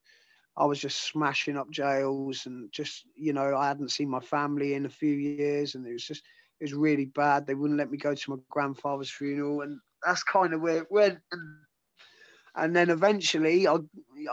I 0.57 0.65
was 0.65 0.81
just 0.81 1.05
smashing 1.05 1.57
up 1.57 1.71
jails, 1.71 2.47
and 2.47 2.71
just 2.73 3.05
you 3.15 3.33
know 3.33 3.57
I 3.57 3.69
hadn't 3.69 3.93
seen 3.93 4.11
my 4.11 4.21
family 4.21 4.75
in 4.75 4.87
a 4.87 4.91
few 4.91 5.15
years, 5.15 5.75
and 5.75 5.87
it 5.87 5.93
was 5.93 6.05
just 6.05 6.23
it 6.61 6.65
was 6.65 6.75
really 6.75 7.07
bad. 7.07 7.47
They 7.47 7.55
wouldn't 7.55 7.79
let 7.79 7.91
me 7.91 7.97
go 7.97 8.15
to 8.15 8.31
my 8.31 8.37
grandfather's 8.51 9.11
funeral, 9.11 9.63
and 9.63 9.81
that's 10.05 10.23
kind 10.23 10.53
of 10.53 10.61
where 10.61 10.79
it 10.79 10.91
went. 10.91 11.19
And, 12.57 12.77
then 12.77 12.91
eventually 12.91 13.67
I 13.67 13.77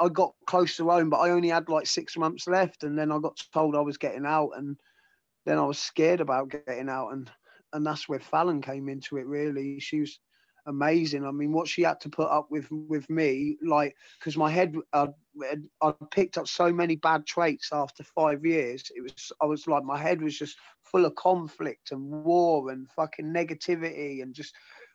I 0.01 0.09
got 0.09 0.33
close 0.47 0.75
to 0.77 0.89
home, 0.89 1.09
but 1.09 1.19
I 1.19 1.29
only 1.29 1.49
had 1.49 1.69
like 1.69 1.85
six 1.85 2.17
months 2.17 2.47
left, 2.47 2.83
and 2.83 2.97
then 2.97 3.11
I 3.11 3.19
got 3.19 3.41
told 3.53 3.75
I 3.75 3.81
was 3.81 3.97
getting 3.97 4.25
out, 4.25 4.51
and 4.57 4.77
then 5.45 5.57
I 5.57 5.63
was 5.63 5.77
scared 5.77 6.19
about 6.19 6.49
getting 6.49 6.89
out, 6.89 7.09
and 7.09 7.29
and 7.73 7.85
that's 7.85 8.07
where 8.09 8.19
Fallon 8.19 8.61
came 8.61 8.89
into 8.89 9.17
it. 9.17 9.25
Really, 9.25 9.79
she 9.79 10.01
was 10.01 10.19
amazing. 10.67 11.25
I 11.25 11.31
mean, 11.31 11.51
what 11.51 11.67
she 11.67 11.81
had 11.81 11.99
to 12.01 12.09
put 12.09 12.29
up 12.29 12.47
with 12.51 12.69
with 12.71 13.09
me, 13.09 13.57
like, 13.65 13.95
because 14.19 14.37
my 14.37 14.49
head, 14.49 14.75
I 14.93 15.09
I 15.81 15.93
picked 16.11 16.37
up 16.37 16.47
so 16.47 16.71
many 16.71 16.95
bad 16.95 17.25
traits 17.25 17.69
after 17.71 18.03
five 18.03 18.45
years. 18.45 18.83
It 18.95 19.01
was, 19.01 19.31
I 19.41 19.45
was 19.45 19.67
like, 19.67 19.83
my 19.83 19.97
head 19.97 20.21
was 20.21 20.37
just 20.37 20.57
full 20.83 21.05
of 21.05 21.15
conflict 21.15 21.91
and 21.91 22.23
war 22.23 22.69
and 22.71 22.89
fucking 22.91 23.25
negativity 23.33 24.21
and 24.21 24.33
just 24.33 24.53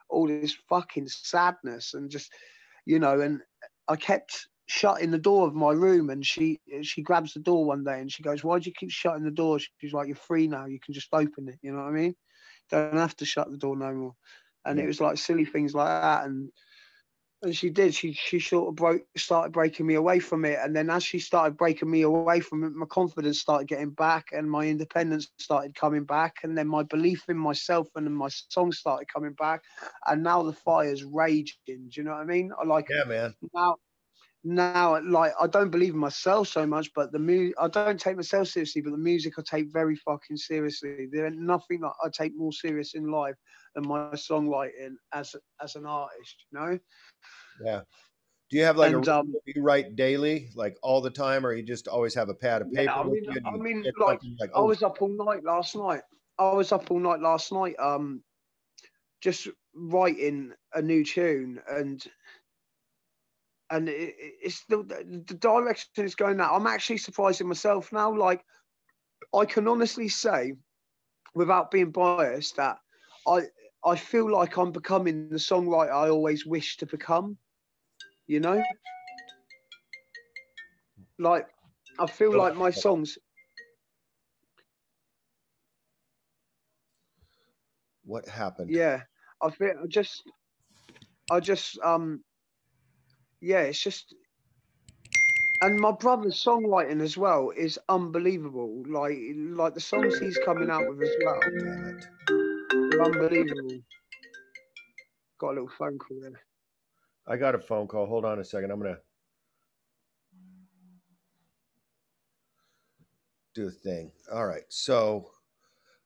all 0.08 0.26
this 0.26 0.54
fucking 0.68 1.08
sadness 1.08 1.94
and 1.94 2.11
just, 2.11 2.32
you 2.85 2.98
know, 2.98 3.20
and 3.20 3.40
I 3.88 3.96
kept 3.96 4.48
shutting 4.66 5.11
the 5.11 5.18
door 5.18 5.46
of 5.46 5.54
my 5.54 5.72
room 5.72 6.11
and 6.11 6.24
she 6.24 6.61
she 6.82 7.02
grabs 7.02 7.35
the 7.35 7.40
door 7.40 7.64
one 7.64 7.85
day 7.85 8.00
and 8.00 8.11
she 8.11 8.22
goes 8.22 8.44
why 8.44 8.58
do 8.58 8.68
you 8.70 8.74
keep 8.78 8.90
shutting 8.90 9.24
the 9.24 9.30
door 9.30 9.58
she's 9.80 9.92
like 9.92 10.06
you're 10.06 10.16
free 10.16 10.46
now 10.46 10.66
you 10.66 10.78
can 10.80 10.94
just 10.94 11.08
open 11.12 11.48
it 11.48 11.58
you 11.62 11.72
know 11.72 11.78
what 11.78 11.88
i 11.88 11.90
mean 11.90 12.14
don't 12.70 12.96
have 12.96 13.16
to 13.16 13.25
shut 13.25 13.51
the 13.51 13.59
door 13.59 13.77
no 13.77 13.92
more. 13.94 14.14
And 14.64 14.79
it 14.79 14.87
was 14.87 15.01
like 15.01 15.18
silly 15.18 15.44
things 15.44 15.75
like 15.75 15.88
that. 15.88 16.25
And 16.25 16.51
and 17.42 17.55
she 17.57 17.70
did. 17.70 17.94
She 17.94 18.12
she 18.12 18.38
sort 18.38 18.68
of 18.68 18.77
broke 18.77 19.03
started 19.16 19.53
breaking 19.53 19.87
me 19.87 19.94
away 19.94 20.20
from 20.20 20.44
it. 20.44 20.59
And 20.61 20.75
then 20.75 20.90
as 20.90 21.03
she 21.03 21.18
started 21.18 21.57
breaking 21.57 21.90
me 21.90 22.03
away 22.03 22.40
from 22.40 22.64
it, 22.64 22.72
my 22.72 22.87
confidence 22.87 23.40
started 23.40 23.68
getting 23.68 23.90
back 23.90 24.27
and 24.33 24.51
my 24.51 24.66
independence 24.66 25.29
started 25.38 25.75
coming 25.75 26.05
back. 26.05 26.37
And 26.42 26.57
then 26.57 26.68
my 26.68 26.83
belief 26.85 27.29
in 27.29 27.37
myself 27.37 27.88
and 27.96 28.14
my 28.16 28.29
song 28.29 28.72
started 28.72 29.09
coming 29.12 29.35
back. 29.35 29.62
And 30.07 30.22
now 30.22 30.42
the 30.42 30.53
fire's 30.53 31.05
raging. 31.05 31.57
Do 31.66 31.88
you 31.90 32.05
know 32.05 32.12
what 32.12 32.20
I 32.20 32.25
mean? 32.25 32.53
I 32.61 32.64
like 32.64 32.88
yeah, 32.88 33.05
man. 33.05 33.35
Now 33.55 33.77
now 34.44 35.00
like 35.02 35.33
I 35.40 35.46
don't 35.46 35.70
believe 35.70 35.94
in 35.94 36.00
myself 36.00 36.48
so 36.48 36.66
much, 36.66 36.90
but 36.94 37.12
the 37.12 37.18
music 37.18 37.55
I 37.59 37.68
don't 37.68 38.00
take 38.00 38.16
myself 38.16 38.48
seriously, 38.48 38.83
but 38.83 38.90
the 38.90 38.98
music 38.98 39.35
I 39.38 39.42
take 39.42 39.72
very 39.72 39.96
fucking 39.96 40.37
seriously. 40.37 41.09
There's 41.11 41.35
nothing 41.37 41.81
that 41.81 41.92
I 42.05 42.09
take 42.12 42.37
more 42.37 42.52
serious 42.52 42.94
in 42.94 43.11
life 43.11 43.37
than 43.74 43.87
my 43.87 44.11
songwriting 44.12 44.94
as 45.12 45.35
as 45.62 45.76
an 45.76 45.87
artist, 45.87 46.44
you 46.50 46.59
know? 46.59 46.78
Yeah. 47.64 47.83
Do 48.50 48.59
you 48.59 48.64
have 48.64 48.76
like 48.76 48.92
and, 48.92 49.07
a 49.09 49.18
um, 49.20 49.35
you 49.46 49.62
write 49.62 49.96
daily, 49.96 50.50
like 50.55 50.76
all 50.83 51.00
the 51.00 51.11
time, 51.11 51.46
or 51.46 51.55
you 51.55 51.62
just 51.62 51.88
always 51.88 52.14
have 52.14 52.28
a 52.28 52.35
pad 52.35 52.61
of 52.61 52.70
paper? 52.70 52.92
Yeah, 52.92 53.00
I 53.00 53.05
mean, 53.05 53.24
I 53.46 53.57
mean 53.57 53.85
like, 53.98 54.20
like 54.40 54.50
oh. 54.52 54.64
I 54.64 54.66
was 54.66 54.83
up 54.83 55.00
all 55.00 55.09
night 55.09 55.43
last 55.43 55.74
night. 55.74 56.03
I 56.38 56.53
was 56.53 56.70
up 56.70 56.90
all 56.90 56.99
night 56.99 57.20
last 57.20 57.51
night, 57.51 57.74
um, 57.78 58.22
just 59.22 59.49
writing 59.74 60.53
a 60.74 60.82
new 60.82 61.03
tune 61.03 61.61
and 61.66 62.05
and 63.73 63.89
it, 63.89 64.14
it's 64.43 64.64
the, 64.68 64.85
the 65.29 65.35
direction 65.35 66.05
it's 66.05 66.16
going 66.16 66.39
now. 66.39 66.55
I'm 66.55 66.66
actually 66.66 66.99
surprising 66.99 67.49
myself 67.49 67.93
now. 67.93 68.16
Like, 68.16 68.45
I 69.35 69.47
can 69.47 69.68
honestly 69.68 70.09
say, 70.09 70.55
without 71.35 71.73
being 71.73 71.93
biased, 71.93 72.57
that 72.57 72.79
I 73.29 73.43
I 73.85 73.97
feel 73.97 74.31
like 74.31 74.57
I'm 74.59 74.73
becoming 74.73 75.31
the 75.31 75.37
songwriter 75.37 75.91
I 75.93 76.09
always 76.11 76.47
wished 76.47 76.81
to 76.81 76.87
become. 76.87 77.39
You 78.27 78.41
know, 78.41 78.62
like 81.18 81.47
I 81.99 82.07
feel 82.07 82.37
like 82.37 82.57
my 82.57 82.70
songs. 82.70 83.18
What 88.05 88.29
happened? 88.29 88.70
Yeah, 88.70 89.03
I 89.43 89.51
feel 89.51 89.75
I 89.83 89.87
just, 89.89 90.23
I 91.31 91.41
just 91.41 91.79
um 91.85 92.25
yeah, 93.43 93.62
it's 93.62 93.82
just 93.82 94.14
and 95.62 95.78
my 95.78 95.90
brother's 95.93 96.43
songwriting 96.43 97.01
as 97.01 97.16
well 97.16 97.53
is 97.57 97.78
unbelievable. 97.88 98.84
Like 98.86 99.18
like 99.36 99.74
the 99.74 99.80
songs 99.80 100.18
he's 100.18 100.38
coming 100.45 100.70
out 100.70 100.88
with 100.88 101.03
as 101.03 101.11
well. 101.24 101.40
Oh, 101.45 101.51
damn 101.59 101.99
it. 101.99 102.90
They're 102.90 103.03
unbelievable. 103.03 103.78
Got 105.38 105.49
a 105.49 105.55
little 105.55 105.70
phone 105.76 105.99
call 105.99 106.20
there. 106.20 106.40
I 107.26 107.36
got 107.36 107.57
a 107.57 107.59
phone 107.59 107.88
call. 107.88 108.07
Hold 108.07 108.24
on 108.24 108.38
a 108.38 108.45
second. 108.45 108.70
I'm 108.70 108.80
gonna 108.80 108.99
do 113.55 113.66
a 113.66 113.70
thing. 113.70 114.12
All 114.32 114.47
right. 114.47 114.64
So 114.68 115.30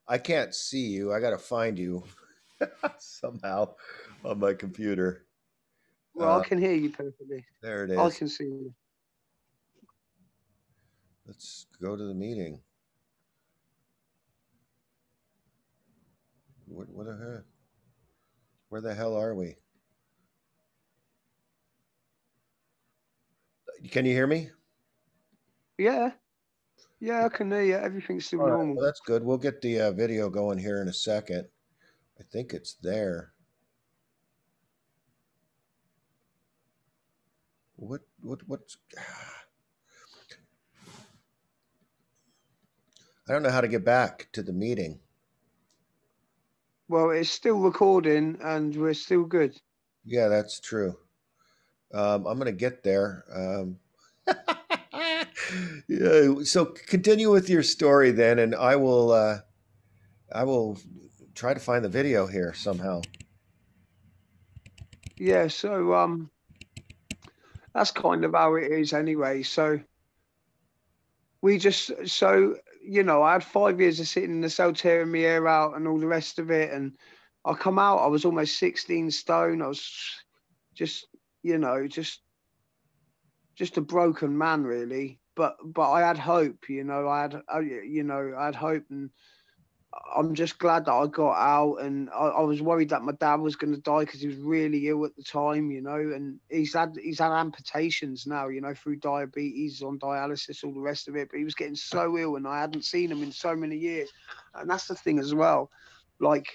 I 0.08 0.16
can't 0.16 0.54
see 0.54 0.86
you. 0.86 1.12
I 1.12 1.20
gotta 1.20 1.38
find 1.38 1.78
you 1.78 2.02
somehow 2.98 3.74
on 4.24 4.38
my 4.40 4.54
computer. 4.54 5.25
Well, 6.16 6.36
Uh, 6.36 6.40
I 6.40 6.44
can 6.48 6.58
hear 6.58 6.72
you 6.72 6.88
perfectly. 6.90 7.44
There 7.60 7.84
it 7.84 7.90
is. 7.90 7.98
I 7.98 8.10
can 8.10 8.28
see 8.28 8.44
you. 8.44 8.74
Let's 11.26 11.66
go 11.80 11.94
to 11.94 12.02
the 12.04 12.14
meeting. 12.14 12.62
What, 16.66 16.88
what 16.88 17.04
the 17.06 17.12
heck? 17.16 17.44
Where 18.70 18.80
the 18.80 18.94
hell 18.94 19.14
are 19.14 19.34
we? 19.34 19.56
Can 23.90 24.06
you 24.06 24.12
hear 24.12 24.26
me? 24.26 24.48
Yeah. 25.76 26.12
Yeah, 26.98 27.26
I 27.26 27.28
can 27.28 27.50
hear 27.50 27.62
you. 27.62 27.74
Everything's 27.74 28.24
still 28.24 28.40
All 28.40 28.46
right, 28.46 28.56
normal. 28.56 28.76
well, 28.76 28.84
that's 28.86 29.00
good. 29.00 29.22
We'll 29.22 29.36
get 29.36 29.60
the 29.60 29.80
uh, 29.80 29.92
video 29.92 30.30
going 30.30 30.56
here 30.58 30.80
in 30.80 30.88
a 30.88 30.92
second. 30.94 31.46
I 32.18 32.22
think 32.32 32.54
it's 32.54 32.74
there. 32.82 33.32
What? 37.76 38.00
What? 38.20 38.40
What's? 38.46 38.78
I 43.28 43.32
don't 43.32 43.42
know 43.42 43.50
how 43.50 43.60
to 43.60 43.68
get 43.68 43.84
back 43.84 44.28
to 44.32 44.42
the 44.42 44.52
meeting. 44.52 45.00
Well, 46.88 47.10
it's 47.10 47.30
still 47.30 47.58
recording 47.58 48.38
and 48.42 48.74
we're 48.76 48.94
still 48.94 49.24
good. 49.24 49.56
Yeah, 50.04 50.28
that's 50.28 50.60
true. 50.60 50.96
Um, 51.92 52.26
I'm 52.26 52.38
gonna 52.38 52.52
get 52.52 52.82
there. 52.82 53.24
Um, 53.34 53.78
yeah. 55.88 56.44
So 56.44 56.66
continue 56.66 57.30
with 57.30 57.50
your 57.50 57.62
story 57.62 58.12
then, 58.12 58.38
and 58.38 58.54
I 58.54 58.76
will. 58.76 59.12
Uh, 59.12 59.38
I 60.32 60.44
will 60.44 60.78
try 61.34 61.54
to 61.54 61.60
find 61.60 61.84
the 61.84 61.88
video 61.88 62.26
here 62.26 62.52
somehow. 62.54 63.02
Yeah, 65.16 65.48
so 65.48 65.94
um 65.94 66.30
that's 67.76 67.90
kind 67.90 68.24
of 68.24 68.32
how 68.32 68.54
it 68.54 68.72
is 68.72 68.94
anyway. 68.94 69.42
So 69.42 69.78
we 71.42 71.58
just 71.58 71.90
so 72.06 72.56
you 72.82 73.02
know, 73.02 73.22
I 73.22 73.32
had 73.34 73.44
five 73.44 73.80
years 73.80 73.98
of 74.00 74.06
sitting 74.06 74.30
in 74.30 74.40
the 74.40 74.48
cell 74.48 74.72
tearing 74.72 75.10
my 75.10 75.18
hair 75.18 75.46
out 75.48 75.76
and 75.76 75.88
all 75.88 75.98
the 75.98 76.06
rest 76.06 76.38
of 76.38 76.52
it. 76.52 76.72
And 76.72 76.96
I 77.44 77.52
come 77.52 77.80
out, 77.80 77.98
I 77.98 78.06
was 78.06 78.24
almost 78.24 78.60
16 78.60 79.10
stone. 79.10 79.60
I 79.60 79.66
was 79.66 80.14
just, 80.74 81.08
you 81.42 81.58
know, 81.58 81.86
just 81.86 82.22
just 83.56 83.76
a 83.76 83.80
broken 83.80 84.38
man 84.38 84.64
really. 84.64 85.18
But 85.34 85.56
but 85.62 85.90
I 85.90 86.06
had 86.06 86.16
hope, 86.16 86.68
you 86.70 86.84
know, 86.84 87.08
I 87.08 87.22
had 87.22 87.42
you 87.60 88.04
know, 88.04 88.34
I 88.38 88.46
had 88.46 88.54
hope 88.54 88.84
and 88.88 89.10
I'm 90.16 90.34
just 90.34 90.58
glad 90.58 90.84
that 90.86 90.92
I 90.92 91.06
got 91.06 91.36
out, 91.36 91.76
and 91.76 92.08
I, 92.10 92.28
I 92.28 92.42
was 92.42 92.62
worried 92.62 92.88
that 92.90 93.02
my 93.02 93.12
dad 93.12 93.36
was 93.36 93.56
going 93.56 93.74
to 93.74 93.80
die 93.80 94.00
because 94.00 94.20
he 94.20 94.28
was 94.28 94.36
really 94.36 94.88
ill 94.88 95.04
at 95.04 95.14
the 95.16 95.22
time, 95.22 95.70
you 95.70 95.80
know. 95.80 95.96
And 95.96 96.38
he's 96.48 96.74
had 96.74 96.96
he's 97.00 97.18
had 97.18 97.32
amputations 97.32 98.26
now, 98.26 98.48
you 98.48 98.60
know, 98.60 98.74
through 98.74 98.96
diabetes, 98.96 99.82
on 99.82 99.98
dialysis, 99.98 100.64
all 100.64 100.72
the 100.72 100.80
rest 100.80 101.08
of 101.08 101.16
it. 101.16 101.28
But 101.30 101.38
he 101.38 101.44
was 101.44 101.54
getting 101.54 101.76
so 101.76 102.16
ill, 102.18 102.36
and 102.36 102.46
I 102.46 102.60
hadn't 102.60 102.84
seen 102.84 103.10
him 103.10 103.22
in 103.22 103.32
so 103.32 103.54
many 103.54 103.76
years. 103.76 104.10
And 104.54 104.68
that's 104.68 104.86
the 104.86 104.94
thing 104.94 105.18
as 105.18 105.34
well, 105.34 105.70
like, 106.18 106.48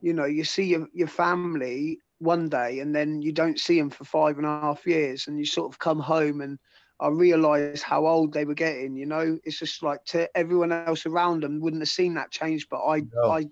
you 0.00 0.12
know, 0.12 0.26
you 0.26 0.44
see 0.44 0.64
your 0.64 0.88
your 0.92 1.08
family 1.08 2.00
one 2.18 2.48
day, 2.48 2.80
and 2.80 2.94
then 2.94 3.22
you 3.22 3.32
don't 3.32 3.60
see 3.60 3.78
them 3.78 3.90
for 3.90 4.04
five 4.04 4.38
and 4.38 4.46
a 4.46 4.60
half 4.60 4.86
years, 4.86 5.26
and 5.26 5.38
you 5.38 5.46
sort 5.46 5.72
of 5.72 5.78
come 5.78 6.00
home 6.00 6.40
and 6.40 6.58
I 6.98 7.08
realised 7.08 7.82
how 7.82 8.06
old 8.06 8.32
they 8.32 8.44
were 8.44 8.54
getting. 8.54 8.96
You 8.96 9.06
know, 9.06 9.38
it's 9.44 9.58
just 9.58 9.82
like 9.82 10.04
to 10.06 10.34
everyone 10.36 10.72
else 10.72 11.04
around 11.06 11.42
them 11.42 11.60
wouldn't 11.60 11.82
have 11.82 11.88
seen 11.88 12.14
that 12.14 12.30
change, 12.30 12.68
but 12.68 12.84
I, 12.84 13.02
No. 13.14 13.30
I, 13.30 13.46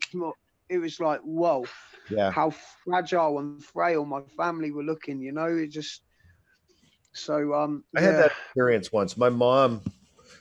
it 0.69 0.79
was 0.79 0.99
like, 0.99 1.21
whoa, 1.21 1.67
Yeah. 2.09 2.31
how 2.31 2.51
fragile 2.85 3.39
and 3.39 3.63
frail 3.63 4.05
my 4.07 4.23
family 4.37 4.71
were 4.71 4.83
looking. 4.83 5.21
You 5.21 5.33
know, 5.33 5.47
it 5.47 5.69
just. 5.69 6.03
So 7.13 7.55
um, 7.55 7.85
I 7.97 8.01
had 8.01 8.17
that 8.17 8.33
experience 8.49 8.91
once. 8.91 9.17
My 9.17 9.29
mom, 9.29 9.83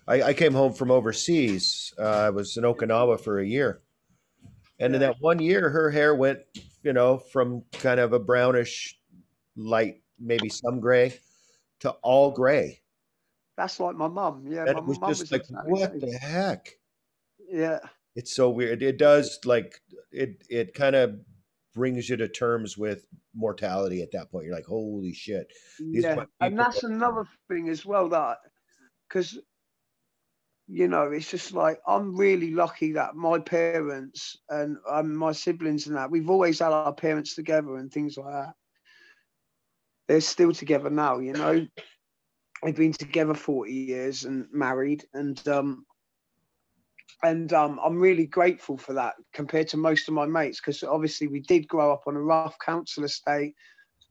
I, 0.07 0.23
I 0.23 0.33
came 0.33 0.53
home 0.53 0.73
from 0.73 0.89
overseas. 0.89 1.93
Uh, 1.99 2.03
I 2.03 2.29
was 2.31 2.57
in 2.57 2.63
Okinawa 2.63 3.19
for 3.19 3.39
a 3.39 3.45
year. 3.45 3.81
And 4.79 4.95
in 4.95 5.01
that 5.01 5.17
one 5.19 5.39
year, 5.39 5.69
her 5.69 5.91
hair 5.91 6.15
went, 6.15 6.39
you 6.81 6.93
know, 6.93 7.17
from 7.17 7.63
kind 7.73 7.99
of 7.99 8.11
a 8.13 8.19
brownish, 8.19 8.99
light, 9.55 10.01
maybe 10.19 10.49
some 10.49 10.79
gray, 10.79 11.19
to 11.81 11.91
all 12.01 12.31
gray. 12.31 12.81
That's 13.57 13.79
like 13.79 13.95
my 13.95 14.07
mum. 14.07 14.45
Yeah, 14.47 14.65
And 14.65 14.75
my 14.75 14.81
was 14.81 14.99
mum 14.99 15.09
just 15.09 15.21
was 15.21 15.31
like, 15.31 15.45
what 15.65 15.99
the 15.99 16.17
heck? 16.17 16.69
Yeah, 17.47 17.79
It's 18.15 18.35
so 18.35 18.49
weird. 18.49 18.81
It 18.81 18.97
does 18.97 19.39
like 19.45 19.79
it. 20.11 20.43
It 20.49 20.73
kind 20.73 20.95
of 20.95 21.19
brings 21.73 22.09
you 22.09 22.17
to 22.17 22.27
terms 22.27 22.77
with 22.77 23.05
mortality 23.35 24.01
at 24.01 24.11
that 24.11 24.31
point. 24.31 24.45
You're 24.45 24.55
like, 24.55 24.65
holy 24.65 25.13
shit. 25.13 25.51
These 25.79 26.03
yeah, 26.03 26.25
and 26.39 26.57
that's 26.57 26.83
another 26.83 27.25
thing 27.47 27.69
as 27.69 27.85
well 27.85 28.09
that 28.09 28.37
because 29.07 29.37
you 30.67 30.87
know 30.87 31.11
it's 31.11 31.29
just 31.29 31.51
like 31.51 31.79
I'm 31.85 32.15
really 32.15 32.51
lucky 32.51 32.93
that 32.93 33.15
my 33.15 33.37
parents 33.39 34.37
and 34.49 34.77
um, 34.89 35.15
my 35.15 35.31
siblings 35.31 35.87
and 35.87 35.95
that 35.95 36.09
we've 36.09 36.29
always 36.29 36.59
had 36.59 36.71
our 36.71 36.93
parents 36.93 37.35
together 37.35 37.75
and 37.75 37.91
things 37.91 38.17
like 38.17 38.33
that. 38.33 38.53
They're 40.07 40.21
still 40.21 40.53
together 40.53 40.89
now, 40.89 41.19
you 41.19 41.33
know. 41.33 41.65
They've 42.63 42.75
been 42.75 42.93
together 42.93 43.33
40 43.33 43.71
years 43.71 44.23
and 44.25 44.47
married, 44.51 45.05
and 45.13 45.45
um, 45.47 45.85
and 47.21 47.51
um, 47.53 47.79
I'm 47.83 47.99
really 47.99 48.25
grateful 48.25 48.77
for 48.77 48.93
that 48.93 49.15
compared 49.33 49.67
to 49.69 49.77
most 49.77 50.07
of 50.07 50.13
my 50.13 50.25
mates 50.25 50.59
because 50.59 50.83
obviously 50.83 51.27
we 51.27 51.41
did 51.41 51.67
grow 51.67 51.91
up 51.91 52.03
on 52.07 52.15
a 52.15 52.21
rough 52.21 52.57
council 52.59 53.03
estate 53.03 53.55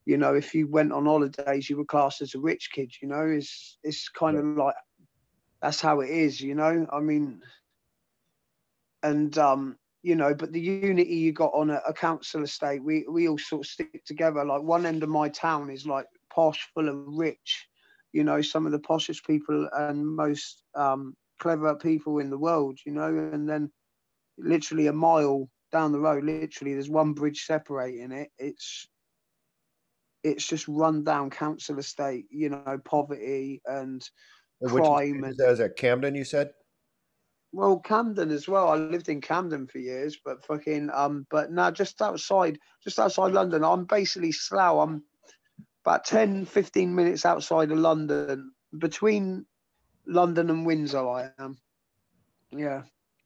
you 0.05 0.17
know, 0.17 0.35
if 0.35 0.55
you 0.55 0.67
went 0.67 0.93
on 0.93 1.07
holidays, 1.07 1.71
you 1.71 1.77
were 1.77 1.85
classed 1.85 2.23
as 2.23 2.35
a 2.35 2.41
rich 2.41 2.71
kid. 2.73 2.93
You 3.01 3.09
know, 3.09 3.25
it's 3.25 3.79
it's 3.85 4.09
kind 4.09 4.37
of 4.37 4.45
like 4.57 4.75
that's 5.61 5.81
how 5.81 6.01
it 6.01 6.11
is. 6.11 6.41
You 6.41 6.55
know, 6.55 6.87
I 6.93 7.01
mean, 7.01 7.41
and 9.03 9.37
um, 9.39 9.77
you 10.03 10.17
know, 10.17 10.35
but 10.35 10.53
the 10.53 10.61
unity 10.61 11.15
you 11.15 11.33
got 11.33 11.53
on 11.55 11.71
a, 11.71 11.81
a 11.87 11.93
council 11.93 12.43
estate, 12.43 12.83
we 12.83 13.05
we 13.09 13.29
all 13.29 13.39
sort 13.39 13.65
of 13.65 13.71
stick 13.71 14.05
together. 14.05 14.45
Like 14.45 14.63
one 14.63 14.87
end 14.87 15.05
of 15.05 15.09
my 15.09 15.29
town 15.29 15.71
is 15.71 15.87
like 15.87 16.07
posh, 16.35 16.69
full 16.75 16.89
of 16.89 16.97
rich. 17.07 17.69
You 18.13 18.25
know, 18.25 18.43
some 18.43 18.67
of 18.67 18.73
the 18.73 18.79
poshest 18.81 19.25
people 19.27 19.69
and 19.73 20.07
most 20.07 20.63
um, 20.75 21.15
clever 21.39 21.75
people 21.77 22.19
in 22.19 22.31
the 22.31 22.39
world. 22.39 22.79
You 22.85 22.93
know, 22.93 23.31
and 23.33 23.49
then 23.49 23.71
literally 24.39 24.87
a 24.89 24.93
mile 24.93 25.49
down 25.73 25.93
the 25.93 26.01
road, 26.01 26.25
literally 26.25 26.75
there's 26.75 26.91
one 26.91 27.13
bridge 27.15 27.45
separating 27.45 28.13
it. 28.13 28.31
It's 28.39 28.89
it's 30.25 30.47
just 30.47 30.69
run 30.69 31.03
down 31.05 31.31
council 31.31 31.79
estate, 31.79 32.27
you 32.31 32.49
know, 32.51 32.79
poverty 32.85 33.61
and 33.67 34.09
Which 34.61 34.73
crime 34.73 35.25
is, 35.25 35.39
and 35.39 35.59
that 35.59 35.77
Camden? 35.77 36.15
You 36.15 36.25
said. 36.25 36.53
well, 37.53 37.81
Camden 37.81 38.31
as 38.31 38.49
well. 38.49 38.69
I 38.69 38.77
lived 38.77 39.09
in 39.09 39.21
Camden 39.21 39.67
for 39.67 39.79
years, 39.79 40.19
but 40.25 40.45
fucking 40.45 40.91
um, 40.93 41.27
but 41.31 41.53
now 41.53 41.71
just 41.71 42.01
outside, 42.01 42.59
just 42.83 42.99
outside 42.99 43.33
London. 43.33 43.65
I'm 43.65 43.85
basically 43.85 44.33
Slough. 44.33 44.79
I'm 44.79 45.03
about 45.85 46.05
10, 46.05 46.45
15 46.45 46.95
minutes 46.95 47.27
outside 47.27 47.71
of 47.71 47.79
London, 47.79 48.53
between 48.79 49.47
London 50.07 50.51
and 50.51 50.67
Windsor. 50.67 51.09
I 51.09 51.31
am. 51.39 51.57
Yeah. 52.51 52.83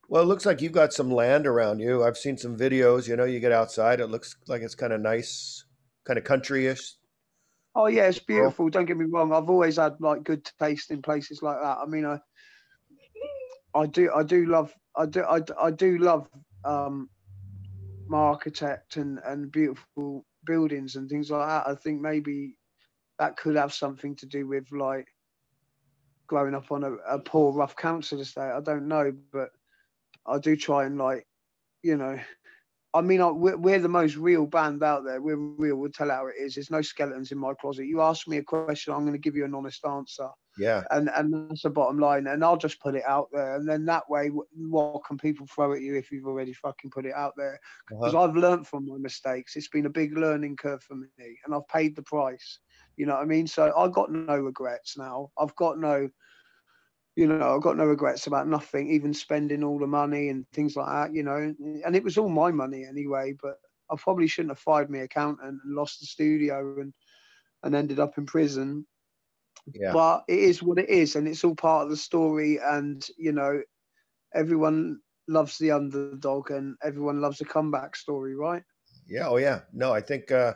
Well, 0.08 0.22
it 0.22 0.26
looks 0.26 0.46
like 0.46 0.62
you've 0.62 0.72
got 0.72 0.92
some 0.92 1.10
land 1.10 1.46
around 1.46 1.80
you. 1.80 2.04
I've 2.04 2.16
seen 2.16 2.36
some 2.36 2.56
videos. 2.56 3.08
You 3.08 3.16
know, 3.16 3.24
you 3.24 3.40
get 3.40 3.52
outside. 3.52 4.00
It 4.00 4.06
looks 4.06 4.36
like 4.46 4.62
it's 4.62 4.74
kind 4.74 4.92
of 4.92 5.00
nice, 5.00 5.64
kind 6.04 6.18
of 6.18 6.24
countryish. 6.24 6.92
Oh 7.74 7.88
yeah, 7.88 8.08
it's 8.08 8.18
beautiful. 8.18 8.70
Don't 8.70 8.86
get 8.86 8.96
me 8.96 9.04
wrong. 9.04 9.32
I've 9.32 9.50
always 9.50 9.76
had 9.76 9.96
like 10.00 10.22
good 10.22 10.48
taste 10.58 10.90
in 10.90 11.02
places 11.02 11.42
like 11.42 11.60
that. 11.60 11.78
I 11.78 11.86
mean, 11.86 12.06
I, 12.06 12.18
I 13.74 13.86
do, 13.86 14.10
I 14.14 14.22
do 14.22 14.46
love, 14.46 14.72
I 14.96 15.06
do, 15.06 15.24
I, 15.24 15.40
I 15.60 15.70
do 15.72 15.98
love 15.98 16.28
um, 16.64 17.10
my 18.08 18.18
architect 18.18 18.96
and 18.96 19.18
and 19.26 19.52
beautiful 19.52 20.24
buildings 20.46 20.96
and 20.96 21.08
things 21.08 21.30
like 21.30 21.46
that. 21.46 21.66
I 21.68 21.74
think 21.74 22.00
maybe 22.00 22.56
that 23.18 23.36
could 23.36 23.56
have 23.56 23.74
something 23.74 24.16
to 24.16 24.26
do 24.26 24.46
with 24.46 24.70
like 24.72 25.06
growing 26.26 26.54
up 26.54 26.72
on 26.72 26.84
a, 26.84 26.92
a 27.08 27.18
poor, 27.18 27.52
rough 27.52 27.76
council 27.76 28.20
estate. 28.20 28.52
I 28.52 28.60
don't 28.60 28.88
know, 28.88 29.12
but 29.32 29.50
I 30.26 30.38
do 30.38 30.56
try 30.56 30.84
and 30.84 30.98
like, 30.98 31.26
you 31.82 31.96
know, 31.96 32.18
I 32.94 33.00
mean, 33.02 33.20
I, 33.20 33.30
we're, 33.30 33.56
we're 33.56 33.78
the 33.78 33.88
most 33.88 34.16
real 34.16 34.46
band 34.46 34.82
out 34.82 35.04
there. 35.04 35.20
We're 35.20 35.36
real. 35.36 35.76
We'll 35.76 35.90
tell 35.90 36.10
how 36.10 36.26
it 36.28 36.34
is. 36.40 36.54
There's 36.54 36.70
no 36.70 36.82
skeletons 36.82 37.30
in 37.30 37.38
my 37.38 37.52
closet. 37.60 37.86
You 37.86 38.00
ask 38.00 38.26
me 38.26 38.38
a 38.38 38.42
question, 38.42 38.94
I'm 38.94 39.02
going 39.02 39.12
to 39.12 39.18
give 39.18 39.36
you 39.36 39.44
an 39.44 39.54
honest 39.54 39.84
answer. 39.84 40.28
Yeah. 40.58 40.84
And 40.90 41.10
and 41.14 41.50
that's 41.50 41.62
the 41.62 41.70
bottom 41.70 41.98
line. 41.98 42.26
And 42.26 42.44
I'll 42.44 42.56
just 42.56 42.80
put 42.80 42.94
it 42.94 43.04
out 43.06 43.28
there, 43.32 43.56
and 43.56 43.68
then 43.68 43.84
that 43.86 44.08
way, 44.08 44.28
what 44.28 45.04
can 45.04 45.18
people 45.18 45.46
throw 45.46 45.72
at 45.72 45.82
you 45.82 45.96
if 45.96 46.10
you've 46.10 46.26
already 46.26 46.52
fucking 46.52 46.90
put 46.90 47.06
it 47.06 47.14
out 47.14 47.34
there? 47.36 47.58
Because 47.88 48.14
uh-huh. 48.14 48.24
I've 48.24 48.36
learned 48.36 48.66
from 48.66 48.86
my 48.86 48.98
mistakes. 48.98 49.56
It's 49.56 49.68
been 49.68 49.86
a 49.86 49.90
big 49.90 50.16
learning 50.16 50.56
curve 50.56 50.82
for 50.82 50.94
me, 50.94 51.08
and 51.44 51.54
I've 51.54 51.68
paid 51.68 51.96
the 51.96 52.02
price. 52.02 52.58
You 52.96 53.06
know 53.06 53.14
what 53.14 53.22
I 53.22 53.26
mean? 53.26 53.46
So 53.46 53.72
I've 53.76 53.92
got 53.92 54.10
no 54.10 54.38
regrets 54.38 54.96
now. 54.96 55.30
I've 55.38 55.54
got 55.56 55.78
no 55.78 56.08
you 57.16 57.26
know, 57.26 57.56
I've 57.56 57.62
got 57.62 57.78
no 57.78 57.86
regrets 57.86 58.26
about 58.26 58.46
nothing, 58.46 58.90
even 58.90 59.14
spending 59.14 59.64
all 59.64 59.78
the 59.78 59.86
money 59.86 60.28
and 60.28 60.46
things 60.52 60.76
like 60.76 60.86
that, 60.86 61.14
you 61.14 61.22
know. 61.22 61.54
And 61.84 61.96
it 61.96 62.04
was 62.04 62.18
all 62.18 62.28
my 62.28 62.50
money 62.50 62.84
anyway, 62.84 63.34
but 63.40 63.56
I 63.90 63.96
probably 63.96 64.26
shouldn't 64.26 64.50
have 64.50 64.58
fired 64.58 64.90
my 64.90 64.98
accountant 64.98 65.48
and 65.48 65.74
lost 65.74 66.00
the 66.00 66.06
studio 66.06 66.78
and 66.78 66.92
and 67.62 67.74
ended 67.74 67.98
up 67.98 68.18
in 68.18 68.26
prison. 68.26 68.86
Yeah. 69.74 69.92
But 69.92 70.24
it 70.28 70.38
is 70.38 70.62
what 70.62 70.78
it 70.78 70.88
is, 70.88 71.16
and 71.16 71.26
it's 71.26 71.44
all 71.44 71.54
part 71.54 71.84
of 71.84 71.90
the 71.90 71.96
story. 71.96 72.58
And 72.62 73.04
you 73.18 73.32
know, 73.32 73.60
everyone 74.34 75.00
loves 75.28 75.58
the 75.58 75.72
underdog, 75.72 76.50
and 76.50 76.76
everyone 76.84 77.20
loves 77.20 77.40
a 77.40 77.44
comeback 77.44 77.96
story, 77.96 78.34
right? 78.36 78.62
Yeah. 79.08 79.28
Oh, 79.28 79.36
yeah. 79.36 79.60
No, 79.72 79.92
I 79.92 80.00
think 80.00 80.30
uh, 80.30 80.54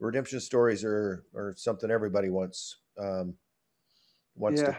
redemption 0.00 0.40
stories 0.40 0.84
are 0.84 1.24
are 1.34 1.54
something 1.56 1.90
everybody 1.90 2.28
wants 2.28 2.76
um, 2.98 3.34
wants 4.36 4.60
yeah. 4.60 4.72
to, 4.72 4.76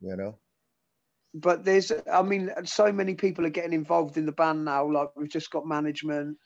you 0.00 0.16
know 0.16 0.38
but 1.34 1.64
there's 1.64 1.90
i 2.12 2.22
mean 2.22 2.50
so 2.64 2.92
many 2.92 3.14
people 3.14 3.46
are 3.46 3.50
getting 3.50 3.72
involved 3.72 4.16
in 4.16 4.26
the 4.26 4.32
band 4.32 4.64
now 4.64 4.88
like 4.90 5.08
we've 5.16 5.30
just 5.30 5.50
got 5.50 5.66
management 5.66 6.36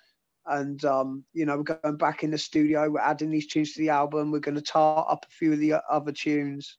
and 0.49 0.85
um, 0.85 1.25
you 1.33 1.45
know 1.45 1.57
we're 1.57 1.63
going 1.63 1.97
back 1.97 2.23
in 2.23 2.31
the 2.31 2.39
studio 2.39 2.89
we're 2.89 3.01
adding 3.01 3.31
these 3.31 3.47
tunes 3.47 3.73
to 3.73 3.81
the 3.81 3.89
album 3.89 4.31
we're 4.31 4.39
going 4.39 4.55
to 4.55 4.61
tar 4.61 5.07
up 5.09 5.25
a 5.29 5.33
few 5.33 5.53
of 5.53 5.59
the 5.59 5.75
other 5.91 6.13
tunes. 6.13 6.79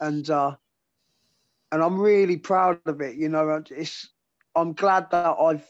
And 0.00 0.28
uh 0.30 0.56
and 1.72 1.82
i'm 1.82 2.00
really 2.00 2.36
proud 2.36 2.80
of 2.86 3.00
it 3.00 3.16
you 3.16 3.28
know 3.28 3.62
it's 3.70 4.08
i'm 4.56 4.72
glad 4.72 5.10
that 5.10 5.36
i've 5.40 5.66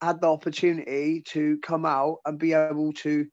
had 0.00 0.20
the 0.20 0.26
opportunity 0.26 1.22
to 1.26 1.58
come 1.58 1.86
out 1.86 2.18
and 2.26 2.38
be 2.38 2.52
able 2.52 2.92
to 2.92 3.26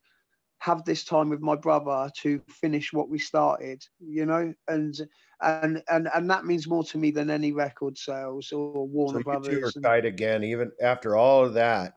have 0.58 0.84
this 0.84 1.04
time 1.04 1.30
with 1.30 1.40
my 1.40 1.56
brother 1.56 2.10
to 2.14 2.40
finish 2.48 2.92
what 2.92 3.08
we 3.08 3.18
started 3.18 3.82
you 3.98 4.26
know 4.26 4.52
and 4.68 5.00
and 5.42 5.82
and 5.88 6.08
and 6.14 6.30
that 6.30 6.44
means 6.44 6.68
more 6.68 6.84
to 6.84 6.98
me 6.98 7.10
than 7.10 7.30
any 7.30 7.52
record 7.52 7.96
sales 7.96 8.52
or 8.52 8.86
warner 8.86 9.20
so 9.20 9.24
brothers 9.24 9.54
you 9.54 9.60
two 9.60 9.66
are 9.66 9.82
tight 9.82 10.04
again 10.04 10.44
even 10.44 10.70
after 10.82 11.16
all 11.16 11.44
of 11.44 11.54
that 11.54 11.94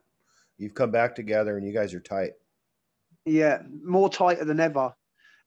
you've 0.58 0.74
come 0.74 0.92
back 0.92 1.16
together 1.16 1.58
and 1.58 1.66
you 1.66 1.74
guys 1.74 1.94
are 1.94 2.00
tight 2.00 2.32
yeah 3.26 3.60
more 3.84 4.10
tighter 4.10 4.46
than 4.46 4.60
ever 4.60 4.94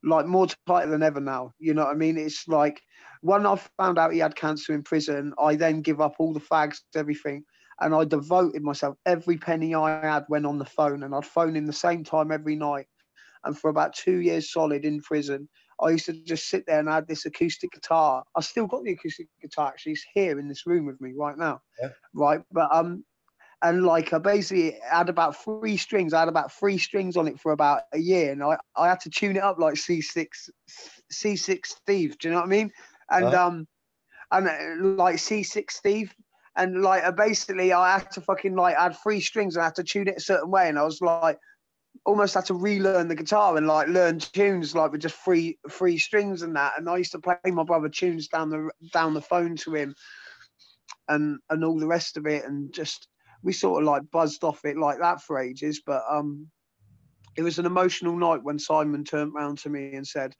like 0.02 0.26
more 0.26 0.46
tighter 0.66 0.90
than 0.90 1.02
ever 1.02 1.20
now 1.20 1.52
you 1.58 1.74
know 1.74 1.84
what 1.84 1.94
i 1.94 1.94
mean 1.94 2.16
it's 2.16 2.46
like 2.48 2.80
when 3.22 3.46
i 3.46 3.56
found 3.76 3.98
out 3.98 4.12
he 4.12 4.18
had 4.18 4.36
cancer 4.36 4.74
in 4.74 4.82
prison 4.82 5.32
i 5.38 5.54
then 5.54 5.80
give 5.80 6.00
up 6.00 6.14
all 6.18 6.32
the 6.32 6.40
fags 6.40 6.78
everything 6.94 7.44
and 7.80 7.94
i 7.94 8.04
devoted 8.04 8.62
myself 8.62 8.96
every 9.06 9.36
penny 9.36 9.74
i 9.74 9.90
had 10.00 10.24
went 10.28 10.46
on 10.46 10.58
the 10.58 10.64
phone 10.64 11.02
and 11.02 11.14
i'd 11.14 11.26
phone 11.26 11.56
him 11.56 11.66
the 11.66 11.72
same 11.72 12.04
time 12.04 12.30
every 12.30 12.56
night 12.56 12.86
and 13.46 13.58
for 13.58 13.70
about 13.70 13.94
two 13.94 14.18
years 14.18 14.52
solid 14.52 14.84
in 14.84 15.00
prison, 15.00 15.48
I 15.80 15.90
used 15.90 16.06
to 16.06 16.12
just 16.24 16.48
sit 16.48 16.64
there 16.66 16.80
and 16.80 16.90
I 16.90 16.96
had 16.96 17.06
this 17.06 17.26
acoustic 17.26 17.72
guitar. 17.72 18.24
I 18.34 18.40
still 18.40 18.66
got 18.66 18.82
the 18.82 18.92
acoustic 18.92 19.28
guitar 19.40 19.68
actually. 19.68 19.92
It's 19.92 20.04
here 20.14 20.38
in 20.38 20.48
this 20.48 20.66
room 20.66 20.84
with 20.86 21.00
me 21.00 21.12
right 21.16 21.38
now. 21.38 21.60
Yeah. 21.80 21.90
Right. 22.12 22.40
But 22.50 22.74
um 22.74 23.04
and 23.68 23.84
like 23.84 24.12
I 24.12 24.18
basically 24.18 24.78
had 24.88 25.08
about 25.08 25.36
three 25.36 25.76
strings. 25.76 26.12
I 26.12 26.20
had 26.20 26.28
about 26.28 26.52
three 26.52 26.78
strings 26.78 27.16
on 27.16 27.26
it 27.26 27.40
for 27.40 27.52
about 27.52 27.82
a 27.92 27.98
year, 27.98 28.32
and 28.32 28.42
I, 28.42 28.56
I 28.76 28.88
had 28.88 29.00
to 29.00 29.10
tune 29.10 29.36
it 29.36 29.42
up 29.42 29.58
like 29.58 29.74
C6 29.74 30.28
C6 31.12 31.66
Steve. 31.66 32.18
Do 32.18 32.28
you 32.28 32.34
know 32.34 32.40
what 32.40 32.46
I 32.46 32.50
mean? 32.50 32.70
And 33.10 33.26
uh-huh. 33.26 33.46
um 33.46 33.68
and 34.30 34.48
uh, 34.48 35.02
like 35.02 35.16
C6 35.16 35.70
Steve, 35.70 36.14
and 36.56 36.82
like 36.82 37.16
basically 37.16 37.72
I 37.72 37.98
had 37.98 38.10
to 38.12 38.20
fucking 38.20 38.54
like 38.54 38.76
add 38.76 38.96
three 39.02 39.20
strings 39.20 39.56
and 39.56 39.62
I 39.62 39.66
had 39.66 39.74
to 39.76 39.84
tune 39.84 40.08
it 40.08 40.18
a 40.18 40.20
certain 40.20 40.50
way, 40.50 40.68
and 40.68 40.78
I 40.78 40.84
was 40.84 41.00
like 41.00 41.38
almost 42.04 42.34
had 42.34 42.44
to 42.44 42.54
relearn 42.54 43.08
the 43.08 43.16
guitar 43.16 43.56
and 43.56 43.66
like 43.66 43.88
learn 43.88 44.18
tunes 44.18 44.74
like 44.74 44.92
with 44.92 45.00
just 45.00 45.16
free 45.16 45.58
free 45.68 45.98
strings 45.98 46.42
and 46.42 46.54
that. 46.54 46.74
And 46.78 46.88
I 46.88 46.98
used 46.98 47.12
to 47.12 47.18
play 47.18 47.36
my 47.46 47.64
brother 47.64 47.88
tunes 47.88 48.28
down 48.28 48.50
the 48.50 48.70
down 48.92 49.14
the 49.14 49.20
phone 49.20 49.56
to 49.56 49.74
him, 49.74 49.94
and 51.08 51.38
and 51.50 51.64
all 51.64 51.80
the 51.80 51.86
rest 51.86 52.16
of 52.16 52.26
it, 52.26 52.44
and 52.44 52.72
just 52.72 53.08
we 53.42 53.52
sort 53.52 53.82
of 53.82 53.86
like 53.86 54.10
buzzed 54.10 54.44
off 54.44 54.64
it 54.64 54.76
like 54.76 54.98
that 54.98 55.22
for 55.22 55.38
ages. 55.38 55.82
But 55.84 56.02
um, 56.10 56.48
it 57.36 57.42
was 57.42 57.58
an 57.58 57.66
emotional 57.66 58.16
night 58.16 58.42
when 58.42 58.58
Simon 58.58 59.04
turned 59.04 59.34
around 59.34 59.58
to 59.58 59.68
me 59.68 59.94
and 59.94 60.06
said. 60.06 60.34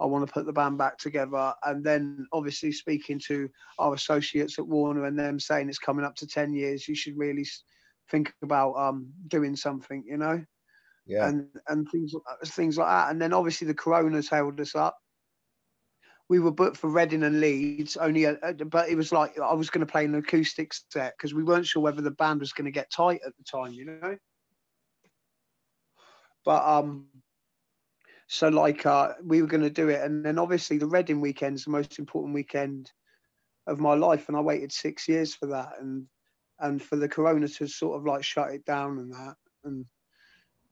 I 0.00 0.06
want 0.06 0.24
to 0.24 0.32
put 0.32 0.46
the 0.46 0.52
band 0.52 0.78
back 0.78 0.96
together. 0.96 1.52
And 1.64 1.82
then 1.82 2.24
obviously 2.32 2.70
speaking 2.70 3.20
to 3.26 3.48
our 3.80 3.94
associates 3.94 4.56
at 4.56 4.68
Warner 4.68 5.06
and 5.06 5.18
them 5.18 5.40
saying 5.40 5.68
it's 5.68 5.80
coming 5.80 6.04
up 6.04 6.14
to 6.18 6.26
10 6.28 6.52
years, 6.52 6.86
you 6.86 6.94
should 6.94 7.18
really 7.18 7.44
think 8.08 8.32
about 8.40 8.74
um, 8.74 9.08
doing 9.26 9.56
something, 9.56 10.04
you 10.06 10.16
know? 10.16 10.40
yeah, 11.08 11.26
and 11.26 11.46
and 11.68 11.88
things 11.90 12.12
things 12.46 12.78
like 12.78 12.86
that. 12.86 13.10
And 13.10 13.20
then 13.20 13.32
obviously 13.32 13.66
the 13.66 13.74
Coronas 13.74 14.28
held 14.28 14.60
us 14.60 14.74
up. 14.76 14.98
We 16.28 16.40
were 16.40 16.50
booked 16.50 16.76
for 16.76 16.90
Reading 16.90 17.22
and 17.22 17.40
Leeds, 17.40 17.96
only, 17.96 18.24
a, 18.24 18.36
a, 18.42 18.52
but 18.52 18.88
it 18.88 18.96
was 18.96 19.12
like 19.12 19.38
I 19.38 19.54
was 19.54 19.70
going 19.70 19.86
to 19.86 19.90
play 19.90 20.04
an 20.04 20.14
acoustic 20.14 20.72
set 20.92 21.14
because 21.16 21.32
we 21.32 21.42
weren't 21.42 21.66
sure 21.66 21.82
whether 21.82 22.02
the 22.02 22.10
band 22.10 22.40
was 22.40 22.52
going 22.52 22.66
to 22.66 22.70
get 22.70 22.90
tight 22.90 23.20
at 23.26 23.32
the 23.36 23.44
time, 23.44 23.72
you 23.72 23.86
know. 23.86 24.16
But 26.44 26.64
um, 26.64 27.06
so 28.26 28.48
like 28.48 28.84
uh, 28.84 29.14
we 29.24 29.40
were 29.40 29.48
going 29.48 29.62
to 29.62 29.70
do 29.70 29.88
it, 29.88 30.02
and 30.02 30.24
then 30.24 30.38
obviously 30.38 30.76
the 30.76 30.86
Reading 30.86 31.20
weekend 31.20 31.56
is 31.56 31.64
the 31.64 31.70
most 31.70 31.98
important 31.98 32.34
weekend 32.34 32.92
of 33.66 33.80
my 33.80 33.94
life, 33.94 34.28
and 34.28 34.36
I 34.36 34.40
waited 34.40 34.72
six 34.72 35.08
years 35.08 35.34
for 35.34 35.46
that, 35.46 35.72
and 35.80 36.06
and 36.60 36.82
for 36.82 36.96
the 36.96 37.08
Corona 37.08 37.48
to 37.48 37.66
sort 37.66 37.96
of 37.96 38.04
like 38.04 38.24
shut 38.24 38.52
it 38.52 38.64
down 38.64 38.98
and 38.98 39.12
that, 39.12 39.34
and 39.64 39.86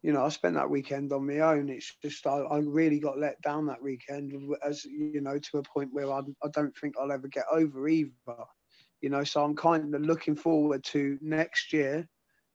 you 0.07 0.12
know, 0.12 0.24
I 0.24 0.28
spent 0.28 0.54
that 0.54 0.70
weekend 0.70 1.12
on 1.12 1.26
my 1.26 1.40
own. 1.40 1.68
It's 1.68 1.96
just 2.00 2.28
I, 2.28 2.36
I 2.38 2.59
really 2.59 3.00
got 3.00 3.18
let 3.18 3.42
down 3.42 3.66
that 3.66 3.82
weekend, 3.82 4.32
as 4.64 4.84
you 4.84 5.20
know, 5.20 5.36
to 5.36 5.59
a 5.59 5.62
point 5.64 5.92
where 5.92 6.12
I, 6.12 6.20
I 6.44 6.48
don't 6.52 6.72
think 6.76 6.94
I'll 6.96 7.11
ever 7.11 7.26
get 7.26 7.42
over 7.50 7.88
either. 7.88 8.12
You 9.00 9.11
know, 9.11 9.24
so 9.24 9.42
I'm 9.42 9.57
kind 9.57 9.92
of 9.92 10.02
looking 10.02 10.36
forward 10.36 10.84
to 10.84 11.18
next 11.20 11.72
year, 11.72 12.09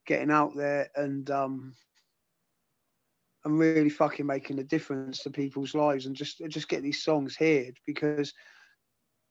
getting 0.08 0.32
out 0.32 0.56
there 0.56 0.88
and 0.95 1.30
um, 1.30 1.74
and 3.43 3.60
really 3.60 3.89
fucking 3.89 4.26
making 4.26 4.60
a 4.60 4.64
difference 4.64 5.22
to 5.24 5.30
people's 5.30 5.76
lives 5.76 6.06
and 6.06 6.16
just 6.16 6.41
just 6.47 6.70
get 6.70 6.84
these 6.84 7.04
songs 7.04 7.36
heard 7.36 7.78
because 7.86 8.34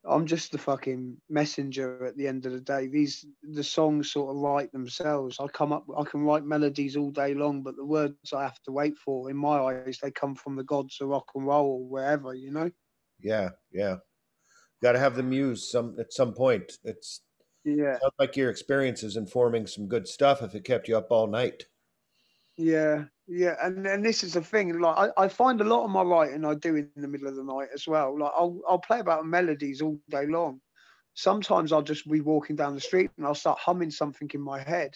I'm 0.08 0.26
just 0.26 0.50
the 0.50 0.58
fucking 0.58 1.16
messenger 1.28 2.06
at 2.06 2.16
the 2.16 2.26
end 2.26 2.46
of 2.46 2.52
the 2.52 2.60
day. 2.60 2.86
These 2.86 3.26
the 3.42 3.62
songs 3.62 4.12
sort 4.12 4.30
of 4.30 4.40
write 4.40 4.72
themselves. 4.72 5.36
I 5.38 5.46
come 5.48 5.72
up, 5.72 5.84
I 5.96 6.04
can 6.04 6.22
write 6.22 6.44
melodies 6.44 6.96
all 6.96 7.10
day 7.10 7.34
long, 7.34 7.62
but 7.62 7.76
the 7.76 7.84
words 7.84 8.32
I 8.32 8.42
have 8.42 8.60
to 8.62 8.72
wait 8.72 8.96
for, 8.96 9.30
in 9.30 9.36
my 9.36 9.58
eyes, 9.58 9.98
they 10.02 10.10
come 10.10 10.34
from 10.34 10.56
the 10.56 10.64
gods 10.64 10.98
of 11.00 11.08
rock 11.08 11.30
and 11.34 11.46
roll 11.46 11.82
or 11.82 11.84
wherever, 11.86 12.34
you 12.34 12.50
know. 12.50 12.70
Yeah, 13.20 13.50
yeah. 13.70 13.96
Got 14.82 14.92
to 14.92 14.98
have 14.98 15.16
the 15.16 15.22
muse 15.22 15.70
some 15.70 15.96
at 16.00 16.12
some 16.14 16.32
point. 16.32 16.78
It's 16.82 17.20
yeah. 17.64 17.98
Sounds 18.00 18.14
like 18.18 18.36
your 18.36 18.48
experience 18.48 19.02
is 19.02 19.16
informing 19.16 19.66
some 19.66 19.86
good 19.86 20.08
stuff. 20.08 20.42
If 20.42 20.54
it 20.54 20.64
kept 20.64 20.88
you 20.88 20.96
up 20.96 21.08
all 21.10 21.26
night. 21.26 21.64
Yeah, 22.60 23.04
yeah, 23.26 23.56
and 23.62 23.86
and 23.86 24.04
this 24.04 24.22
is 24.22 24.34
the 24.34 24.42
thing. 24.42 24.78
Like 24.78 25.12
I, 25.16 25.24
I 25.24 25.28
find 25.28 25.62
a 25.62 25.64
lot 25.64 25.84
of 25.84 25.90
my 25.90 26.02
writing 26.02 26.44
I 26.44 26.54
do 26.54 26.76
in 26.76 26.90
the 26.94 27.08
middle 27.08 27.26
of 27.26 27.36
the 27.36 27.42
night 27.42 27.68
as 27.72 27.88
well. 27.88 28.18
Like 28.18 28.32
I'll 28.36 28.60
I'll 28.68 28.78
play 28.78 29.00
about 29.00 29.24
melodies 29.24 29.80
all 29.80 29.98
day 30.10 30.26
long. 30.26 30.60
Sometimes 31.14 31.72
I'll 31.72 31.80
just 31.80 32.08
be 32.08 32.20
walking 32.20 32.56
down 32.56 32.74
the 32.74 32.80
street 32.80 33.10
and 33.16 33.26
I'll 33.26 33.34
start 33.34 33.58
humming 33.58 33.90
something 33.90 34.30
in 34.34 34.42
my 34.42 34.60
head, 34.60 34.94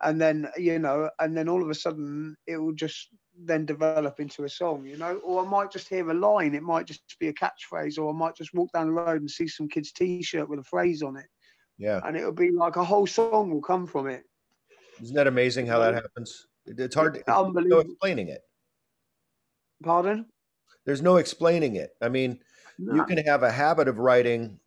and 0.00 0.18
then 0.18 0.48
you 0.56 0.78
know, 0.78 1.10
and 1.18 1.36
then 1.36 1.50
all 1.50 1.62
of 1.62 1.68
a 1.68 1.74
sudden 1.74 2.34
it 2.46 2.56
will 2.56 2.72
just 2.72 3.08
then 3.38 3.66
develop 3.66 4.18
into 4.18 4.44
a 4.44 4.48
song, 4.48 4.86
you 4.86 4.96
know. 4.96 5.16
Or 5.16 5.44
I 5.44 5.48
might 5.48 5.70
just 5.70 5.90
hear 5.90 6.08
a 6.10 6.14
line. 6.14 6.54
It 6.54 6.62
might 6.62 6.86
just 6.86 7.02
be 7.20 7.28
a 7.28 7.34
catchphrase, 7.34 7.98
or 7.98 8.08
I 8.08 8.16
might 8.16 8.36
just 8.36 8.54
walk 8.54 8.72
down 8.72 8.86
the 8.86 8.94
road 8.94 9.20
and 9.20 9.30
see 9.30 9.48
some 9.48 9.68
kid's 9.68 9.92
T-shirt 9.92 10.48
with 10.48 10.60
a 10.60 10.64
phrase 10.64 11.02
on 11.02 11.18
it. 11.18 11.26
Yeah, 11.76 12.00
and 12.04 12.16
it'll 12.16 12.32
be 12.32 12.52
like 12.52 12.76
a 12.76 12.84
whole 12.84 13.06
song 13.06 13.50
will 13.50 13.60
come 13.60 13.86
from 13.86 14.06
it. 14.06 14.24
Isn't 15.02 15.16
that 15.16 15.26
amazing 15.26 15.66
how 15.66 15.78
that 15.80 15.92
happens? 15.92 16.46
It's 16.66 16.94
hard. 16.94 17.16
It's 17.16 17.26
no 17.26 17.78
explaining 17.80 18.28
it. 18.28 18.42
Pardon? 19.82 20.26
There's 20.84 21.02
no 21.02 21.16
explaining 21.16 21.76
it. 21.76 21.90
I 22.00 22.08
mean, 22.08 22.40
no. 22.78 22.94
you 22.94 23.04
can 23.04 23.18
have 23.18 23.42
a 23.42 23.50
habit 23.50 23.88
of 23.88 23.98
writing, 23.98 24.58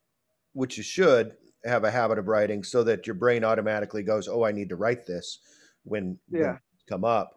which 0.54 0.78
you 0.78 0.84
should 0.84 1.34
have 1.64 1.84
a 1.84 1.92
habit 1.92 2.18
of 2.18 2.28
writing, 2.28 2.64
so 2.64 2.84
that 2.84 3.08
your 3.08 3.16
brain 3.16 3.44
automatically 3.44 4.04
goes, 4.04 4.28
"Oh, 4.28 4.44
I 4.44 4.52
need 4.52 4.70
to 4.70 4.76
write 4.76 5.06
this," 5.06 5.40
when 5.84 6.20
yeah 6.30 6.58
come 6.88 7.04
up. 7.04 7.32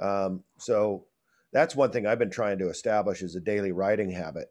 Um, 0.00 0.44
so 0.58 1.06
that's 1.52 1.76
one 1.76 1.90
thing 1.90 2.06
I've 2.06 2.18
been 2.18 2.30
trying 2.30 2.58
to 2.58 2.70
establish 2.70 3.22
is 3.22 3.36
a 3.36 3.40
daily 3.40 3.72
writing 3.72 4.10
habit, 4.10 4.48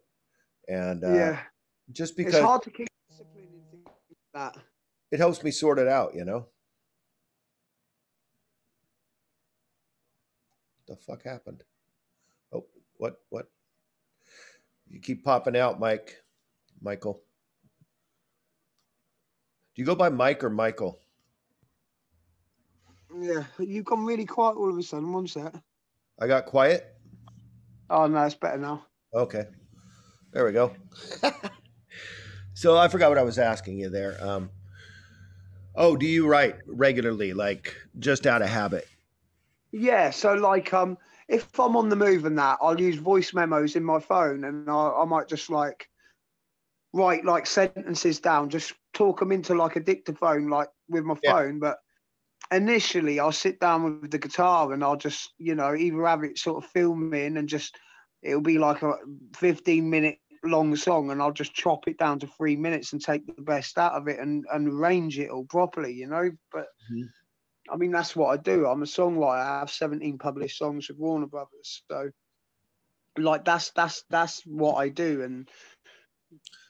and 0.68 1.04
uh, 1.04 1.12
yeah, 1.12 1.40
just 1.90 2.16
because 2.16 2.34
it's 2.34 2.44
hard 2.44 2.62
to 2.62 2.70
keep 2.70 2.88
discipline 3.10 3.48
in 3.52 3.70
things 3.70 3.84
like 3.86 4.54
that. 4.54 4.62
It 5.10 5.18
helps 5.18 5.42
me 5.44 5.50
sort 5.50 5.78
it 5.78 5.88
out, 5.88 6.14
you 6.14 6.24
know. 6.24 6.46
The 10.86 10.96
fuck 10.96 11.22
happened? 11.24 11.62
Oh, 12.52 12.64
what, 12.96 13.20
what? 13.30 13.48
You 14.88 15.00
keep 15.00 15.24
popping 15.24 15.56
out, 15.56 15.80
Mike. 15.80 16.16
Michael. 16.80 17.22
Do 19.74 19.80
you 19.80 19.86
go 19.86 19.94
by 19.94 20.10
Mike 20.10 20.44
or 20.44 20.50
Michael? 20.50 20.98
Yeah, 23.20 23.44
you've 23.58 23.84
gone 23.84 24.04
really 24.04 24.26
quiet 24.26 24.56
all 24.56 24.70
of 24.70 24.76
a 24.76 24.82
sudden. 24.82 25.12
One 25.12 25.26
sec. 25.26 25.52
I 26.20 26.26
got 26.26 26.46
quiet. 26.46 26.94
Oh 27.88 28.06
no, 28.06 28.22
it's 28.24 28.34
better 28.34 28.58
now. 28.58 28.86
Okay, 29.14 29.44
there 30.32 30.44
we 30.44 30.52
go. 30.52 30.74
so 32.54 32.76
I 32.76 32.88
forgot 32.88 33.10
what 33.10 33.18
I 33.18 33.22
was 33.22 33.38
asking 33.38 33.78
you 33.78 33.90
there. 33.90 34.16
Um, 34.20 34.50
oh, 35.74 35.96
do 35.96 36.06
you 36.06 36.26
write 36.26 36.56
regularly, 36.66 37.32
like 37.32 37.74
just 37.98 38.26
out 38.26 38.42
of 38.42 38.48
habit? 38.48 38.86
Yeah. 39.72 40.10
So 40.10 40.34
like, 40.34 40.72
um, 40.72 40.98
if 41.28 41.58
I'm 41.58 41.76
on 41.76 41.88
the 41.88 41.96
move 41.96 42.24
and 42.24 42.38
that, 42.38 42.58
I'll 42.60 42.80
use 42.80 42.96
voice 42.96 43.32
memos 43.32 43.74
in 43.76 43.84
my 43.84 43.98
phone, 43.98 44.44
and 44.44 44.68
I, 44.68 44.92
I 45.02 45.04
might 45.04 45.28
just 45.28 45.50
like 45.50 45.88
write 46.92 47.24
like 47.24 47.46
sentences 47.46 48.20
down, 48.20 48.50
just 48.50 48.74
talk 48.92 49.20
them 49.20 49.32
into 49.32 49.54
like 49.54 49.76
a 49.76 49.80
dictaphone, 49.80 50.48
like 50.48 50.68
with 50.88 51.04
my 51.04 51.16
yeah. 51.22 51.32
phone. 51.32 51.58
But 51.58 51.78
initially, 52.52 53.18
I'll 53.18 53.32
sit 53.32 53.60
down 53.60 54.00
with 54.00 54.10
the 54.10 54.18
guitar 54.18 54.72
and 54.72 54.84
I'll 54.84 54.96
just, 54.96 55.32
you 55.38 55.54
know, 55.54 55.74
either 55.74 56.06
have 56.06 56.24
it 56.24 56.38
sort 56.38 56.62
of 56.62 56.70
filming 56.70 57.36
and 57.36 57.48
just 57.48 57.76
it'll 58.22 58.40
be 58.40 58.58
like 58.58 58.82
a 58.82 58.94
15 59.36 59.88
minute 59.88 60.18
long 60.44 60.74
song 60.76 61.10
and 61.10 61.22
I'll 61.22 61.32
just 61.32 61.54
chop 61.54 61.86
it 61.86 61.98
down 61.98 62.18
to 62.20 62.26
three 62.26 62.56
minutes 62.56 62.92
and 62.92 63.02
take 63.02 63.24
the 63.26 63.42
best 63.42 63.78
out 63.78 63.92
of 63.92 64.08
it 64.08 64.18
and, 64.18 64.44
and 64.52 64.68
arrange 64.68 65.18
it 65.18 65.30
all 65.30 65.44
properly, 65.44 65.92
you 65.92 66.06
know. 66.06 66.30
But 66.50 66.66
mm-hmm. 66.92 67.02
I 67.70 67.76
mean, 67.76 67.92
that's 67.92 68.16
what 68.16 68.28
I 68.28 68.36
do. 68.36 68.66
I'm 68.66 68.82
a 68.82 68.86
songwriter. 68.86 69.40
I 69.40 69.60
have 69.60 69.70
17 69.70 70.18
published 70.18 70.58
songs 70.58 70.88
with 70.88 70.98
Warner 70.98 71.26
Brothers. 71.26 71.82
So 71.90 72.10
like 73.18 73.44
that's 73.44 73.70
that's 73.70 74.04
that's 74.10 74.42
what 74.46 74.74
I 74.74 74.88
do. 74.88 75.22
And 75.22 75.48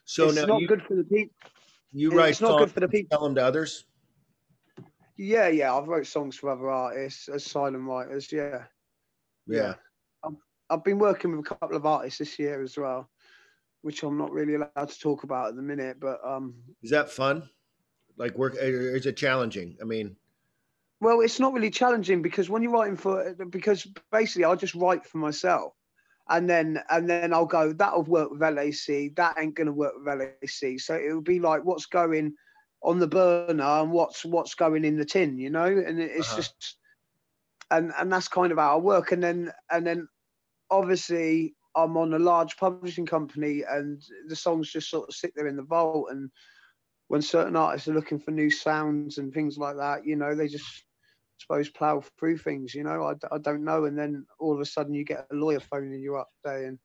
so 0.04 0.28
it's 0.28 0.46
not 0.46 0.60
you, 0.60 0.68
good 0.68 0.82
for 0.82 0.94
the 0.94 1.04
people. 1.04 1.34
You 1.92 2.10
write 2.10 2.30
it's 2.30 2.40
not 2.40 2.58
good 2.58 2.70
for 2.70 2.80
the 2.80 2.88
people. 2.88 3.16
Tell 3.16 3.24
them 3.24 3.34
to 3.36 3.44
others. 3.44 3.84
Yeah, 5.16 5.48
yeah. 5.48 5.74
I've 5.74 5.88
wrote 5.88 6.06
songs 6.06 6.36
for 6.36 6.50
other 6.50 6.70
artists, 6.70 7.28
asylum 7.28 7.88
writers. 7.88 8.32
Yeah. 8.32 8.64
Yeah. 9.46 9.74
yeah. 10.24 10.30
I've 10.70 10.84
been 10.84 10.98
working 10.98 11.36
with 11.36 11.46
a 11.46 11.48
couple 11.48 11.76
of 11.76 11.84
artists 11.84 12.18
this 12.18 12.38
year 12.38 12.62
as 12.62 12.78
well, 12.78 13.10
which 13.82 14.02
I'm 14.02 14.16
not 14.16 14.32
really 14.32 14.54
allowed 14.54 14.88
to 14.88 14.98
talk 14.98 15.22
about 15.22 15.48
at 15.48 15.56
the 15.56 15.62
minute. 15.62 15.98
But 16.00 16.18
um, 16.24 16.54
is 16.82 16.90
that 16.90 17.10
fun? 17.10 17.48
Like 18.16 18.36
work? 18.38 18.56
Is 18.58 19.06
it 19.06 19.16
challenging? 19.16 19.76
I 19.82 19.84
mean, 19.84 20.16
well, 21.02 21.20
it's 21.20 21.40
not 21.40 21.52
really 21.52 21.70
challenging 21.70 22.22
because 22.22 22.48
when 22.48 22.62
you're 22.62 22.70
writing 22.70 22.96
for 22.96 23.34
because 23.50 23.88
basically 24.12 24.44
I 24.44 24.54
just 24.54 24.76
write 24.76 25.04
for 25.04 25.18
myself 25.18 25.72
and 26.28 26.48
then 26.48 26.80
and 26.90 27.10
then 27.10 27.34
I'll 27.34 27.44
go 27.44 27.72
that'll 27.72 28.04
work 28.04 28.30
with 28.30 28.40
LAC 28.40 29.16
that 29.16 29.34
ain't 29.36 29.56
gonna 29.56 29.72
work 29.72 29.94
with 29.96 30.06
LAC 30.06 30.78
so 30.78 30.94
it 30.94 31.12
will 31.12 31.20
be 31.20 31.40
like 31.40 31.64
what's 31.64 31.86
going 31.86 32.34
on 32.84 33.00
the 33.00 33.08
burner 33.08 33.64
and 33.64 33.90
what's 33.90 34.24
what's 34.24 34.54
going 34.54 34.84
in 34.84 34.96
the 34.96 35.04
tin 35.04 35.38
you 35.38 35.50
know? 35.50 35.64
And 35.64 35.98
it's 36.00 36.28
uh-huh. 36.28 36.36
just 36.36 36.76
and 37.72 37.92
and 37.98 38.12
that's 38.12 38.28
kind 38.28 38.52
of 38.52 38.58
how 38.58 38.76
I 38.76 38.80
work. 38.80 39.10
And 39.10 39.20
then 39.20 39.52
and 39.72 39.84
then 39.84 40.06
obviously 40.70 41.56
I'm 41.74 41.96
on 41.96 42.14
a 42.14 42.18
large 42.20 42.56
publishing 42.56 43.06
company 43.06 43.64
and 43.68 44.00
the 44.28 44.36
songs 44.36 44.70
just 44.70 44.88
sort 44.88 45.08
of 45.08 45.16
sit 45.16 45.32
there 45.34 45.48
in 45.48 45.56
the 45.56 45.64
vault. 45.64 46.10
And 46.10 46.30
when 47.08 47.22
certain 47.22 47.56
artists 47.56 47.88
are 47.88 47.94
looking 47.94 48.20
for 48.20 48.30
new 48.30 48.50
sounds 48.50 49.18
and 49.18 49.34
things 49.34 49.58
like 49.58 49.76
that 49.76 50.06
you 50.06 50.16
know 50.16 50.34
they 50.34 50.46
just 50.46 50.84
suppose 51.42 51.68
plow 51.70 52.02
through 52.18 52.38
things 52.38 52.74
you 52.74 52.84
know 52.84 53.04
I, 53.04 53.34
I 53.34 53.38
don't 53.38 53.64
know. 53.64 53.84
And 53.84 53.98
then 53.98 54.26
all 54.38 54.54
of 54.54 54.60
a 54.60 54.64
sudden 54.64 54.94
you 54.94 55.04
get 55.04 55.26
a 55.30 55.34
lawyer 55.34 55.60
phoning 55.60 56.00
you 56.00 56.16
up 56.16 56.28
saying 56.44 56.78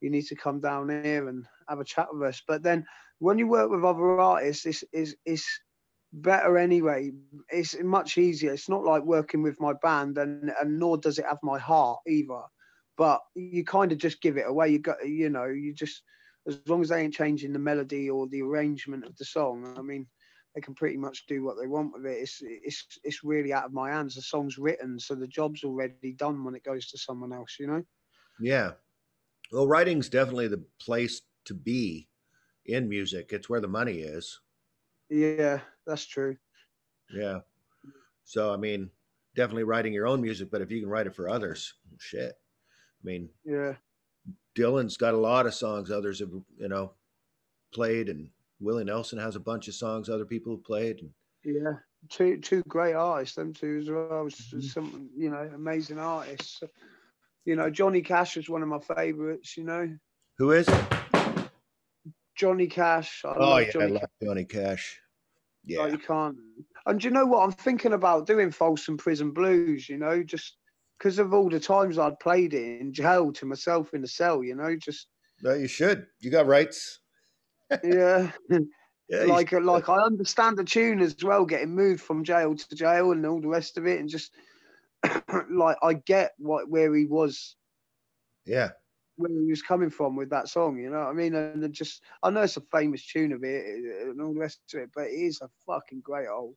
you 0.00 0.10
need 0.10 0.26
to 0.26 0.36
come 0.36 0.60
down 0.60 0.88
here 0.88 1.28
and 1.28 1.44
have 1.68 1.80
a 1.80 1.84
chat 1.84 2.08
with 2.12 2.22
us. 2.28 2.42
But 2.46 2.62
then 2.62 2.84
when 3.18 3.38
you 3.38 3.48
work 3.48 3.70
with 3.70 3.84
other 3.84 4.20
artists 4.20 4.66
it's 4.66 4.84
is 4.92 5.16
it's 5.24 5.46
better 6.12 6.58
anyway. 6.58 7.10
It's 7.48 7.80
much 7.82 8.18
easier. 8.18 8.52
It's 8.52 8.68
not 8.68 8.84
like 8.84 9.02
working 9.02 9.42
with 9.42 9.60
my 9.60 9.72
band 9.82 10.18
and 10.18 10.52
and 10.60 10.78
nor 10.78 10.98
does 10.98 11.18
it 11.18 11.26
have 11.26 11.40
my 11.42 11.58
heart 11.58 12.00
either. 12.06 12.42
But 12.96 13.20
you 13.34 13.64
kind 13.64 13.90
of 13.90 13.98
just 13.98 14.22
give 14.22 14.36
it 14.36 14.46
away. 14.46 14.68
You 14.68 14.78
got 14.78 15.06
you 15.06 15.30
know 15.30 15.46
you 15.46 15.74
just 15.74 16.02
as 16.46 16.60
long 16.66 16.82
as 16.82 16.88
they 16.88 17.00
ain't 17.00 17.14
changing 17.14 17.52
the 17.52 17.58
melody 17.58 18.10
or 18.10 18.26
the 18.28 18.42
arrangement 18.42 19.04
of 19.04 19.16
the 19.16 19.24
song 19.24 19.74
i 19.78 19.82
mean 19.82 20.06
they 20.54 20.60
can 20.60 20.74
pretty 20.74 20.96
much 20.96 21.26
do 21.26 21.42
what 21.42 21.56
they 21.60 21.66
want 21.66 21.92
with 21.92 22.06
it. 22.06 22.18
It's 22.18 22.38
it's 22.42 22.98
it's 23.02 23.24
really 23.24 23.52
out 23.52 23.64
of 23.64 23.72
my 23.72 23.90
hands. 23.90 24.14
The 24.14 24.22
song's 24.22 24.58
written, 24.58 24.98
so 24.98 25.14
the 25.14 25.26
job's 25.26 25.64
already 25.64 26.12
done 26.12 26.44
when 26.44 26.54
it 26.54 26.64
goes 26.64 26.88
to 26.90 26.98
someone 26.98 27.32
else. 27.32 27.56
You 27.58 27.66
know. 27.66 27.82
Yeah. 28.40 28.72
Well, 29.52 29.66
writing's 29.66 30.08
definitely 30.08 30.48
the 30.48 30.64
place 30.80 31.22
to 31.46 31.54
be 31.54 32.08
in 32.66 32.88
music. 32.88 33.30
It's 33.32 33.48
where 33.48 33.60
the 33.60 33.68
money 33.68 33.98
is. 33.98 34.40
Yeah, 35.10 35.60
that's 35.86 36.06
true. 36.06 36.36
Yeah. 37.12 37.40
So 38.24 38.52
I 38.52 38.56
mean, 38.56 38.90
definitely 39.34 39.64
writing 39.64 39.92
your 39.92 40.06
own 40.06 40.20
music, 40.20 40.50
but 40.50 40.62
if 40.62 40.70
you 40.70 40.80
can 40.80 40.88
write 40.88 41.06
it 41.06 41.14
for 41.14 41.28
others, 41.28 41.74
shit. 41.98 42.32
I 42.32 43.02
mean, 43.04 43.28
yeah. 43.44 43.74
Dylan's 44.56 44.96
got 44.96 45.14
a 45.14 45.18
lot 45.18 45.46
of 45.46 45.54
songs 45.54 45.90
others 45.90 46.20
have, 46.20 46.30
you 46.56 46.68
know, 46.68 46.92
played 47.72 48.08
and 48.08 48.28
Willie 48.60 48.84
Nelson 48.84 49.18
has 49.18 49.36
a 49.36 49.40
bunch 49.40 49.68
of 49.68 49.74
songs 49.74 50.08
other 50.08 50.24
people 50.24 50.54
have 50.54 50.64
played. 50.64 51.00
And, 51.00 51.10
yeah, 51.44 51.72
two 52.08 52.38
two 52.38 52.62
great 52.68 52.94
artists, 52.94 53.36
them 53.36 53.52
two 53.52 53.78
as 53.82 53.90
well. 53.90 54.26
Mm-hmm. 54.26 54.60
Some 54.60 55.10
you 55.16 55.30
know 55.30 55.50
amazing 55.54 55.98
artists. 55.98 56.62
You 57.44 57.56
know, 57.56 57.68
Johnny 57.70 58.00
Cash 58.00 58.36
is 58.36 58.48
one 58.48 58.62
of 58.62 58.68
my 58.68 58.78
favourites. 58.78 59.56
You 59.56 59.64
know, 59.64 59.96
who 60.38 60.52
is 60.52 60.68
it? 60.68 60.84
Johnny 62.36 62.66
Cash. 62.66 63.22
I 63.24 63.34
oh 63.36 63.58
yeah, 63.58 63.70
Johnny 63.70 63.84
I 63.84 63.88
love 63.88 64.00
Cash. 64.00 64.28
Johnny 64.28 64.44
Cash. 64.44 65.00
Yeah, 65.64 65.80
like 65.80 65.92
you 65.92 65.98
can't. 65.98 66.36
And 66.86 67.02
you 67.02 67.10
know 67.10 67.26
what? 67.26 67.44
I'm 67.44 67.52
thinking 67.52 67.94
about 67.94 68.26
doing 68.26 68.50
Folsom 68.50 68.96
Prison 68.96 69.30
Blues. 69.30 69.88
You 69.88 69.98
know, 69.98 70.22
just 70.22 70.56
because 70.98 71.18
of 71.18 71.34
all 71.34 71.48
the 71.50 71.60
times 71.60 71.98
I'd 71.98 72.18
played 72.20 72.54
it 72.54 72.80
in 72.80 72.92
jail 72.92 73.32
to 73.32 73.46
myself 73.46 73.92
in 73.94 74.00
the 74.00 74.08
cell. 74.08 74.42
You 74.42 74.54
know, 74.54 74.76
just. 74.76 75.08
No, 75.42 75.52
you 75.52 75.68
should. 75.68 76.06
You 76.20 76.30
got 76.30 76.46
rights 76.46 77.00
yeah. 77.82 78.30
yeah 79.08 79.24
like 79.24 79.52
like 79.52 79.88
I 79.88 79.98
understand 80.02 80.56
the 80.56 80.64
tune 80.64 81.00
as 81.00 81.16
well, 81.22 81.44
getting 81.44 81.74
moved 81.74 82.02
from 82.02 82.24
jail 82.24 82.54
to 82.54 82.74
jail 82.74 83.12
and 83.12 83.24
all 83.26 83.40
the 83.40 83.48
rest 83.48 83.76
of 83.76 83.86
it, 83.86 84.00
and 84.00 84.08
just 84.08 84.32
like 85.50 85.76
I 85.82 85.94
get 85.94 86.32
what 86.38 86.68
where 86.68 86.94
he 86.94 87.06
was. 87.06 87.56
Yeah. 88.44 88.70
Where 89.16 89.30
he 89.30 89.48
was 89.48 89.62
coming 89.62 89.90
from 89.90 90.16
with 90.16 90.30
that 90.30 90.48
song, 90.48 90.76
you 90.78 90.90
know 90.90 90.98
what 90.98 91.08
I 91.08 91.12
mean? 91.12 91.34
And 91.36 91.72
just 91.72 92.02
I 92.22 92.30
know 92.30 92.42
it's 92.42 92.56
a 92.56 92.62
famous 92.72 93.06
tune 93.06 93.32
of 93.32 93.44
it 93.44 93.64
and 93.64 94.20
all 94.20 94.34
the 94.34 94.40
rest 94.40 94.58
of 94.74 94.80
it, 94.80 94.90
but 94.92 95.06
it 95.06 95.12
is 95.12 95.40
a 95.40 95.48
fucking 95.64 96.00
great 96.00 96.26
old 96.26 96.56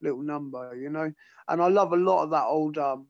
little 0.00 0.22
number, 0.22 0.76
you 0.76 0.88
know. 0.88 1.12
And 1.48 1.60
I 1.60 1.66
love 1.66 1.92
a 1.92 1.96
lot 1.96 2.22
of 2.22 2.30
that 2.30 2.44
old 2.44 2.78
um 2.78 3.08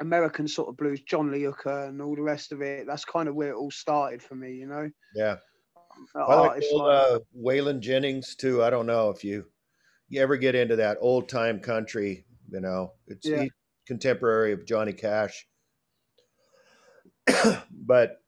American 0.00 0.48
sort 0.48 0.68
of 0.68 0.76
blues, 0.78 1.02
John 1.02 1.30
Lee 1.30 1.42
Hooker 1.42 1.84
and 1.84 2.00
all 2.00 2.16
the 2.16 2.22
rest 2.22 2.50
of 2.52 2.62
it. 2.62 2.86
That's 2.86 3.04
kind 3.04 3.28
of 3.28 3.34
where 3.34 3.50
it 3.50 3.56
all 3.56 3.70
started 3.70 4.22
for 4.22 4.34
me, 4.34 4.54
you 4.54 4.66
know. 4.66 4.90
Yeah. 5.14 5.36
I 6.14 6.34
like 6.34 6.62
old, 6.72 6.88
uh, 6.90 7.20
Waylon 7.36 7.80
Jennings 7.80 8.34
too. 8.34 8.62
I 8.62 8.70
don't 8.70 8.86
know 8.86 9.10
if 9.10 9.24
you 9.24 9.46
you 10.08 10.20
ever 10.20 10.36
get 10.36 10.54
into 10.54 10.76
that 10.76 10.98
old 11.00 11.28
time 11.28 11.60
country. 11.60 12.24
You 12.50 12.60
know, 12.60 12.92
it's 13.06 13.26
yeah. 13.26 13.46
contemporary 13.86 14.52
of 14.52 14.66
Johnny 14.66 14.92
Cash, 14.92 15.46
but 17.70 18.22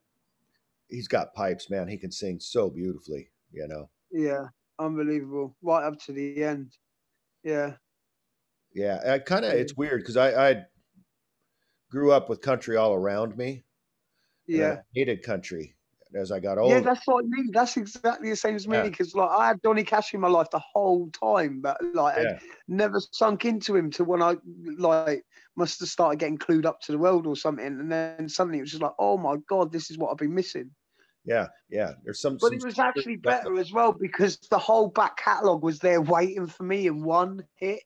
he's 0.89 1.09
got 1.09 1.35
pipes, 1.35 1.69
man. 1.69 1.89
He 1.89 1.99
can 1.99 2.11
sing 2.11 2.41
so 2.41 2.71
beautifully. 2.71 3.31
You 3.53 3.69
know. 3.69 3.91
Yeah, 4.11 4.47
unbelievable. 4.79 5.57
Right 5.63 5.85
up 5.85 5.99
to 6.07 6.13
the 6.13 6.43
end. 6.43 6.73
Yeah. 7.43 7.75
Yeah, 8.73 9.01
I 9.07 9.19
kind 9.19 9.45
of. 9.45 9.53
It's 9.53 9.77
weird 9.77 10.01
because 10.01 10.17
I, 10.17 10.51
I 10.51 10.65
grew 11.91 12.13
up 12.13 12.29
with 12.29 12.41
country 12.41 12.77
all 12.77 12.95
around 12.95 13.37
me. 13.37 13.63
Yeah, 14.47 14.79
hated 14.95 15.23
country 15.23 15.75
as 16.15 16.31
I 16.31 16.41
got 16.41 16.59
older. 16.59 16.77
Yeah, 16.77 16.81
that's 16.81 17.07
what 17.07 17.25
I 17.25 17.29
mean. 17.29 17.51
That's 17.53 17.77
exactly 17.77 18.31
the 18.31 18.37
same 18.37 18.55
as 18.55 18.69
me 18.69 18.81
because 18.83 19.15
yeah. 19.15 19.23
like 19.23 19.31
I 19.31 19.47
had 19.49 19.63
Johnny 19.63 19.85
Cash 19.85 20.15
in 20.15 20.21
my 20.21 20.29
life 20.29 20.49
the 20.51 20.61
whole 20.61 21.11
time, 21.11 21.61
but 21.61 21.77
like 21.95 22.17
yeah. 22.23 22.39
Never 22.69 23.01
sunk 23.13 23.45
into 23.45 23.77
him 23.77 23.91
to 23.93 24.05
when 24.05 24.23
I 24.23 24.37
like 24.79 25.25
must 25.57 25.81
have 25.81 25.89
started 25.89 26.19
getting 26.19 26.39
clued 26.39 26.65
up 26.65 26.81
to 26.83 26.93
the 26.93 26.99
world 26.99 27.27
or 27.27 27.37
something, 27.37 27.67
and 27.67 27.91
then 27.91 28.29
suddenly 28.29 28.59
it 28.59 28.63
was 28.63 28.71
just 28.71 28.83
like, 28.83 28.95
oh 28.99 29.19
my 29.19 29.37
god, 29.49 29.73
this 29.73 29.91
is 29.91 29.99
what 29.99 30.11
I've 30.11 30.19
been 30.19 30.35
missing. 30.35 30.71
Yeah, 31.25 31.49
yeah. 31.71 31.93
There's 32.05 32.21
some, 32.21 32.35
but 32.35 32.49
some 32.49 32.55
it 32.55 32.65
was 32.65 32.79
actually 32.79 33.17
better 33.17 33.59
as 33.59 33.73
well 33.73 33.93
because 33.93 34.39
the 34.51 34.59
whole 34.59 34.89
back 34.89 35.17
catalogue 35.17 35.63
was 35.63 35.79
there 35.79 36.01
waiting 36.01 36.47
for 36.47 36.65
me 36.65 36.87
in 36.87 37.03
one 37.03 37.45
hit. 37.57 37.83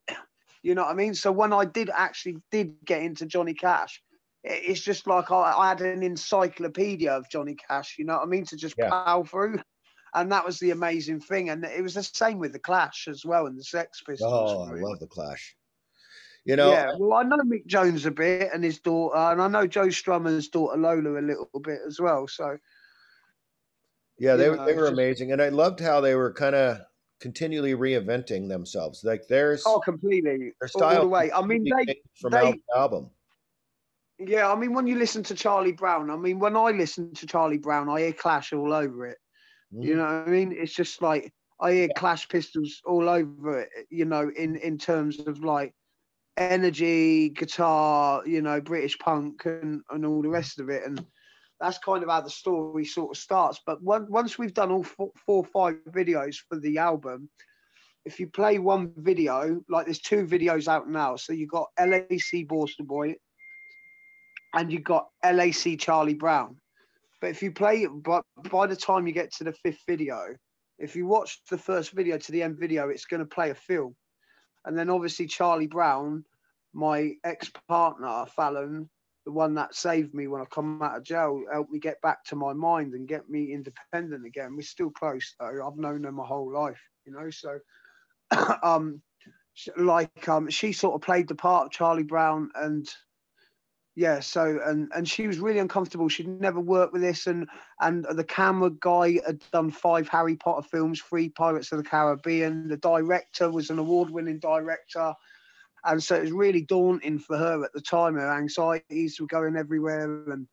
You 0.63 0.75
know 0.75 0.83
what 0.83 0.91
I 0.91 0.95
mean? 0.95 1.15
So 1.15 1.31
when 1.31 1.53
I 1.53 1.65
did 1.65 1.89
actually 1.89 2.39
did 2.51 2.75
get 2.85 3.03
into 3.03 3.27
Johnny 3.27 3.55
Cash, 3.55 4.03
it's 4.45 4.81
just 4.81 5.07
like 5.07 5.31
I, 5.31 5.53
I, 5.57 5.69
had 5.69 5.81
an 5.81 6.03
encyclopedia 6.03 7.13
of 7.13 7.29
Johnny 7.31 7.57
Cash, 7.57 7.97
you 7.99 8.05
know 8.05 8.15
what 8.15 8.23
I 8.23 8.27
mean, 8.27 8.45
to 8.47 8.57
just 8.57 8.77
yeah. 8.79 8.89
plow 8.89 9.25
through. 9.25 9.61
And 10.15 10.33
that 10.33 10.45
was 10.45 10.59
the 10.59 10.71
amazing 10.71 11.21
thing. 11.21 11.51
And 11.51 11.65
it 11.65 11.83
was 11.83 11.95
the 11.95 12.03
same 12.03 12.39
with 12.39 12.53
the 12.53 12.59
Clash 12.59 13.09
as 13.09 13.25
well 13.27 13.47
and 13.47 13.59
the 13.59 13.65
Sex 13.65 14.03
Pistols. 14.07 14.33
Oh, 14.33 14.63
I 14.63 14.81
love 14.81 14.99
the 15.01 15.07
Clash. 15.07 15.55
You 16.45 16.57
know, 16.57 16.71
yeah. 16.71 16.93
Well, 16.99 17.19
I 17.19 17.25
know 17.25 17.37
Mick 17.39 17.67
Jones 17.67 18.07
a 18.07 18.11
bit 18.11 18.49
and 18.55 18.65
his 18.65 18.81
daughter, 18.81 19.17
and 19.17 19.43
I 19.43 19.49
know 19.49 19.67
Joe 19.67 19.89
Strummer's 19.89 20.49
daughter 20.49 20.79
Lola 20.79 21.21
a 21.21 21.21
little 21.21 21.61
bit 21.63 21.81
as 21.87 22.01
well. 22.01 22.27
So, 22.27 22.57
Yeah, 24.19 24.37
they, 24.37 24.47
know, 24.47 24.65
they 24.65 24.73
were 24.73 24.85
just, 24.85 24.93
amazing. 24.95 25.33
And 25.33 25.43
I 25.43 25.51
loved 25.51 25.79
how 25.79 26.01
they 26.01 26.15
were 26.15 26.33
kind 26.33 26.55
of 26.55 26.79
continually 27.21 27.75
reinventing 27.75 28.49
themselves. 28.49 29.05
Like 29.05 29.27
there's 29.29 29.63
oh, 29.67 29.81
completely 29.81 30.53
their 30.59 30.69
style 30.69 30.97
all 30.97 31.03
the 31.03 31.09
way. 31.09 31.31
I 31.33 31.43
mean, 31.43 31.65
they 31.65 32.01
from 32.19 32.33
they, 32.33 32.39
album, 32.39 32.63
album. 32.75 33.11
Yeah, 34.19 34.51
I 34.51 34.57
mean, 34.57 34.75
when 34.75 34.87
you 34.87 34.99
listen 34.99 35.23
to 35.25 35.35
Charlie 35.35 35.73
Brown, 35.73 36.11
I 36.11 36.17
mean, 36.17 36.39
when 36.39 36.57
I 36.57 36.71
listen 36.71 37.15
to 37.15 37.27
Charlie 37.27 37.59
Brown, 37.59 37.89
I 37.89 38.01
hear 38.01 38.13
Clash 38.13 38.53
all 38.53 38.73
over 38.73 39.07
it. 39.07 39.19
Mm. 39.73 39.85
You 39.85 39.97
know 39.97 40.05
what 40.05 40.13
I 40.13 40.27
mean? 40.27 40.53
It's 40.57 40.75
just 40.75 41.01
like 41.03 41.33
I 41.61 41.73
hear 41.73 41.87
yeah. 41.87 41.95
Clash 41.97 42.29
Pistols 42.29 42.81
all 42.85 43.09
over 43.09 43.61
it. 43.61 43.69
You 43.91 44.07
know, 44.07 44.31
in 44.37 44.57
in 44.57 44.79
terms 44.79 45.21
of 45.21 45.45
like 45.45 45.73
energy, 46.37 47.31
guitar, 47.31 48.27
you 48.27 48.43
know, 48.43 48.61
British 48.61 48.99
punk, 48.99 49.45
and 49.47 49.83
and 49.91 50.05
all 50.05 50.23
the 50.23 50.29
rest 50.29 50.59
of 50.59 50.69
it, 50.69 50.85
and 50.85 51.05
that's 51.61 51.79
kind 51.79 52.03
of 52.03 52.09
how 52.09 52.21
the 52.21 52.31
story 52.31 52.85
sort 52.85 53.17
of 53.17 53.21
starts. 53.21 53.61
But 53.65 53.83
once 53.83 54.39
we've 54.39 54.55
done 54.55 54.73
all 54.73 54.85
four, 54.85 55.11
four 55.27 55.45
or 55.45 55.45
five 55.45 55.77
videos 55.91 56.37
for 56.49 56.59
the 56.59 56.79
album, 56.79 57.29
if 58.05 58.19
you 58.19 58.29
play 58.29 58.59
one 58.59 58.93
video, 58.97 59.61
like 59.69 59.87
there's 59.87 60.01
two 60.01 60.25
videos 60.27 60.69
out 60.69 60.89
now. 60.89 61.17
So 61.17 61.33
you've 61.33 61.51
got 61.51 61.69
LAC 61.79 62.47
Borstal 62.47 62.87
Boy 62.87 63.17
and 64.55 64.73
you 64.73 64.81
got 64.81 65.09
LAC 65.25 65.79
Charlie 65.79 66.15
Brown. 66.15 66.57
But 67.21 67.31
if 67.31 67.43
you 67.43 67.53
play, 67.53 67.87
but 67.87 68.25
by 68.51 68.67
the 68.67 68.77
time 68.77 69.07
you 69.07 69.13
get 69.13 69.33
to 69.35 69.45
the 69.45 69.53
fifth 69.53 69.83
video, 69.87 70.37
if 70.79 70.95
you 70.95 71.07
watch 71.07 71.41
the 71.51 71.59
first 71.59 71.93
video 71.93 72.17
to 72.19 72.33
the 72.33 72.43
end 72.43 72.59
video, 72.59 72.89
it's 72.89 73.05
going 73.05 73.21
to 73.21 73.27
play 73.27 73.51
a 73.51 73.55
film. 73.55 73.97
And 74.65 74.79
then 74.79 74.91
obviously 74.91 75.27
Charlie 75.27 75.67
Brown, 75.67 76.25
my 76.73 77.15
ex 77.25 77.51
partner, 77.69 78.25
Fallon, 78.37 78.89
the 79.27 79.33
one 79.33 79.55
that 79.55 79.75
saved 79.75 80.15
me 80.15 80.27
when 80.27 80.41
I 80.41 80.45
come 80.47 80.81
out 80.81 80.97
of 80.97 81.03
jail, 81.03 81.43
helped 81.53 81.73
me 81.73 81.79
get 81.79 82.01
back 82.01 82.25
to 82.27 82.37
my 82.37 82.53
mind 82.53 82.95
and 82.95 83.09
get 83.09 83.29
me 83.29 83.53
independent 83.53 84.25
again. 84.25 84.55
We're 84.55 84.63
still 84.63 84.91
close 84.91 85.35
though. 85.39 85.67
I've 85.67 85.77
known 85.77 86.05
her 86.05 86.13
my 86.13 86.25
whole 86.25 86.53
life, 86.53 86.81
you 87.05 87.13
know. 87.13 87.29
So, 87.31 87.59
um, 88.63 89.03
like 89.77 90.29
um, 90.29 90.49
she 90.49 90.73
sort 90.73 90.95
of 90.95 91.03
played 91.03 91.29
the 91.29 91.35
part 91.35 91.67
of 91.67 91.73
Charlie 91.73 92.05
Brown, 92.05 92.51
and 92.55 92.89
yeah. 93.99 94.21
So 94.21 94.61
and 94.65 94.91
and 94.95 95.09
she 95.09 95.27
was 95.27 95.41
really 95.41 95.59
uncomfortable. 95.59 96.09
She'd 96.09 96.29
never 96.29 96.61
worked 96.61 96.93
with 96.93 97.03
this, 97.03 97.27
and 97.27 97.49
and 97.81 98.05
the 98.05 98.25
camera 98.25 98.71
guy 98.71 99.21
had 99.27 99.43
done 99.51 99.73
five 99.73 100.09
Harry 100.09 100.37
Potter 100.37 100.67
films, 100.71 101.01
three 101.01 101.29
Pirates 101.29 101.73
of 101.73 101.79
the 101.79 101.85
Caribbean. 101.85 102.69
The 102.69 102.77
director 102.77 103.51
was 103.51 103.71
an 103.71 103.79
award-winning 103.79 104.39
director 104.39 105.15
and 105.85 106.03
so 106.03 106.17
it 106.17 106.23
was 106.23 106.33
really 106.33 106.63
daunting 106.63 107.19
for 107.19 107.37
her 107.37 107.65
at 107.65 107.73
the 107.73 107.81
time. 107.81 108.15
Her 108.15 108.33
anxieties 108.33 109.21
were 109.21 109.27
going 109.27 109.57
everywhere, 109.57 110.31
and 110.31 110.47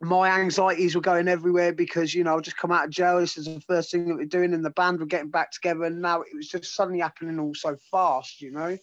my 0.00 0.28
anxieties 0.30 0.94
were 0.94 1.00
going 1.00 1.28
everywhere 1.28 1.72
because 1.72 2.14
you 2.14 2.24
know 2.24 2.36
I 2.36 2.40
just 2.40 2.56
come 2.56 2.72
out 2.72 2.86
of 2.86 2.90
jail. 2.90 3.20
This 3.20 3.36
is 3.36 3.46
the 3.46 3.60
first 3.60 3.90
thing 3.90 4.08
that 4.08 4.16
we're 4.16 4.26
doing, 4.26 4.54
and 4.54 4.64
the 4.64 4.70
band 4.70 5.00
were 5.00 5.06
getting 5.06 5.30
back 5.30 5.52
together, 5.52 5.84
and 5.84 6.00
now 6.00 6.22
it 6.22 6.34
was 6.34 6.48
just 6.48 6.74
suddenly 6.74 7.00
happening 7.00 7.38
all 7.38 7.54
so 7.54 7.76
fast, 7.90 8.40
you 8.40 8.50
know. 8.50 8.78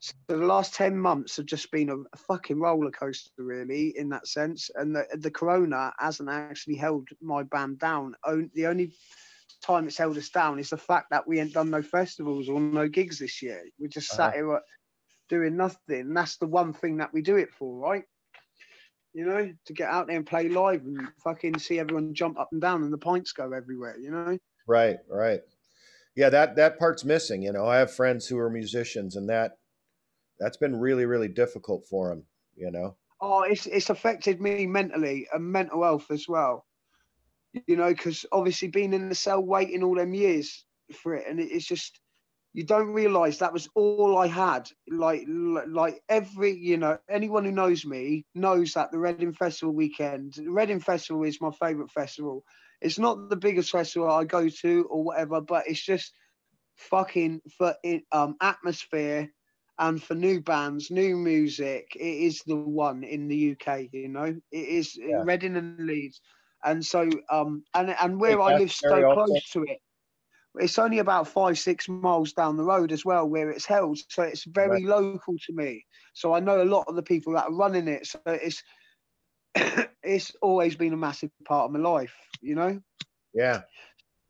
So 0.00 0.14
the 0.28 0.36
last 0.36 0.74
ten 0.74 0.96
months 0.96 1.36
have 1.36 1.46
just 1.46 1.70
been 1.72 1.90
a, 1.90 2.16
fucking 2.16 2.60
roller 2.60 2.90
coaster, 2.90 3.30
really, 3.38 3.94
in 3.96 4.08
that 4.10 4.28
sense. 4.28 4.70
And 4.74 4.94
the 4.94 5.06
the 5.16 5.30
corona 5.30 5.92
hasn't 5.98 6.28
actually 6.28 6.76
held 6.76 7.08
my 7.20 7.42
band 7.42 7.80
down. 7.80 8.14
The 8.54 8.66
only 8.66 8.92
time 9.62 9.88
it's 9.88 9.98
held 9.98 10.16
us 10.16 10.28
down 10.28 10.58
is 10.58 10.70
the 10.70 10.76
fact 10.76 11.10
that 11.10 11.26
we 11.26 11.40
ain't 11.40 11.52
done 11.52 11.70
no 11.70 11.82
festivals 11.82 12.48
or 12.48 12.60
no 12.60 12.88
gigs 12.88 13.18
this 13.18 13.42
year. 13.42 13.64
We 13.78 13.88
just 13.88 14.12
uh-huh. 14.12 14.30
sat 14.30 14.34
here 14.34 14.60
doing 15.28 15.56
nothing. 15.56 16.00
And 16.00 16.16
that's 16.16 16.36
the 16.36 16.46
one 16.46 16.72
thing 16.72 16.98
that 16.98 17.12
we 17.12 17.22
do 17.22 17.36
it 17.36 17.52
for, 17.52 17.78
right? 17.78 18.04
You 19.14 19.26
know, 19.26 19.52
to 19.66 19.72
get 19.72 19.90
out 19.90 20.06
there 20.06 20.16
and 20.16 20.26
play 20.26 20.48
live 20.48 20.82
and 20.82 21.08
fucking 21.24 21.58
see 21.58 21.78
everyone 21.78 22.14
jump 22.14 22.38
up 22.38 22.50
and 22.52 22.60
down 22.60 22.82
and 22.82 22.92
the 22.92 22.98
pints 22.98 23.32
go 23.32 23.52
everywhere, 23.52 23.98
you 23.98 24.10
know? 24.10 24.38
Right, 24.66 24.98
right. 25.10 25.40
Yeah, 26.14 26.30
that 26.30 26.56
that 26.56 26.78
part's 26.78 27.04
missing. 27.04 27.42
You 27.42 27.52
know, 27.52 27.66
I 27.66 27.78
have 27.78 27.92
friends 27.92 28.26
who 28.26 28.38
are 28.38 28.50
musicians 28.50 29.16
and 29.16 29.28
that 29.28 29.52
that's 30.40 30.56
been 30.56 30.78
really, 30.78 31.06
really 31.06 31.28
difficult 31.28 31.86
for 31.88 32.12
him 32.12 32.24
you 32.56 32.70
know. 32.70 32.96
Oh, 33.20 33.42
it's 33.42 33.66
it's 33.66 33.90
affected 33.90 34.40
me 34.40 34.66
mentally 34.66 35.26
and 35.32 35.44
mental 35.44 35.82
health 35.82 36.10
as 36.10 36.26
well 36.28 36.64
you 37.66 37.76
know, 37.76 37.88
because 37.88 38.26
obviously 38.32 38.68
being 38.68 38.92
in 38.92 39.08
the 39.08 39.14
cell 39.14 39.42
waiting 39.42 39.82
all 39.82 39.94
them 39.94 40.14
years 40.14 40.64
for 40.92 41.14
it, 41.14 41.26
and 41.28 41.40
it's 41.40 41.66
just 41.66 42.00
you 42.54 42.64
don't 42.64 42.92
realize 42.92 43.38
that 43.38 43.52
was 43.52 43.68
all 43.74 44.16
I 44.18 44.26
had. 44.26 44.68
Like, 44.90 45.24
like 45.28 46.00
every, 46.08 46.56
you 46.56 46.76
know, 46.76 46.98
anyone 47.08 47.44
who 47.44 47.52
knows 47.52 47.84
me 47.84 48.24
knows 48.34 48.72
that 48.72 48.90
the 48.90 48.98
Reading 48.98 49.32
Festival 49.32 49.74
weekend, 49.74 50.34
the 50.34 50.50
Reading 50.50 50.80
Festival 50.80 51.22
is 51.24 51.40
my 51.40 51.50
favorite 51.52 51.90
festival. 51.90 52.42
It's 52.80 52.98
not 52.98 53.28
the 53.28 53.36
biggest 53.36 53.70
festival 53.70 54.10
I 54.10 54.24
go 54.24 54.48
to 54.48 54.86
or 54.90 55.04
whatever, 55.04 55.40
but 55.40 55.64
it's 55.66 55.84
just 55.84 56.12
fucking 56.76 57.42
for 57.56 57.74
um, 58.12 58.36
atmosphere 58.40 59.28
and 59.78 60.02
for 60.02 60.14
new 60.14 60.40
bands, 60.40 60.90
new 60.90 61.16
music. 61.16 61.96
It 61.96 62.02
is 62.26 62.42
the 62.46 62.56
one 62.56 63.04
in 63.04 63.28
the 63.28 63.36
UK, 63.36 63.88
you 63.92 64.08
know, 64.08 64.36
it 64.50 64.68
is 64.68 64.98
yeah. 65.06 65.24
Reading 65.24 65.56
and 65.56 65.86
Leeds 65.86 66.20
and 66.64 66.84
so 66.84 67.08
um 67.30 67.62
and 67.74 67.94
and 68.00 68.20
where 68.20 68.40
I 68.40 68.50
live 68.50 68.72
so 68.72 69.04
close 69.04 69.48
to 69.50 69.62
it, 69.62 69.78
it's 70.56 70.78
only 70.78 70.98
about 70.98 71.28
five 71.28 71.58
six 71.58 71.88
miles 71.88 72.32
down 72.32 72.56
the 72.56 72.64
road 72.64 72.92
as 72.92 73.04
well 73.04 73.28
where 73.28 73.50
it's 73.50 73.66
held, 73.66 73.98
so 74.08 74.22
it's 74.22 74.44
very 74.44 74.82
right. 74.82 74.82
local 74.82 75.34
to 75.46 75.52
me. 75.52 75.84
So 76.14 76.34
I 76.34 76.40
know 76.40 76.62
a 76.62 76.64
lot 76.64 76.86
of 76.88 76.96
the 76.96 77.02
people 77.02 77.34
that 77.34 77.46
are 77.46 77.54
running 77.54 77.88
it. 77.88 78.06
So 78.06 78.20
it's 78.26 78.62
it's 80.02 80.34
always 80.42 80.76
been 80.76 80.92
a 80.94 80.96
massive 80.96 81.30
part 81.44 81.66
of 81.66 81.72
my 81.72 81.78
life, 81.78 82.14
you 82.40 82.54
know. 82.54 82.80
Yeah. 83.34 83.62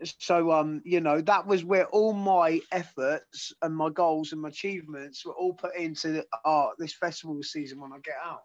So 0.03 0.53
um, 0.53 0.81
you 0.85 1.01
know, 1.01 1.21
that 1.23 1.47
was 1.47 1.65
where 1.65 1.87
all 1.87 2.13
my 2.13 2.61
efforts 2.71 3.53
and 3.63 3.75
my 3.75 3.91
goals 3.91 4.33
and 4.33 4.41
my 4.41 4.49
achievements 4.49 5.25
were 5.25 5.33
all 5.33 5.55
put 5.55 5.75
into 5.77 6.25
uh, 6.45 6.69
this 6.79 6.93
festival 6.93 7.43
season 7.43 7.81
when 7.81 7.93
I 7.93 7.99
get 7.99 8.15
out. 8.25 8.43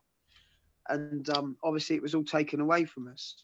And 0.89 1.29
um, 1.29 1.57
obviously, 1.63 1.95
it 1.95 2.01
was 2.01 2.15
all 2.15 2.23
taken 2.23 2.59
away 2.59 2.85
from 2.85 3.07
us. 3.07 3.43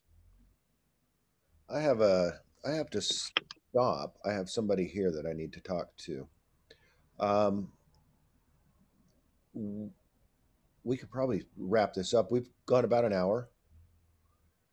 I 1.70 1.80
have 1.80 2.02
a. 2.02 2.40
I 2.66 2.72
have 2.72 2.90
to 2.90 3.02
stop. 3.02 4.18
I 4.26 4.34
have 4.34 4.50
somebody 4.50 4.86
here 4.86 5.12
that 5.12 5.26
I 5.26 5.34
need 5.34 5.54
to 5.54 5.62
talk 5.62 5.96
to. 5.98 6.28
Um, 7.20 7.72
we 10.84 10.98
could 10.98 11.12
probably 11.12 11.44
wrap 11.58 11.94
this 11.94 12.14
up. 12.14 12.32
We've 12.32 12.50
gone 12.66 12.86
about 12.86 13.06
an 13.06 13.14
hour. 13.14 13.50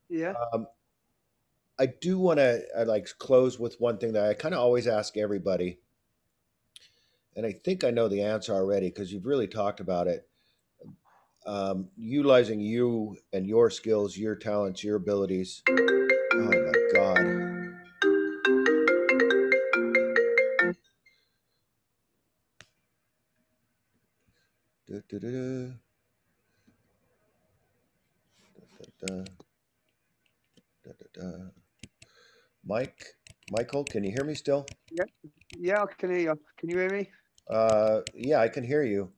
Yeah. 0.08 0.34
Um, 0.52 0.66
I 1.78 1.86
do 1.86 2.18
want 2.18 2.38
to 2.38 2.62
I 2.76 2.84
like 2.84 3.08
close 3.18 3.58
with 3.58 3.80
one 3.80 3.98
thing 3.98 4.12
that 4.12 4.28
I 4.28 4.34
kind 4.34 4.54
of 4.54 4.60
always 4.60 4.86
ask 4.86 5.16
everybody, 5.16 5.78
and 7.34 7.44
I 7.44 7.52
think 7.52 7.84
I 7.84 7.90
know 7.90 8.08
the 8.08 8.22
answer 8.22 8.54
already 8.54 8.88
because 8.88 9.12
you've 9.12 9.26
really 9.26 9.48
talked 9.48 9.80
about 9.80 10.06
it. 10.06 10.28
Um, 11.46 11.90
utilizing 11.96 12.60
you 12.60 13.18
and 13.32 13.46
your 13.46 13.70
skills, 13.70 14.16
your 14.16 14.34
talents, 14.34 14.82
your 14.82 14.96
abilities. 14.96 15.62
Oh 15.68 15.74
my 16.34 16.72
God. 16.92 17.46
Da, 24.88 25.00
da, 25.08 25.18
da, 31.14 31.50
Mike, 32.66 33.14
Michael, 33.52 33.84
can 33.84 34.02
you 34.02 34.10
hear 34.10 34.24
me 34.24 34.34
still? 34.34 34.66
Yeah, 34.90 35.04
yeah, 35.56 35.82
I 35.82 35.86
can 35.86 36.10
hear 36.10 36.18
you. 36.18 36.40
Can 36.58 36.68
you 36.68 36.78
hear 36.78 36.90
me? 36.90 37.10
Uh, 37.48 38.00
yeah, 38.12 38.40
I 38.40 38.48
can 38.48 38.64
hear 38.64 38.82
you. 38.82 39.12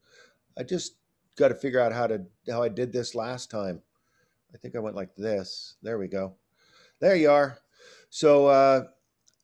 I 0.59 0.65
just 0.65 0.97
got 1.37 1.49
to 1.49 1.55
figure 1.55 1.81
out 1.81 1.93
how 1.93 2.07
to 2.07 2.27
how 2.51 2.63
I 2.63 2.69
did 2.69 2.93
this 2.93 3.15
last 3.15 3.51
time. 3.51 3.81
I 4.53 4.59
think 4.59 4.77
I 4.77 4.81
went 4.81 4.97
like 4.97 5.17
this. 5.17 5.77
There 5.83 5.99
we 5.99 6.09
go. 6.09 6.35
There 7.01 7.17
you 7.17 7.31
are. 7.31 7.59
So, 8.11 8.49
uh, 8.49 8.85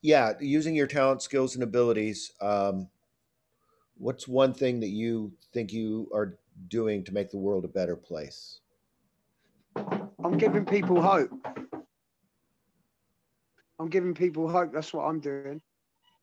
yeah, 0.03 0.33
using 0.39 0.75
your 0.75 0.87
talent, 0.87 1.23
skills, 1.23 1.55
and 1.55 1.65
abilities. 1.65 2.33
Um, 2.43 2.89
what's 3.97 4.29
one 4.29 4.53
thing 4.53 4.81
that 4.81 4.89
you 4.89 5.33
think 5.53 5.73
you 5.73 6.11
are 6.13 6.37
doing 6.69 7.05
to 7.05 7.15
make 7.15 7.31
the 7.31 7.39
world 7.39 7.65
a 7.65 7.69
better 7.69 7.97
place? 7.97 8.61
I'm 9.77 10.37
giving 10.37 10.67
people 10.67 11.01
hope. 11.01 11.31
I'm 13.85 13.91
giving 13.91 14.15
people 14.15 14.49
hope. 14.49 14.73
That's 14.73 14.95
what 14.95 15.05
I'm 15.05 15.21
doing. 15.21 15.61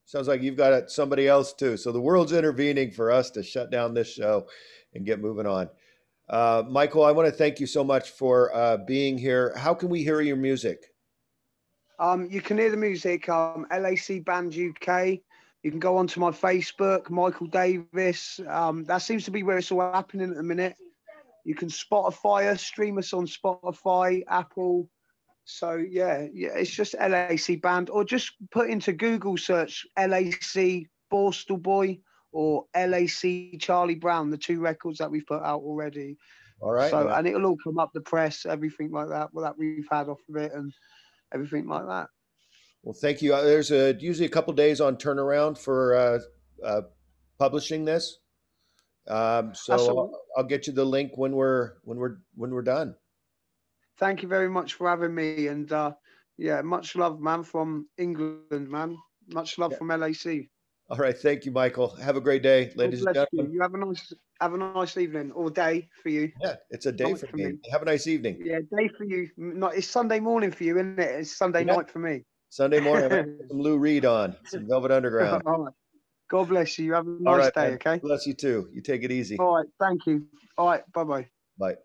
Sounds 0.06 0.28
like 0.28 0.42
you've 0.42 0.58
got 0.58 0.90
somebody 0.90 1.28
else 1.28 1.54
too. 1.54 1.78
So 1.78 1.92
the 1.92 2.02
world's 2.02 2.32
intervening 2.32 2.90
for 2.90 3.12
us 3.12 3.30
to 3.32 3.44
shut 3.44 3.70
down 3.70 3.94
this 3.94 4.12
show 4.12 4.48
and 4.96 5.06
get 5.06 5.20
moving 5.20 5.46
on. 5.46 5.70
Uh, 6.28 6.64
Michael, 6.68 7.06
I 7.06 7.12
want 7.12 7.28
to 7.28 7.32
thank 7.32 7.60
you 7.60 7.68
so 7.68 7.84
much 7.84 8.10
for 8.10 8.52
uh, 8.56 8.78
being 8.78 9.16
here. 9.16 9.54
How 9.56 9.76
can 9.76 9.90
we 9.90 10.02
hear 10.02 10.22
your 10.22 10.38
music? 10.38 10.88
Um, 12.00 12.28
you 12.32 12.42
can 12.42 12.58
hear 12.58 12.72
the 12.72 12.78
music, 12.78 13.30
um, 13.30 13.68
LAC 13.70 14.26
Band 14.26 14.56
UK. 14.56 15.20
You 15.62 15.70
can 15.70 15.80
go 15.80 15.98
onto 15.98 16.20
my 16.20 16.32
Facebook, 16.32 17.12
Michael 17.12 17.46
Davies. 17.46 18.40
Um, 18.48 18.86
that 18.86 19.04
seems 19.04 19.24
to 19.26 19.32
be 19.32 19.44
where 19.44 19.60
it's 19.60 19.72
all 19.72 19.82
happening 19.82 20.32
at 20.32 20.36
the 20.36 20.42
minute. 20.42 20.78
You 21.46 21.54
can 21.54 21.70
Spotify 21.70 22.48
us, 22.48 22.64
stream 22.64 22.98
us 22.98 23.14
on 23.14 23.28
Spotify, 23.28 24.24
Apple, 24.28 24.90
So 25.52 25.76
yeah, 25.76 26.28
yeah, 26.34 26.52
it's 26.56 26.72
just 26.72 26.96
LAC 27.00 27.62
band, 27.62 27.90
or 27.90 28.04
just 28.04 28.32
put 28.52 28.70
into 28.70 28.94
Google 28.94 29.38
search 29.38 29.86
LAC 29.98 30.88
Borstal 31.12 31.62
Boy 31.62 32.00
or 32.32 32.66
LAC 32.76 33.60
Charlie 33.60 33.96
Brown, 33.96 34.30
the 34.30 34.38
two 34.38 34.62
records 34.62 35.00
that 35.00 35.12
we've 35.12 35.26
put 35.26 35.42
out 35.42 35.62
already. 35.62 36.18
All 36.62 36.72
right. 36.72 36.90
So 36.90 37.10
and 37.10 37.28
it'll 37.28 37.46
all 37.46 37.58
come 37.64 37.80
up 37.80 37.92
the 37.94 38.02
press, 38.02 38.46
everything 38.46 38.92
like 38.92 39.10
that, 39.10 39.30
well, 39.34 39.44
that 39.44 39.58
we've 39.58 39.88
had 39.92 40.08
off 40.08 40.20
of 40.30 40.36
it, 40.38 40.54
and 40.54 40.72
everything 41.34 41.68
like 41.68 41.86
that. 41.86 42.08
Well, 42.84 42.96
thank 43.00 43.22
you. 43.22 43.34
Uh, 43.34 43.42
there's 43.42 43.72
a 43.72 43.96
usually 44.00 44.26
a 44.26 44.30
couple 44.30 44.54
days 44.54 44.80
on 44.80 44.96
turnaround 44.96 45.58
for 45.58 45.96
uh, 45.96 46.20
uh, 46.66 46.82
publishing 47.38 47.84
this. 47.84 48.20
Um, 49.08 49.54
so 49.54 49.74
I'll, 49.74 50.22
I'll, 50.38 50.44
get 50.44 50.68
you 50.68 50.74
the 50.74 50.86
link 50.86 51.14
when 51.16 51.34
we're 51.34 51.74
when 51.84 51.98
we're 51.98 52.18
when 52.36 52.52
we're 52.52 52.62
done. 52.62 52.96
Thank 54.02 54.24
you 54.24 54.28
very 54.28 54.50
much 54.50 54.74
for 54.74 54.90
having 54.90 55.14
me, 55.14 55.48
and 55.48 55.72
uh, 55.72 55.92
yeah, 56.38 56.62
much 56.62 56.96
love, 56.96 57.22
man, 57.22 57.44
from 57.44 57.88
England, 58.00 58.68
man. 58.68 58.98
Much 59.32 59.60
love 59.60 59.72
yeah. 59.72 59.78
from 59.78 59.88
LAC. 59.90 60.50
All 60.90 60.98
right, 60.98 61.16
thank 61.16 61.46
you, 61.46 61.52
Michael. 61.52 61.96
Have 61.98 62.18
a 62.18 62.22
great 62.22 62.42
day, 62.42 62.74
ladies 62.76 63.06
and 63.06 63.14
gentlemen. 63.14 63.52
You. 63.52 63.58
you. 63.58 63.62
have 63.62 63.76
a 63.76 63.78
nice 63.78 64.12
have 64.42 64.56
a 64.56 64.58
nice 64.58 64.98
evening 64.98 65.32
or 65.34 65.52
day 65.52 65.88
for 66.02 66.10
you. 66.10 66.32
Yeah, 66.42 66.56
it's 66.72 66.88
a 66.88 66.92
day 66.92 67.14
for, 67.14 67.28
for 67.28 67.38
me. 67.38 67.46
me. 67.46 67.60
Have 67.72 67.84
a 67.84 67.86
nice 67.86 68.08
evening. 68.08 68.42
Yeah, 68.44 68.60
day 68.76 68.90
for 68.98 69.04
you. 69.04 69.30
Not 69.38 69.76
it's 69.76 69.88
Sunday 69.88 70.20
morning 70.20 70.52
for 70.52 70.64
you, 70.64 70.78
isn't 70.78 71.00
it? 71.00 71.20
It's 71.20 71.38
Sunday 71.38 71.64
yeah. 71.64 71.76
night 71.76 71.90
for 71.92 72.00
me. 72.00 72.24
Sunday 72.50 72.80
morning, 72.80 73.40
some 73.50 73.60
Lou 73.62 73.78
Reed 73.78 74.04
on, 74.04 74.36
some 74.46 74.68
Velvet 74.68 74.92
Underground. 74.92 75.44
All 75.46 75.66
right. 75.66 75.74
God 76.30 76.50
bless 76.50 76.80
you. 76.80 76.86
You 76.86 76.94
Have 76.94 77.06
a 77.06 77.18
nice 77.20 77.38
right, 77.38 77.54
day, 77.54 77.62
man. 77.62 77.74
okay? 77.74 78.00
Bless 78.00 78.26
you 78.26 78.34
too. 78.34 78.68
You 78.74 78.82
take 78.82 79.04
it 79.04 79.12
easy. 79.12 79.38
All 79.38 79.58
right. 79.58 79.68
Thank 79.80 80.08
you. 80.08 80.26
All 80.58 80.68
right. 80.68 80.82
Bye-bye. 80.92 81.28
Bye. 81.58 81.76